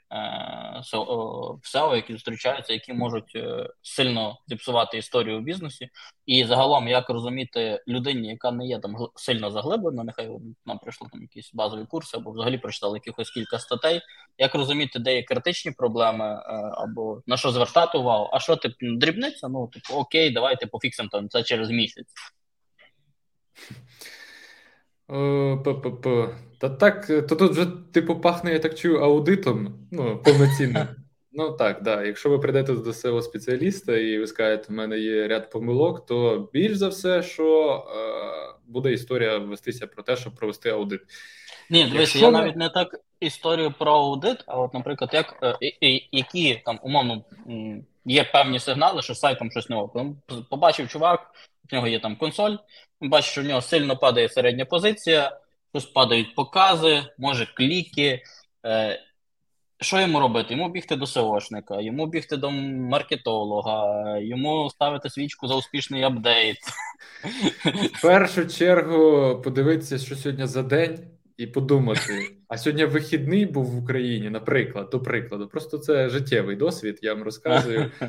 в 0.92 1.76
SEO, 1.76 1.94
які 1.94 2.12
зустрічаються, 2.12 2.72
які 2.72 2.92
можуть 2.92 3.32
е, 3.36 3.68
сильно 3.82 4.38
зіпсувати 4.48 4.98
історію 4.98 5.38
в 5.38 5.42
бізнесі, 5.42 5.88
і 6.26 6.44
загалом 6.44 6.88
як 6.88 7.10
розуміти 7.10 7.82
людині, 7.88 8.28
яка 8.28 8.50
не 8.50 8.66
є 8.66 8.78
там 8.78 8.96
сильно 9.14 9.50
заглиблена, 9.50 10.04
нехай 10.04 10.30
нам 10.66 10.78
прийшли 10.78 11.08
там 11.12 11.22
якісь 11.22 11.50
базові 11.54 11.86
курси, 11.86 12.16
або 12.16 12.30
взагалі 12.30 12.58
прочитали 12.58 12.96
якихось 12.96 13.30
кілька 13.30 13.58
статей, 13.58 14.00
як 14.38 14.54
розуміти, 14.54 14.98
де 14.98 15.14
є 15.14 15.22
критичні 15.22 15.72
проблеми, 15.72 16.24
е, 16.24 16.40
або 16.72 17.22
на 17.26 17.36
що 17.36 17.50
звертати 17.50 17.98
увагу, 17.98 18.30
а 18.32 18.40
що 18.40 18.56
типу 18.56 18.76
дрібниця? 18.80 19.48
Ну 19.48 19.68
типу 19.68 19.94
окей, 19.94 20.30
давайте 20.30 20.66
пофіксимо 20.66 21.08
там 21.12 21.28
це 21.28 21.42
через 21.42 21.70
місяць. 21.70 22.12
П-п-п. 25.06 26.28
Та 26.58 26.68
так, 26.68 27.06
то 27.06 27.36
тут 27.36 27.50
вже 27.50 27.66
типу 27.92 28.20
пахне, 28.20 28.52
я 28.52 28.58
так 28.58 28.74
чую, 28.74 28.98
аудитом, 28.98 29.88
ну, 29.90 30.18
повноцінним. 30.18 30.86
Ну 31.36 31.50
так, 31.50 31.82
да. 31.82 32.04
Якщо 32.04 32.30
ви 32.30 32.38
прийдете 32.38 32.72
до 32.72 32.92
свого 32.92 33.22
спеціаліста 33.22 33.96
і 33.96 34.18
ви 34.18 34.26
скажете, 34.26 34.64
в 34.68 34.72
мене 34.72 34.98
є 34.98 35.28
ряд 35.28 35.50
помилок, 35.50 36.06
то 36.06 36.48
більш 36.52 36.76
за 36.76 36.88
все, 36.88 37.22
що 37.22 37.76
е, 37.96 38.54
буде 38.66 38.92
історія 38.92 39.38
вестися 39.38 39.86
про 39.86 40.02
те, 40.02 40.16
щоб 40.16 40.34
провести 40.34 40.70
аудит. 40.70 41.00
Ні, 41.70 41.84
дивись, 41.84 42.16
я 42.16 42.30
навіть 42.30 42.56
не 42.56 42.68
так 42.68 43.00
історію 43.20 43.74
про 43.78 43.92
аудит, 43.92 44.44
а 44.46 44.60
от, 44.60 44.74
наприклад, 44.74 45.10
як 45.12 45.38
е, 45.42 45.56
і, 45.80 46.08
які 46.12 46.62
там 46.64 46.78
умовно 46.82 47.24
є 48.04 48.24
певні 48.24 48.58
сигнали, 48.58 49.02
що 49.02 49.14
сайтом 49.14 49.50
щось 49.50 49.68
не 49.68 49.76
ок. 49.76 49.96
Побачив 50.50 50.88
чувак, 50.88 51.30
в 51.70 51.74
нього 51.74 51.86
є 51.86 52.00
там 52.00 52.16
консоль, 52.16 52.56
бачиш, 53.00 53.30
що 53.30 53.42
в 53.42 53.44
нього 53.44 53.60
сильно 53.60 53.96
падає 53.96 54.28
середня 54.28 54.64
позиція, 54.64 55.40
щось 55.74 55.84
падають 55.84 56.34
покази, 56.34 57.02
може 57.18 57.46
кліки. 57.54 58.22
Е, 58.66 59.00
Що 59.80 60.00
йому 60.00 60.20
робити? 60.20 60.54
Йому 60.54 60.68
бігти 60.68 60.96
до 60.96 61.06
СОшника, 61.06 61.80
йому 61.80 62.06
бігти 62.06 62.36
до 62.36 62.50
маркетолога, 62.50 64.18
йому 64.18 64.70
ставити 64.70 65.10
свічку 65.10 65.48
за 65.48 65.54
успішний 65.54 66.02
апдейт. 66.02 66.58
В 67.94 68.02
першу 68.02 68.46
чергу 68.46 69.40
подивитися, 69.44 69.98
що 69.98 70.16
сьогодні 70.16 70.46
за 70.46 70.62
день 70.62 71.13
і 71.36 71.46
подумати, 71.46 72.36
а 72.48 72.58
сьогодні 72.58 72.84
вихідний 72.84 73.46
був 73.46 73.64
в 73.64 73.78
Україні, 73.78 74.30
наприклад, 74.30 74.88
до 74.92 75.00
прикладу. 75.00 75.48
Просто 75.48 75.78
це 75.78 76.08
життєвий 76.08 76.56
досвід. 76.56 76.98
Я 77.02 77.14
вам 77.14 77.22
розказую. 77.22 77.90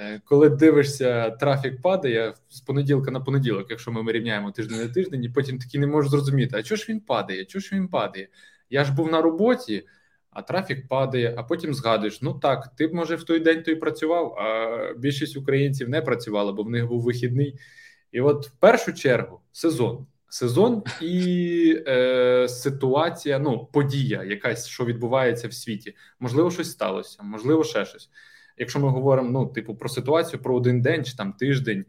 Е, 0.00 0.20
коли 0.24 0.50
дивишся, 0.50 1.30
трафік 1.30 1.82
падає 1.82 2.34
з 2.48 2.60
понеділка 2.60 3.10
на 3.10 3.20
понеділок, 3.20 3.66
якщо 3.70 3.92
ми 3.92 4.12
рівняємо 4.12 4.50
тиждень 4.50 4.78
на 4.78 4.88
тиждень, 4.88 5.24
і 5.24 5.28
потім 5.28 5.58
такі 5.58 5.78
не 5.78 5.86
можеш 5.86 6.10
зрозуміти, 6.10 6.56
а 6.56 6.62
чого 6.62 6.76
ж 6.76 6.86
він 6.88 7.00
падає? 7.00 7.44
Чого 7.44 7.60
ж 7.60 7.76
він 7.76 7.88
падає? 7.88 8.28
Я 8.70 8.84
ж 8.84 8.94
був 8.94 9.10
на 9.12 9.22
роботі. 9.22 9.84
А 10.30 10.42
трафік 10.42 10.88
падає, 10.88 11.34
а 11.36 11.42
потім 11.42 11.74
згадуєш: 11.74 12.22
ну 12.22 12.34
так, 12.34 12.72
ти 12.76 12.86
б 12.86 12.94
може 12.94 13.16
в 13.16 13.24
той 13.24 13.40
день 13.40 13.62
той 13.62 13.74
працював, 13.74 14.34
а 14.38 14.78
більшість 14.98 15.36
українців 15.36 15.88
не 15.88 16.02
працювала, 16.02 16.52
бо 16.52 16.62
в 16.62 16.70
них 16.70 16.86
був 16.86 17.02
вихідний. 17.02 17.58
І 18.12 18.20
от 18.20 18.46
в 18.46 18.50
першу 18.50 18.92
чергу 18.92 19.40
сезон 19.52 20.06
сезон 20.28 20.82
і 21.02 21.82
е, 21.86 22.48
ситуація, 22.48 23.38
ну 23.38 23.68
подія, 23.72 24.24
якась 24.24 24.66
що 24.68 24.84
відбувається 24.84 25.48
в 25.48 25.52
світі. 25.52 25.96
Можливо, 26.20 26.50
щось 26.50 26.70
сталося, 26.70 27.22
можливо, 27.22 27.64
ще 27.64 27.84
щось. 27.84 28.10
Якщо 28.58 28.80
ми 28.80 28.88
говоримо 28.88 29.30
ну, 29.30 29.46
типу, 29.46 29.74
про 29.74 29.88
ситуацію 29.88 30.42
про 30.42 30.56
один 30.56 30.82
день 30.82 31.04
чи 31.04 31.16
там 31.16 31.32
тиждень, 31.32 31.84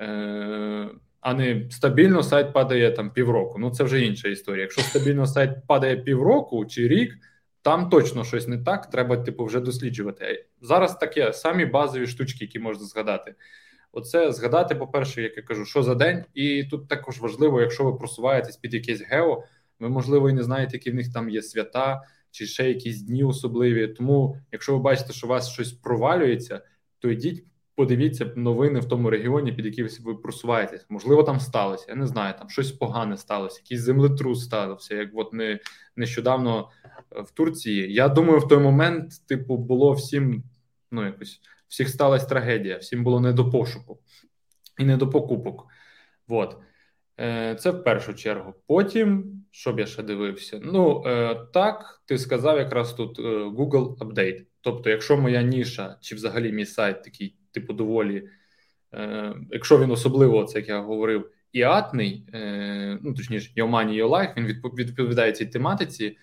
е, 0.00 0.88
а 1.20 1.34
не 1.34 1.70
стабільно 1.70 2.22
сайт 2.22 2.52
падає 2.52 2.90
там 2.90 3.10
півроку. 3.10 3.58
Ну 3.58 3.70
це 3.70 3.84
вже 3.84 4.00
інша 4.00 4.28
історія. 4.28 4.62
Якщо 4.62 4.82
стабільно 4.82 5.26
сайт 5.26 5.50
падає 5.66 5.96
півроку 5.96 6.66
чи 6.66 6.88
рік, 6.88 7.18
там 7.62 7.88
точно 7.88 8.24
щось 8.24 8.48
не 8.48 8.58
так. 8.58 8.90
Треба, 8.90 9.16
типу, 9.16 9.44
вже 9.44 9.60
досліджувати. 9.60 10.46
Зараз 10.60 10.98
таке 10.98 11.32
самі 11.32 11.66
базові 11.66 12.06
штучки, 12.06 12.44
які 12.44 12.58
можна 12.58 12.84
згадати. 12.84 13.34
Оце 13.96 14.32
згадати, 14.32 14.74
по-перше, 14.74 15.22
як 15.22 15.36
я 15.36 15.42
кажу, 15.42 15.64
що 15.64 15.82
за 15.82 15.94
день, 15.94 16.24
і 16.34 16.64
тут 16.64 16.88
також 16.88 17.20
важливо, 17.20 17.60
якщо 17.60 17.84
ви 17.84 17.92
просуваєтесь 17.92 18.56
під 18.56 18.74
якесь 18.74 19.02
гео, 19.02 19.42
ви 19.80 19.88
можливо 19.88 20.30
і 20.30 20.32
не 20.32 20.42
знаєте, 20.42 20.76
які 20.76 20.90
в 20.90 20.94
них 20.94 21.12
там 21.12 21.28
є 21.30 21.42
свята 21.42 22.02
чи 22.30 22.46
ще 22.46 22.68
якісь 22.68 23.02
дні 23.02 23.24
особливі. 23.24 23.88
Тому, 23.88 24.36
якщо 24.52 24.72
ви 24.72 24.78
бачите, 24.78 25.12
що 25.12 25.26
у 25.26 25.30
вас 25.30 25.48
щось 25.48 25.72
провалюється, 25.72 26.60
то 26.98 27.10
йдіть, 27.10 27.44
подивіться 27.74 28.32
новини 28.36 28.80
в 28.80 28.84
тому 28.84 29.10
регіоні, 29.10 29.52
під 29.52 29.66
яким 29.66 29.88
ви 30.00 30.14
просуваєтесь. 30.14 30.86
Можливо, 30.88 31.22
там 31.22 31.40
сталося. 31.40 31.86
Я 31.88 31.94
не 31.94 32.06
знаю, 32.06 32.34
там 32.38 32.48
щось 32.48 32.72
погане 32.72 33.16
сталося, 33.16 33.60
якийсь 33.64 33.80
землетрус 33.80 34.44
стався, 34.44 34.94
як 34.94 35.10
от 35.14 35.32
не 35.32 35.58
нещодавно 35.96 36.68
е, 37.12 37.20
в 37.22 37.30
Турції. 37.30 37.92
Я 37.92 38.08
думаю, 38.08 38.38
в 38.38 38.48
той 38.48 38.58
момент, 38.58 39.26
типу, 39.26 39.56
було 39.56 39.92
всім 39.92 40.42
ну 40.90 41.04
якось 41.04 41.40
всіх 41.68 41.88
сталася 41.88 42.26
трагедія, 42.26 42.76
всім 42.76 43.04
було 43.04 43.20
не 43.20 43.32
до 43.32 43.50
пошуку 43.50 43.98
і 44.78 44.84
не 44.84 44.96
до 44.96 45.10
покупок. 45.10 45.66
От. 46.28 46.56
Е, 47.20 47.54
це 47.54 47.70
в 47.70 47.84
першу 47.84 48.14
чергу. 48.14 48.54
Потім, 48.66 49.24
що 49.50 49.72
б 49.72 49.80
я 49.80 49.86
ще 49.86 50.02
дивився? 50.02 50.60
Ну 50.62 51.02
е, 51.06 51.34
так, 51.52 52.02
ти 52.06 52.18
сказав 52.18 52.58
якраз 52.58 52.92
тут 52.92 53.18
е, 53.18 53.22
Google 53.44 53.96
Update. 53.96 54.44
Тобто, 54.60 54.90
якщо 54.90 55.16
моя 55.16 55.42
ніша, 55.42 55.96
чи 56.00 56.14
взагалі 56.14 56.52
мій 56.52 56.66
сайт 56.66 57.02
такий, 57.02 57.36
типу, 57.52 57.72
доволі, 57.72 58.28
якщо 59.50 59.78
він 59.78 59.90
особливо, 59.90 60.44
це 60.44 60.58
як 60.58 60.68
я 60.68 60.80
говорив, 60.80 61.30
іатний, 61.52 62.26
ну 63.02 63.14
точніше, 63.14 63.52
Your 63.56 63.70
Money, 63.70 64.02
Your 64.02 64.08
Life, 64.08 64.36
він 64.36 64.46
відповідає 64.74 65.32
цій 65.32 65.46
тематиці. 65.46 66.16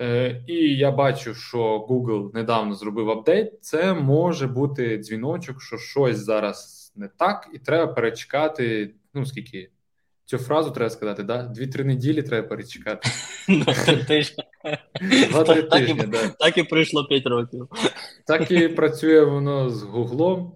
Е, 0.00 0.42
і 0.46 0.76
я 0.76 0.90
бачу, 0.90 1.34
що 1.34 1.86
Google 1.90 2.34
недавно 2.34 2.74
зробив 2.74 3.10
апдейт. 3.10 3.52
Це 3.60 3.94
може 3.94 4.46
бути 4.46 4.98
дзвіночок, 4.98 5.62
що 5.62 5.78
щось 5.78 6.16
зараз 6.16 6.92
не 6.96 7.08
так, 7.08 7.48
і 7.54 7.58
треба 7.58 7.92
перечекати. 7.92 8.94
Ну 9.14 9.26
скільки 9.26 9.70
цю 10.24 10.38
фразу 10.38 10.70
треба 10.70 10.90
сказати, 10.90 11.22
да? 11.22 11.42
Дві-три 11.42 11.84
неділі 11.84 12.22
треба 12.22 12.48
перечекати. 12.48 13.08
Два-три 15.30 15.62
тижні, 15.62 16.08
так 16.38 16.58
і 16.58 16.62
пройшло 16.62 17.04
п'ять 17.04 17.26
років. 17.26 17.68
Так 18.26 18.50
і 18.50 18.68
працює 18.68 19.24
воно 19.24 19.70
з 19.70 19.82
Гуглом. 19.82 20.52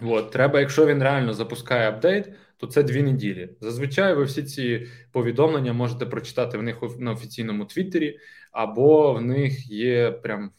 От, 0.00 0.30
треба, 0.30 0.60
якщо 0.60 0.86
він 0.86 1.02
реально 1.02 1.34
запускає 1.34 1.88
апдейт, 1.88 2.32
то 2.58 2.66
це 2.66 2.82
дві 2.82 3.02
неділі. 3.02 3.50
Зазвичай 3.60 4.14
ви 4.14 4.24
всі 4.24 4.42
ці 4.42 4.86
повідомлення 5.12 5.72
можете 5.72 6.06
прочитати 6.06 6.58
в 6.58 6.62
них 6.62 6.76
на 6.98 7.12
офіційному 7.12 7.64
твіттері, 7.64 8.18
або 8.52 9.12
в 9.12 9.22
них 9.22 9.70
є 9.70 10.10
прям 10.10 10.50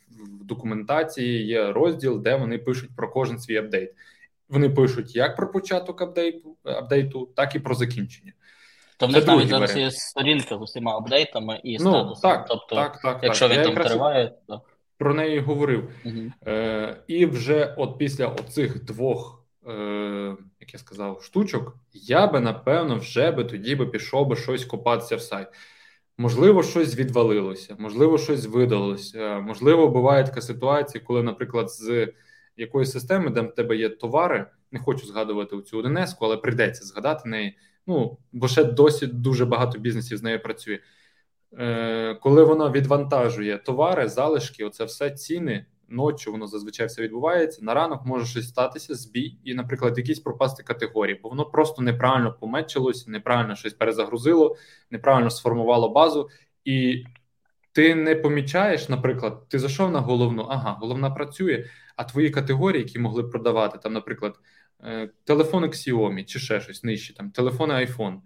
в 0.41 0.45
документації 0.45 1.45
є 1.45 1.71
розділ, 1.71 2.21
де 2.21 2.35
вони 2.35 2.57
пишуть 2.57 2.89
про 2.95 3.09
кожен 3.09 3.39
свій 3.39 3.57
апдейт. 3.57 3.93
Вони 4.49 4.69
пишуть 4.69 5.15
як 5.15 5.35
про 5.35 5.51
початок 5.51 6.01
апдейту, 6.01 6.55
апдейту 6.63 7.29
так 7.35 7.55
і 7.55 7.59
про 7.59 7.75
закінчення. 7.75 8.33
То 8.97 9.07
в 9.07 9.11
них 9.11 9.27
навіть 9.27 9.47
зараз 9.47 9.77
є 9.77 9.91
сторінка 9.91 10.57
з 10.57 10.61
усіма 10.61 10.97
апдейтами 10.97 11.61
і 11.63 11.77
ну, 11.79 11.79
статусами. 11.79 12.33
Так, 12.33 12.45
тобто, 12.47 12.75
так, 12.75 13.01
так, 13.01 13.19
якщо 13.23 13.49
так. 13.49 13.57
він 13.57 13.75
там 13.75 13.83
триває, 13.83 14.31
то 14.47 14.61
про 14.97 15.13
неї 15.13 15.39
говорив. 15.39 15.89
Угу. 16.05 16.15
Е, 16.47 16.97
І 17.07 17.25
вже 17.25 17.75
от 17.77 17.97
після 17.97 18.27
оцих 18.27 18.85
двох, 18.85 19.43
е, 19.67 20.35
як 20.69 20.73
я 20.73 20.79
сказав, 20.79 21.23
штучок, 21.23 21.75
я 21.93 22.27
би 22.27 22.39
напевно 22.39 22.95
вже 22.95 23.31
би 23.31 23.43
тоді 23.43 23.75
би 23.75 23.85
пішов 23.85 24.27
би 24.27 24.35
щось 24.35 24.65
копатися 24.65 25.15
в 25.15 25.21
сайт. 25.21 25.47
Можливо, 26.17 26.63
щось 26.63 26.95
відвалилося, 26.95 27.75
можливо, 27.79 28.17
щось 28.17 28.45
видалося. 28.45 29.39
Можливо, 29.39 29.87
буває 29.87 30.23
така 30.23 30.41
ситуація, 30.41 31.03
коли, 31.03 31.23
наприклад, 31.23 31.71
з 31.71 32.13
якоїсь 32.57 32.91
системи, 32.91 33.29
де 33.29 33.41
в 33.41 33.55
тебе 33.55 33.77
є 33.77 33.89
товари, 33.89 34.45
не 34.71 34.79
хочу 34.79 35.07
згадувати 35.07 35.61
цю 35.61 35.77
1 35.79 35.97
але 36.21 36.37
прийдеться 36.37 36.85
згадати 36.85 37.29
неї. 37.29 37.57
Ну 37.87 38.17
бо 38.31 38.47
ще 38.47 38.63
досі 38.63 39.07
дуже 39.07 39.45
багато 39.45 39.79
бізнесів 39.79 40.17
з 40.17 40.23
нею 40.23 40.43
працює. 40.43 40.79
Е, 41.59 42.15
Коли 42.21 42.43
воно 42.43 42.71
відвантажує 42.71 43.57
товари, 43.57 44.09
залишки, 44.09 44.65
оце 44.65 44.85
все 44.85 45.11
ціни. 45.11 45.65
Ночі 45.91 46.29
воно 46.29 46.47
зазвичай 46.47 46.87
все 46.87 47.01
відбувається. 47.01 47.65
На 47.65 47.73
ранок 47.73 48.05
може 48.05 48.25
щось 48.25 48.49
статися, 48.49 48.95
збій, 48.95 49.37
і, 49.43 49.53
наприклад, 49.53 49.97
якісь 49.97 50.19
пропасти 50.19 50.63
категорії, 50.63 51.19
бо 51.23 51.29
воно 51.29 51.45
просто 51.45 51.81
неправильно 51.81 52.33
помечилося, 52.33 53.11
неправильно 53.11 53.55
щось 53.55 53.73
перезагрузило, 53.73 54.55
неправильно 54.91 55.29
сформувало 55.29 55.89
базу, 55.89 56.29
і 56.65 57.05
ти 57.71 57.95
не 57.95 58.15
помічаєш, 58.15 58.89
наприклад, 58.89 59.49
ти 59.49 59.59
зайшов 59.59 59.91
на 59.91 59.99
головну, 59.99 60.41
ага, 60.49 60.77
головна 60.79 61.09
працює, 61.09 61.65
а 61.95 62.03
твої 62.03 62.29
категорії, 62.29 62.83
які 62.83 62.99
могли 62.99 63.23
продавати, 63.23 63.77
там, 63.77 63.93
наприклад, 63.93 64.39
е, 64.83 65.09
телефони 65.23 65.67
Xiaomi 65.67 66.25
чи 66.25 66.39
ще 66.39 66.61
щось 66.61 66.83
нижче, 66.83 67.13
там 67.13 67.31
телефони 67.31 67.73
iPhone, 67.73 68.17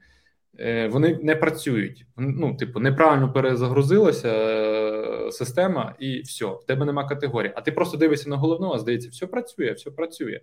вони 0.91 1.19
не 1.21 1.35
працюють. 1.35 2.05
Ну, 2.17 2.55
типу, 2.55 2.79
неправильно 2.79 3.33
перезагрузилася 3.33 4.29
е, 4.29 5.31
система, 5.31 5.95
і 5.99 6.21
все, 6.21 6.45
в 6.45 6.63
тебе 6.67 6.85
нема 6.85 7.07
категорії. 7.07 7.53
А 7.55 7.61
ти 7.61 7.71
просто 7.71 7.97
дивишся 7.97 8.29
на 8.29 8.37
головну, 8.37 8.73
а 8.73 8.79
здається, 8.79 9.09
все 9.09 9.27
працює, 9.27 9.71
все 9.71 9.91
працює. 9.91 10.41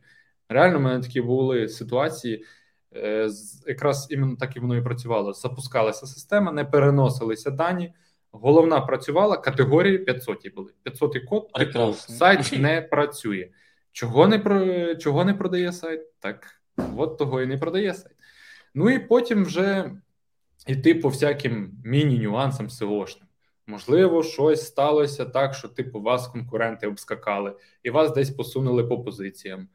Реально, 0.48 0.78
в 0.78 0.82
мене 0.82 1.02
такі 1.02 1.20
були 1.20 1.68
ситуації. 1.68 2.44
Якраз 3.66 4.06
іменно 4.10 4.36
так 4.36 4.56
і 4.56 4.60
воно 4.60 4.76
і 4.76 4.82
працювало. 4.82 5.32
Запускалася 5.32 6.06
система, 6.06 6.52
не 6.52 6.64
переносилися 6.64 7.50
дані. 7.50 7.92
Головна 8.32 8.80
працювала, 8.80 9.36
категорії 9.36 9.98
500 9.98 10.54
були. 10.54 10.72
500 10.82 11.18
код, 11.28 11.52
типу, 11.52 11.92
сайт 11.92 12.52
не 12.58 12.82
працює. 12.82 13.48
Чого 13.92 14.26
не 14.28 14.96
чого 15.00 15.24
не 15.24 15.34
продає 15.34 15.72
сайт? 15.72 16.00
Так 16.18 16.46
от 16.96 17.18
того 17.18 17.42
і 17.42 17.46
не 17.46 17.58
продає 17.58 17.94
сайт. 17.94 18.16
Ну 18.74 18.90
і 18.90 18.98
потім 18.98 19.44
вже 19.44 19.92
йти 20.66 20.94
по 20.94 21.08
всяким 21.08 21.72
міні-нюансам 21.84 22.68
SEO-шним. 22.68 23.24
Можливо, 23.66 24.22
щось 24.22 24.66
сталося 24.66 25.24
так, 25.24 25.54
що 25.54 25.68
типу 25.68 26.00
вас 26.00 26.28
конкуренти 26.28 26.86
обскакали, 26.86 27.56
і 27.82 27.90
вас 27.90 28.14
десь 28.14 28.30
посунули 28.30 28.84
по 28.84 29.02
позиціям. 29.02 29.68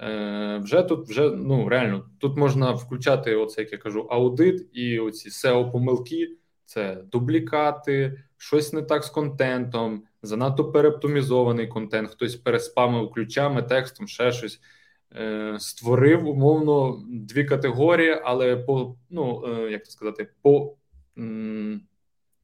Е, 0.00 0.60
Вже 0.62 0.82
тут 0.82 1.08
вже 1.08 1.30
ну 1.30 1.68
реально 1.68 2.10
тут 2.18 2.36
можна 2.36 2.72
включати, 2.72 3.36
оце 3.36 3.60
як 3.60 3.72
я 3.72 3.78
кажу, 3.78 4.00
аудит 4.00 4.68
і 4.72 4.98
оці 4.98 5.28
SEO-помилки 5.28 6.28
це 6.64 7.04
дублікати, 7.12 8.24
щось 8.36 8.72
не 8.72 8.82
так 8.82 9.04
з 9.04 9.10
контентом, 9.10 10.02
занадто 10.22 10.72
перептомізований 10.72 11.66
контент, 11.66 12.10
хтось 12.10 12.36
переспамив 12.36 13.10
ключами, 13.10 13.62
текстом, 13.62 14.08
ще 14.08 14.32
щось. 14.32 14.60
Е, 15.16 15.56
створив 15.58 16.28
умовно 16.28 17.02
дві 17.08 17.44
категорії, 17.44 18.20
але 18.24 18.56
по 18.56 18.96
ну 19.10 19.44
е, 19.46 19.70
як 19.70 19.84
це 19.84 19.90
сказати, 19.90 20.28
по 20.42 20.74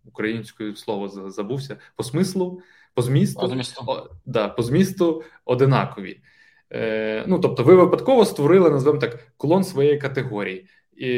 українською 0.04 0.76
слово 0.76 1.30
забувся, 1.30 1.76
по 1.96 2.02
смислу, 2.02 2.62
по 2.94 3.02
змісту, 3.02 3.48
змісту. 3.48 3.84
О, 3.86 4.08
да, 4.26 4.48
по 4.48 4.62
змісту 4.62 5.22
одинакові. 5.44 6.20
Е, 6.72 7.24
Ну 7.26 7.38
тобто, 7.38 7.62
ви 7.62 7.74
випадково 7.74 8.24
створили, 8.24 8.70
назвемо 8.70 8.98
так, 8.98 9.32
клон 9.36 9.64
своєї 9.64 9.98
категорії. 9.98 10.66
І 10.96 11.12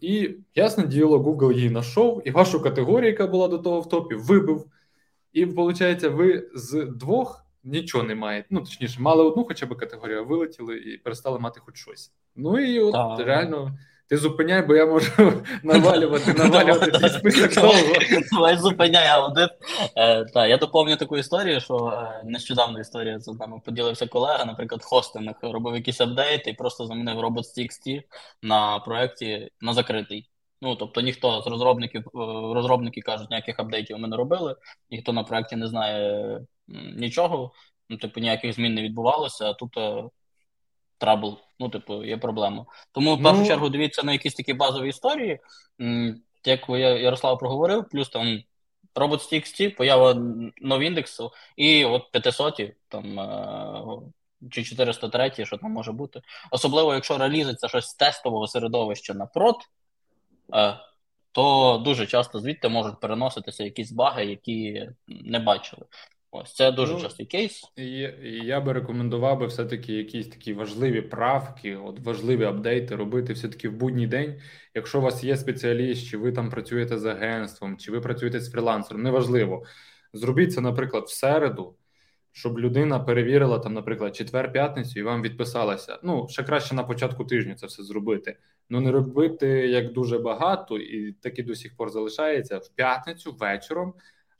і 0.00 0.36
ясне 0.54 0.86
діло, 0.86 1.18
Google 1.18 1.52
її 1.52 1.68
знайшов, 1.68 2.22
і 2.24 2.30
вашу 2.30 2.62
категорію, 2.62 3.10
яка 3.10 3.26
була 3.26 3.48
до 3.48 3.58
того 3.58 3.80
в 3.80 3.88
топі, 3.88 4.14
вибив. 4.14 4.66
І 5.32 5.44
виходить, 5.44 6.02
ви 6.02 6.50
з 6.54 6.84
двох 6.84 7.43
нічого 7.64 8.04
не 8.04 8.14
маєте. 8.14 8.48
Ну, 8.50 8.60
точніше, 8.60 9.00
мали 9.00 9.24
одну 9.24 9.44
хоча 9.44 9.66
б 9.66 9.76
категорію, 9.76 10.24
вилетіли 10.24 10.76
і 10.76 10.98
перестали 10.98 11.38
мати 11.38 11.60
хоч 11.60 11.76
щось. 11.76 12.12
Ну 12.36 12.58
і 12.58 12.80
от 12.80 12.92
так. 12.92 13.26
реально. 13.26 13.78
Ти 14.08 14.16
зупиняй, 14.16 14.62
бо 14.62 14.74
я 14.74 14.86
можу 14.86 15.12
навалювати, 15.62 16.34
навалювати 16.38 16.90
цей 16.90 17.10
список 17.10 17.54
довго. 17.54 17.94
Давай 18.32 18.56
зупиняй 18.56 19.08
аудит. 19.08 19.50
Е, 19.96 20.24
та, 20.24 20.46
я 20.46 20.56
доповню 20.56 20.96
таку 20.96 21.16
історію, 21.16 21.60
що 21.60 21.76
е, 21.76 22.22
нещодавно 22.24 22.80
історія 22.80 23.20
з 23.20 23.28
нами 23.40 23.60
поділився 23.64 24.06
колега, 24.06 24.44
наприклад, 24.44 24.84
хостинг 24.84 25.34
робив 25.42 25.74
якийсь 25.74 26.00
апдейт 26.00 26.46
і 26.46 26.52
просто 26.52 26.86
замінив 26.86 27.18
Robots.txt 27.18 28.02
на 28.42 28.78
проєкті 28.78 29.50
на 29.60 29.72
закритий. 29.72 30.30
Ну, 30.62 30.76
тобто 30.76 31.00
ніхто 31.00 31.42
з 31.42 31.46
розробників, 31.46 32.00
е, 32.06 32.10
розробники 32.54 33.00
кажуть, 33.00 33.30
ніяких 33.30 33.58
апдейтів 33.58 33.98
ми 33.98 34.08
не 34.08 34.16
робили, 34.16 34.56
ніхто 34.90 35.12
на 35.12 35.22
проєкті 35.22 35.56
не 35.56 35.68
знає 35.68 36.40
нічого, 36.68 37.52
ну, 37.88 37.96
типу, 37.96 38.20
ніяких 38.20 38.52
змін 38.52 38.74
не 38.74 38.82
відбувалося, 38.82 39.50
а 39.50 39.54
тут 39.54 39.76
trouble. 40.98 41.38
Ну, 41.60 41.68
типу, 41.68 42.04
є 42.04 42.16
проблема. 42.16 42.66
Тому 42.92 43.16
в 43.16 43.22
першу 43.22 43.40
ну... 43.40 43.46
чергу 43.46 43.68
дивіться 43.68 44.02
на 44.02 44.12
якісь 44.12 44.34
такі 44.34 44.54
базові 44.54 44.88
історії, 44.88 45.40
як 46.44 46.68
Ярослав 46.68 47.38
проговорив, 47.38 47.88
плюс 47.88 48.08
там 48.08 48.42
Robots.txt, 48.94 49.76
поява 49.76 50.14
noindex 50.56 51.15
у, 51.15 51.32
і 51.56 51.84
от 51.84 52.10
500 52.10 52.60
там 52.88 53.20
е, 53.20 54.00
чи 54.50 54.64
403, 54.64 55.46
що 55.46 55.56
там 55.56 55.72
може 55.72 55.92
бути. 55.92 56.20
Особливо, 56.50 56.94
якщо 56.94 57.18
реалізується 57.18 57.68
щось 57.68 57.86
з 57.86 57.94
тестового 57.94 58.46
середовища 58.46 59.14
на 59.14 59.26
прод, 59.26 59.56
е, 60.54 60.78
то 61.32 61.82
дуже 61.84 62.06
часто 62.06 62.40
звідти 62.40 62.68
можуть 62.68 63.00
переноситися 63.00 63.64
якісь 63.64 63.92
баги, 63.92 64.24
які 64.24 64.88
не 65.08 65.38
бачили. 65.38 65.82
Ось 66.36 66.54
це 66.54 66.72
дуже 66.72 66.92
ну, 66.92 67.00
частий 67.00 67.26
кейс. 67.26 67.72
І, 67.76 67.82
і 67.82 68.46
Я 68.46 68.60
би 68.60 68.72
рекомендував 68.72 69.38
би 69.38 69.46
все-таки 69.46 69.92
якісь 69.92 70.28
такі 70.28 70.52
важливі 70.52 71.02
правки, 71.02 71.76
от 71.76 72.00
важливі 72.00 72.44
апдейти 72.44 72.96
робити 72.96 73.32
все-таки 73.32 73.68
в 73.68 73.72
будній 73.72 74.06
день. 74.06 74.40
Якщо 74.74 74.98
у 74.98 75.02
вас 75.02 75.24
є 75.24 75.36
спеціаліст, 75.36 76.06
чи 76.06 76.16
ви 76.16 76.32
там 76.32 76.50
працюєте 76.50 76.98
з 76.98 77.04
агентством, 77.04 77.76
чи 77.76 77.92
ви 77.92 78.00
працюєте 78.00 78.40
з 78.40 78.50
фрілансером, 78.50 79.02
неважливо. 79.02 79.62
Зробіть 80.12 80.52
це, 80.52 80.60
наприклад, 80.60 81.04
в 81.04 81.10
середу, 81.10 81.76
щоб 82.32 82.58
людина 82.58 83.00
перевірила 83.00 83.58
там, 83.58 83.74
наприклад, 83.74 84.16
четвер-п'ятницю 84.16 85.00
і 85.00 85.02
вам 85.02 85.22
відписалася. 85.22 85.98
Ну, 86.02 86.26
ще 86.30 86.42
краще 86.42 86.74
на 86.74 86.84
початку 86.84 87.24
тижня 87.24 87.54
це 87.54 87.66
все 87.66 87.82
зробити. 87.82 88.36
Ну 88.70 88.80
не 88.80 88.92
робити 88.92 89.48
як 89.48 89.92
дуже 89.92 90.18
багато, 90.18 90.78
і 90.78 91.12
таки 91.12 91.42
до 91.42 91.54
сих 91.54 91.76
пор 91.76 91.90
залишається 91.90 92.58
в 92.58 92.68
п'ятницю 92.68 93.32
вечором. 93.32 93.94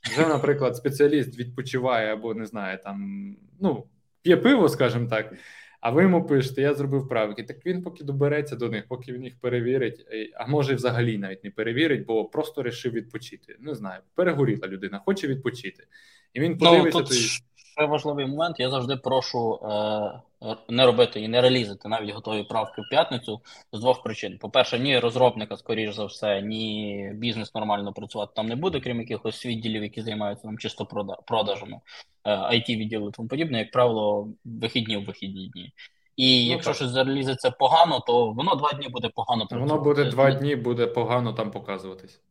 Вже, 0.05 0.27
наприклад, 0.27 0.75
спеціаліст 0.75 1.39
відпочиває 1.39 2.13
або 2.13 2.33
не 2.33 2.45
знаю, 2.45 2.79
там 2.83 3.29
ну 3.59 3.83
п'є 4.21 4.37
пиво, 4.37 4.69
скажімо 4.69 5.07
так. 5.09 5.33
А 5.81 5.89
ви 5.89 6.01
йому 6.01 6.27
пишете, 6.27 6.61
я 6.61 6.73
зробив 6.73 7.07
правки. 7.07 7.43
Так 7.43 7.65
він 7.65 7.83
поки 7.83 8.03
добереться 8.03 8.55
до 8.55 8.69
них, 8.69 8.87
поки 8.87 9.13
він 9.13 9.23
їх 9.23 9.39
перевірить, 9.39 10.05
а 10.35 10.47
може 10.47 10.75
взагалі 10.75 11.17
навіть 11.17 11.43
не 11.43 11.51
перевірить, 11.51 12.05
бо 12.05 12.25
просто 12.25 12.63
рішив 12.63 12.93
відпочити. 12.93 13.55
Не 13.59 13.75
знаю, 13.75 14.01
перегоріла 14.15 14.67
людина, 14.67 15.01
хоче 15.05 15.27
відпочити, 15.27 15.87
і 16.33 16.39
він 16.39 16.51
ну, 16.51 16.57
подивиться. 16.57 16.99
Ну, 16.99 17.05
тут... 17.05 17.13
Ще 17.77 17.85
важливий 17.85 18.25
момент. 18.25 18.59
Я 18.59 18.69
завжди 18.69 18.95
прошу 18.95 19.53
е, 19.53 20.21
не 20.69 20.85
робити 20.85 21.21
і 21.21 21.27
не 21.27 21.41
релізити 21.41 21.87
навіть 21.87 22.13
готові 22.13 22.43
правки 22.43 22.81
в 22.81 22.89
п'ятницю 22.89 23.41
з 23.73 23.79
двох 23.79 24.03
причин: 24.03 24.37
по-перше, 24.37 24.79
ні 24.79 24.99
розробника, 24.99 25.57
скоріш 25.57 25.95
за 25.95 26.05
все, 26.05 26.41
ні 26.41 27.11
бізнес 27.13 27.55
нормально 27.55 27.93
працювати 27.93 28.31
там 28.35 28.47
не 28.47 28.55
буде, 28.55 28.79
крім 28.79 28.99
якихось 28.99 29.45
відділів, 29.45 29.83
які 29.83 30.01
займаються 30.01 30.47
там 30.47 30.57
чисто 30.57 30.85
продажами, 31.27 31.79
е, 32.23 32.31
it 32.31 32.77
відділи 32.77 33.11
тому 33.11 33.27
подібне, 33.27 33.59
як 33.59 33.71
правило, 33.71 34.27
вихідні 34.45 34.97
в 34.97 35.05
вихідні 35.05 35.47
дні. 35.47 35.73
І 36.15 36.45
ну, 36.45 36.51
якщо 36.51 36.69
так. 36.69 36.75
щось 36.75 36.89
зарелізиться 36.89 37.51
погано, 37.51 37.99
то 37.99 38.31
воно 38.31 38.55
два 38.55 38.71
дні 38.73 38.89
буде 38.89 39.09
погано 39.09 39.47
працювати. 39.47 39.73
Воно 39.73 39.83
буде 39.83 40.03
два 40.03 40.31
дні, 40.31 40.55
буде 40.55 40.87
погано 40.87 41.33
там 41.33 41.51
показуватись. 41.51 42.21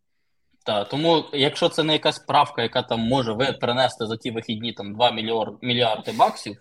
Так, 0.65 0.89
тому 0.89 1.25
якщо 1.33 1.69
це 1.69 1.83
не 1.83 1.93
якась 1.93 2.19
правка, 2.19 2.63
яка 2.63 2.83
там 2.83 3.01
може 3.01 3.33
ви 3.33 3.53
принести 3.53 4.07
за 4.07 4.17
ті 4.17 4.31
вихідні 4.31 4.73
там 4.73 4.95
2 4.95 5.11
мільярди, 5.11 5.57
мільярди 5.63 6.13
баксів, 6.13 6.57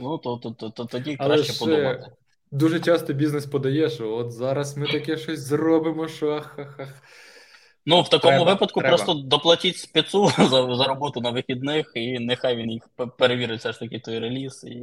ну 0.00 0.18
то 0.18 0.36
то, 0.36 0.50
то, 0.50 0.70
то 0.70 0.84
тоді 0.84 1.16
краще 1.16 1.52
ж, 1.52 1.58
подумати. 1.58 2.06
дуже 2.50 2.80
часто 2.80 3.12
бізнес 3.12 3.46
подає, 3.46 3.90
що 3.90 4.14
от 4.14 4.32
зараз 4.32 4.76
ми 4.76 4.86
таке 4.86 5.16
щось 5.16 5.40
зробимо, 5.40 6.08
що 6.08 6.30
ах-ах-ах. 6.30 7.02
Ну, 7.86 8.02
в 8.02 8.08
такому 8.08 8.36
треба, 8.36 8.52
випадку 8.52 8.80
треба. 8.80 8.96
просто 8.96 9.14
доплатіть 9.14 9.76
спецу 9.76 10.28
за 10.38 10.74
за 10.74 10.84
роботу 10.84 11.20
на 11.20 11.30
вихідних, 11.30 11.92
і 11.94 12.18
нехай 12.18 12.56
він 12.56 12.70
їх 12.70 12.88
перевірить 13.18 13.58
все 13.58 13.72
ж 13.72 13.78
таки 13.78 13.98
той 13.98 14.18
реліз, 14.18 14.64
і 14.64 14.74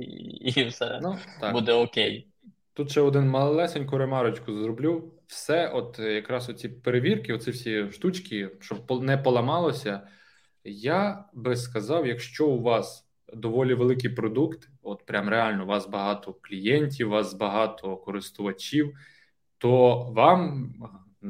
і 0.61 0.67
все 0.67 0.99
ну, 1.01 1.17
буде 1.51 1.73
окей. 1.73 2.28
Тут 2.73 2.91
ще 2.91 3.01
один 3.01 3.30
малесеньку 3.30 3.97
ремарочку 3.97 4.53
зроблю. 4.53 5.11
Все, 5.28 5.69
от 5.69 5.99
якраз 5.99 6.49
оці 6.49 6.69
перевірки, 6.69 7.34
оці 7.34 7.51
всі 7.51 7.91
штучки, 7.91 8.49
щоб 8.59 9.03
не 9.03 9.17
поламалося. 9.17 10.01
Я 10.63 11.25
би 11.34 11.55
сказав, 11.55 12.07
якщо 12.07 12.47
у 12.47 12.61
вас 12.61 13.07
доволі 13.34 13.73
великий 13.73 14.09
продукт, 14.09 14.69
от 14.84 15.05
прям 15.05 15.30
реально 15.30 15.63
у 15.63 15.67
вас 15.67 15.88
багато 15.88 16.34
клієнтів, 16.41 17.07
у 17.07 17.11
вас 17.11 17.34
багато 17.34 17.97
користувачів, 17.97 18.97
то 19.57 19.97
вам 20.15 20.73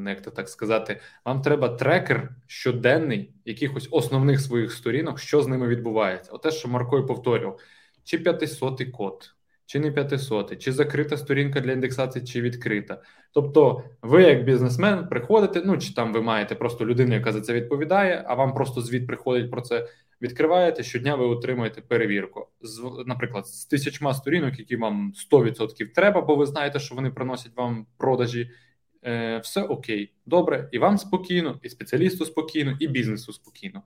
як 0.06 0.22
то 0.22 0.30
так 0.30 0.48
сказати, 0.48 1.00
вам 1.24 1.42
треба 1.42 1.68
трекер 1.68 2.36
щоденний 2.46 3.34
якихось 3.44 3.88
основних 3.90 4.40
своїх 4.40 4.72
сторінок, 4.72 5.18
що 5.18 5.42
з 5.42 5.46
ними 5.46 5.68
відбувається. 5.68 6.32
Оте, 6.32 6.50
що 6.50 6.68
Марко 6.68 7.06
повторював, 7.06 7.60
чи 8.04 8.18
500 8.18 8.82
код, 8.92 9.34
чи 9.68 9.80
не 9.80 9.90
500, 9.90 10.58
чи 10.58 10.72
закрита 10.72 11.16
сторінка 11.16 11.60
для 11.60 11.72
індексації, 11.72 12.24
чи 12.24 12.40
відкрита. 12.40 13.02
Тобто, 13.34 13.84
ви, 14.02 14.22
як 14.22 14.44
бізнесмен, 14.44 15.08
приходите, 15.08 15.62
ну 15.64 15.78
чи 15.78 15.94
там 15.94 16.12
ви 16.12 16.22
маєте 16.22 16.54
просто 16.54 16.86
людину, 16.86 17.14
яка 17.14 17.32
за 17.32 17.40
це 17.40 17.52
відповідає, 17.52 18.24
а 18.26 18.34
вам 18.34 18.54
просто 18.54 18.80
звіт 18.80 19.06
приходить 19.06 19.50
про 19.50 19.60
це. 19.60 19.88
Відкриваєте 20.22 20.82
щодня, 20.82 21.14
ви 21.14 21.24
отримуєте 21.26 21.80
перевірку 21.80 22.46
з, 22.60 22.82
наприклад, 23.06 23.46
з 23.46 23.64
тисячма 23.64 24.14
сторінок, 24.14 24.58
які 24.58 24.76
вам 24.76 25.12
100% 25.32 25.94
треба, 25.94 26.20
бо 26.20 26.36
ви 26.36 26.46
знаєте, 26.46 26.80
що 26.80 26.94
вони 26.94 27.10
приносять 27.10 27.56
вам 27.56 27.86
продажі, 27.96 28.50
е, 29.04 29.38
все 29.38 29.62
окей, 29.62 30.12
добре, 30.26 30.68
і 30.72 30.78
вам 30.78 30.98
спокійно, 30.98 31.60
і 31.62 31.68
спеціалісту 31.68 32.24
спокійно, 32.24 32.76
і 32.80 32.88
бізнесу 32.88 33.32
спокійно. 33.32 33.82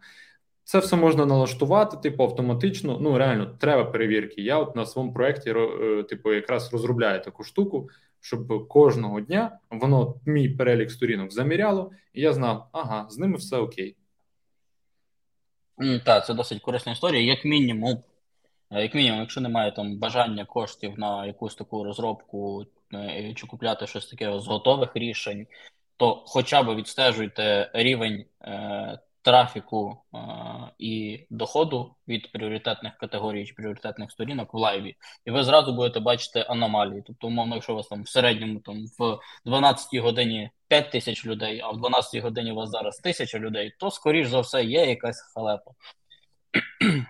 Це 0.65 0.79
все 0.79 0.97
можна 0.97 1.27
налаштувати, 1.27 1.97
типу, 1.97 2.23
автоматично. 2.23 2.99
Ну, 3.01 3.19
реально, 3.19 3.47
треба 3.47 3.85
перевірки. 3.85 4.43
Я 4.43 4.59
от 4.59 4.77
на 4.77 4.87
своєму 4.87 5.15
проєкті, 5.15 5.51
е, 5.51 6.03
типу, 6.03 6.33
якраз 6.33 6.73
розробляю 6.73 7.23
таку 7.23 7.45
штуку, 7.45 7.89
щоб 8.21 8.69
кожного 8.69 9.21
дня 9.21 9.59
воно 9.71 10.15
мій 10.27 10.49
перелік 10.49 10.91
сторінок 10.91 11.33
заміряло, 11.33 11.91
і 12.13 12.21
я 12.21 12.33
знав, 12.33 12.69
ага, 12.73 13.07
з 13.11 13.19
ними 13.19 13.37
все 13.37 13.57
окей. 13.57 13.97
Так, 16.05 16.27
це 16.27 16.35
досить 16.35 16.63
корисна 16.63 16.93
історія. 16.93 17.23
Як 17.23 17.45
мінімум, 17.45 17.99
е, 18.71 18.83
як 18.83 18.95
мінімум, 18.95 19.21
якщо 19.21 19.41
немає 19.41 19.73
там 19.73 19.99
бажання 19.99 20.45
коштів 20.45 20.99
на 20.99 21.27
якусь 21.27 21.55
таку 21.55 21.85
розробку 21.85 22.67
Е, 22.95 23.35
чи 23.35 23.47
купляти 23.47 23.87
щось 23.87 24.07
таке 24.07 24.41
з 24.41 24.47
готових 24.47 24.97
рішень, 24.97 25.47
то 25.97 26.23
хоча 26.27 26.63
б 26.63 26.75
відстежуйте 26.75 27.71
рівень 27.75 28.25
трафіку 29.23 30.03
е, 30.15 30.19
і 30.79 31.27
доходу 31.31 31.95
від 32.09 32.33
пріоритетних 32.33 32.97
категорій 32.97 33.47
чи 33.47 33.55
пріоритетних 33.55 34.11
сторінок 34.11 34.55
в 34.55 34.57
лайві, 34.57 34.97
і 35.25 35.31
ви 35.31 35.45
зразу 35.45 35.73
будете 35.73 36.01
бачити 36.01 36.41
аномалії. 36.49 37.03
Тобто, 37.07 37.27
умовно, 37.27 37.55
якщо 37.55 37.73
у 37.73 37.77
вас 37.77 37.89
там 37.89 38.03
в 38.03 38.09
середньому 38.09 38.61
там 38.61 38.85
в 38.99 39.19
12 39.45 40.01
годині 40.01 40.51
5 40.69 40.91
тисяч 40.91 41.27
людей, 41.27 41.61
а 41.65 41.71
в 41.71 41.77
12 41.77 42.23
годині 42.23 42.53
у 42.53 42.55
вас 42.55 42.71
зараз 42.71 42.99
тисяча 42.99 43.39
людей, 43.39 43.75
то 43.79 43.91
скоріш 43.91 44.29
за 44.29 44.41
все 44.41 44.65
є 44.65 44.87
якась 44.87 45.33
халепа. 45.35 45.71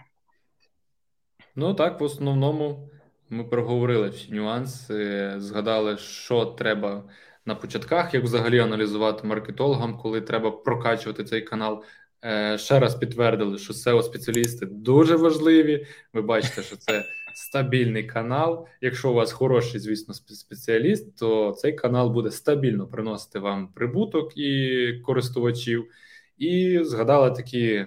Ну 1.57 1.75
так, 1.75 2.01
в 2.01 2.05
основному 2.05 2.89
ми 3.29 3.45
проговорили 3.45 4.09
всі 4.09 4.33
нюанси, 4.33 5.33
згадали, 5.37 5.99
що 5.99 6.45
треба 6.45 7.05
на 7.47 7.55
початках, 7.55 8.15
як 8.15 8.25
взагалі 8.25 8.59
аналізувати 8.59 9.27
маркетологам, 9.27 9.99
коли 9.99 10.21
треба 10.21 10.51
прокачувати 10.51 11.25
цей 11.25 11.43
канал. 11.43 11.85
Е, 12.25 12.59
ще 12.59 12.79
раз 12.79 12.95
підтвердили, 12.95 13.59
що 13.59 13.73
seo 13.73 14.03
спеціалісти 14.03 14.67
дуже 14.67 15.17
важливі. 15.17 15.87
Ви 16.13 16.23
бачите, 16.23 16.63
що 16.63 16.77
це 16.77 17.05
стабільний 17.35 18.05
канал. 18.05 18.67
Якщо 18.81 19.11
у 19.11 19.15
вас 19.15 19.33
хороший, 19.33 19.81
звісно, 19.81 20.15
спеціаліст, 20.15 21.17
то 21.19 21.53
цей 21.53 21.73
канал 21.73 22.11
буде 22.11 22.31
стабільно 22.31 22.87
приносити 22.87 23.39
вам 23.39 23.69
прибуток 23.69 24.37
і 24.37 24.93
користувачів. 25.05 25.91
І 26.39 26.79
згадали 26.83 27.31
такі 27.31 27.87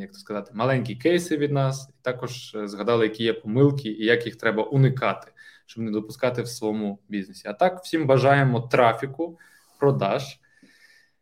як 0.00 0.12
то 0.12 0.18
сказати, 0.18 0.50
маленькі 0.54 0.94
кейси 0.94 1.36
від 1.36 1.52
нас, 1.52 1.88
і 1.90 2.02
також 2.02 2.54
е, 2.54 2.68
згадали, 2.68 3.06
які 3.06 3.24
є 3.24 3.32
помилки 3.32 3.88
і 3.88 4.04
як 4.04 4.26
їх 4.26 4.36
треба 4.36 4.62
уникати, 4.62 5.32
щоб 5.66 5.84
не 5.84 5.90
допускати 5.90 6.42
в 6.42 6.48
своєму 6.48 6.98
бізнесі. 7.08 7.48
А 7.48 7.52
так, 7.52 7.84
всім 7.84 8.06
бажаємо 8.06 8.60
трафіку, 8.60 9.38
продаж, 9.78 10.40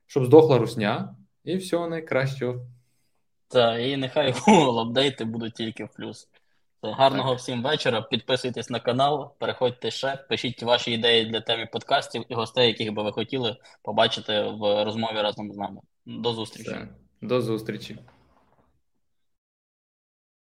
щоб 0.07 0.25
здохла 0.25 0.59
русня, 0.59 1.17
і 1.45 1.57
всього 1.57 1.89
найкращого. 1.89 2.67
Так, 3.49 3.81
і 3.81 3.97
нехай 3.97 4.33
Google 4.33 4.79
апдейти 4.79 5.25
будуть 5.25 5.55
тільки 5.55 5.85
в 5.85 5.89
плюс. 5.89 6.29
Гарного 6.83 7.31
так. 7.31 7.39
всім 7.39 7.63
вечора. 7.63 8.03
Підписуйтесь 8.03 8.71
на 8.71 8.81
канал, 8.81 9.33
переходьте 9.39 9.91
ще, 9.91 10.17
пишіть 10.29 10.63
ваші 10.63 10.93
ідеї 10.93 11.25
для 11.25 11.41
теми 11.41 11.69
подкастів 11.73 12.25
і 12.29 12.35
гостей, 12.35 12.69
яких 12.69 12.93
би 12.93 13.03
ви 13.03 13.13
хотіли 13.13 13.57
побачити 13.83 14.43
в 14.43 14.85
розмові 14.85 15.23
разом 15.23 15.53
з 15.53 15.57
нами. 15.57 15.81
До 16.07 16.33
зустрічі. 16.33 16.71
Все. 16.71 16.89
До 17.23 17.41
зустрічі. 17.41 17.99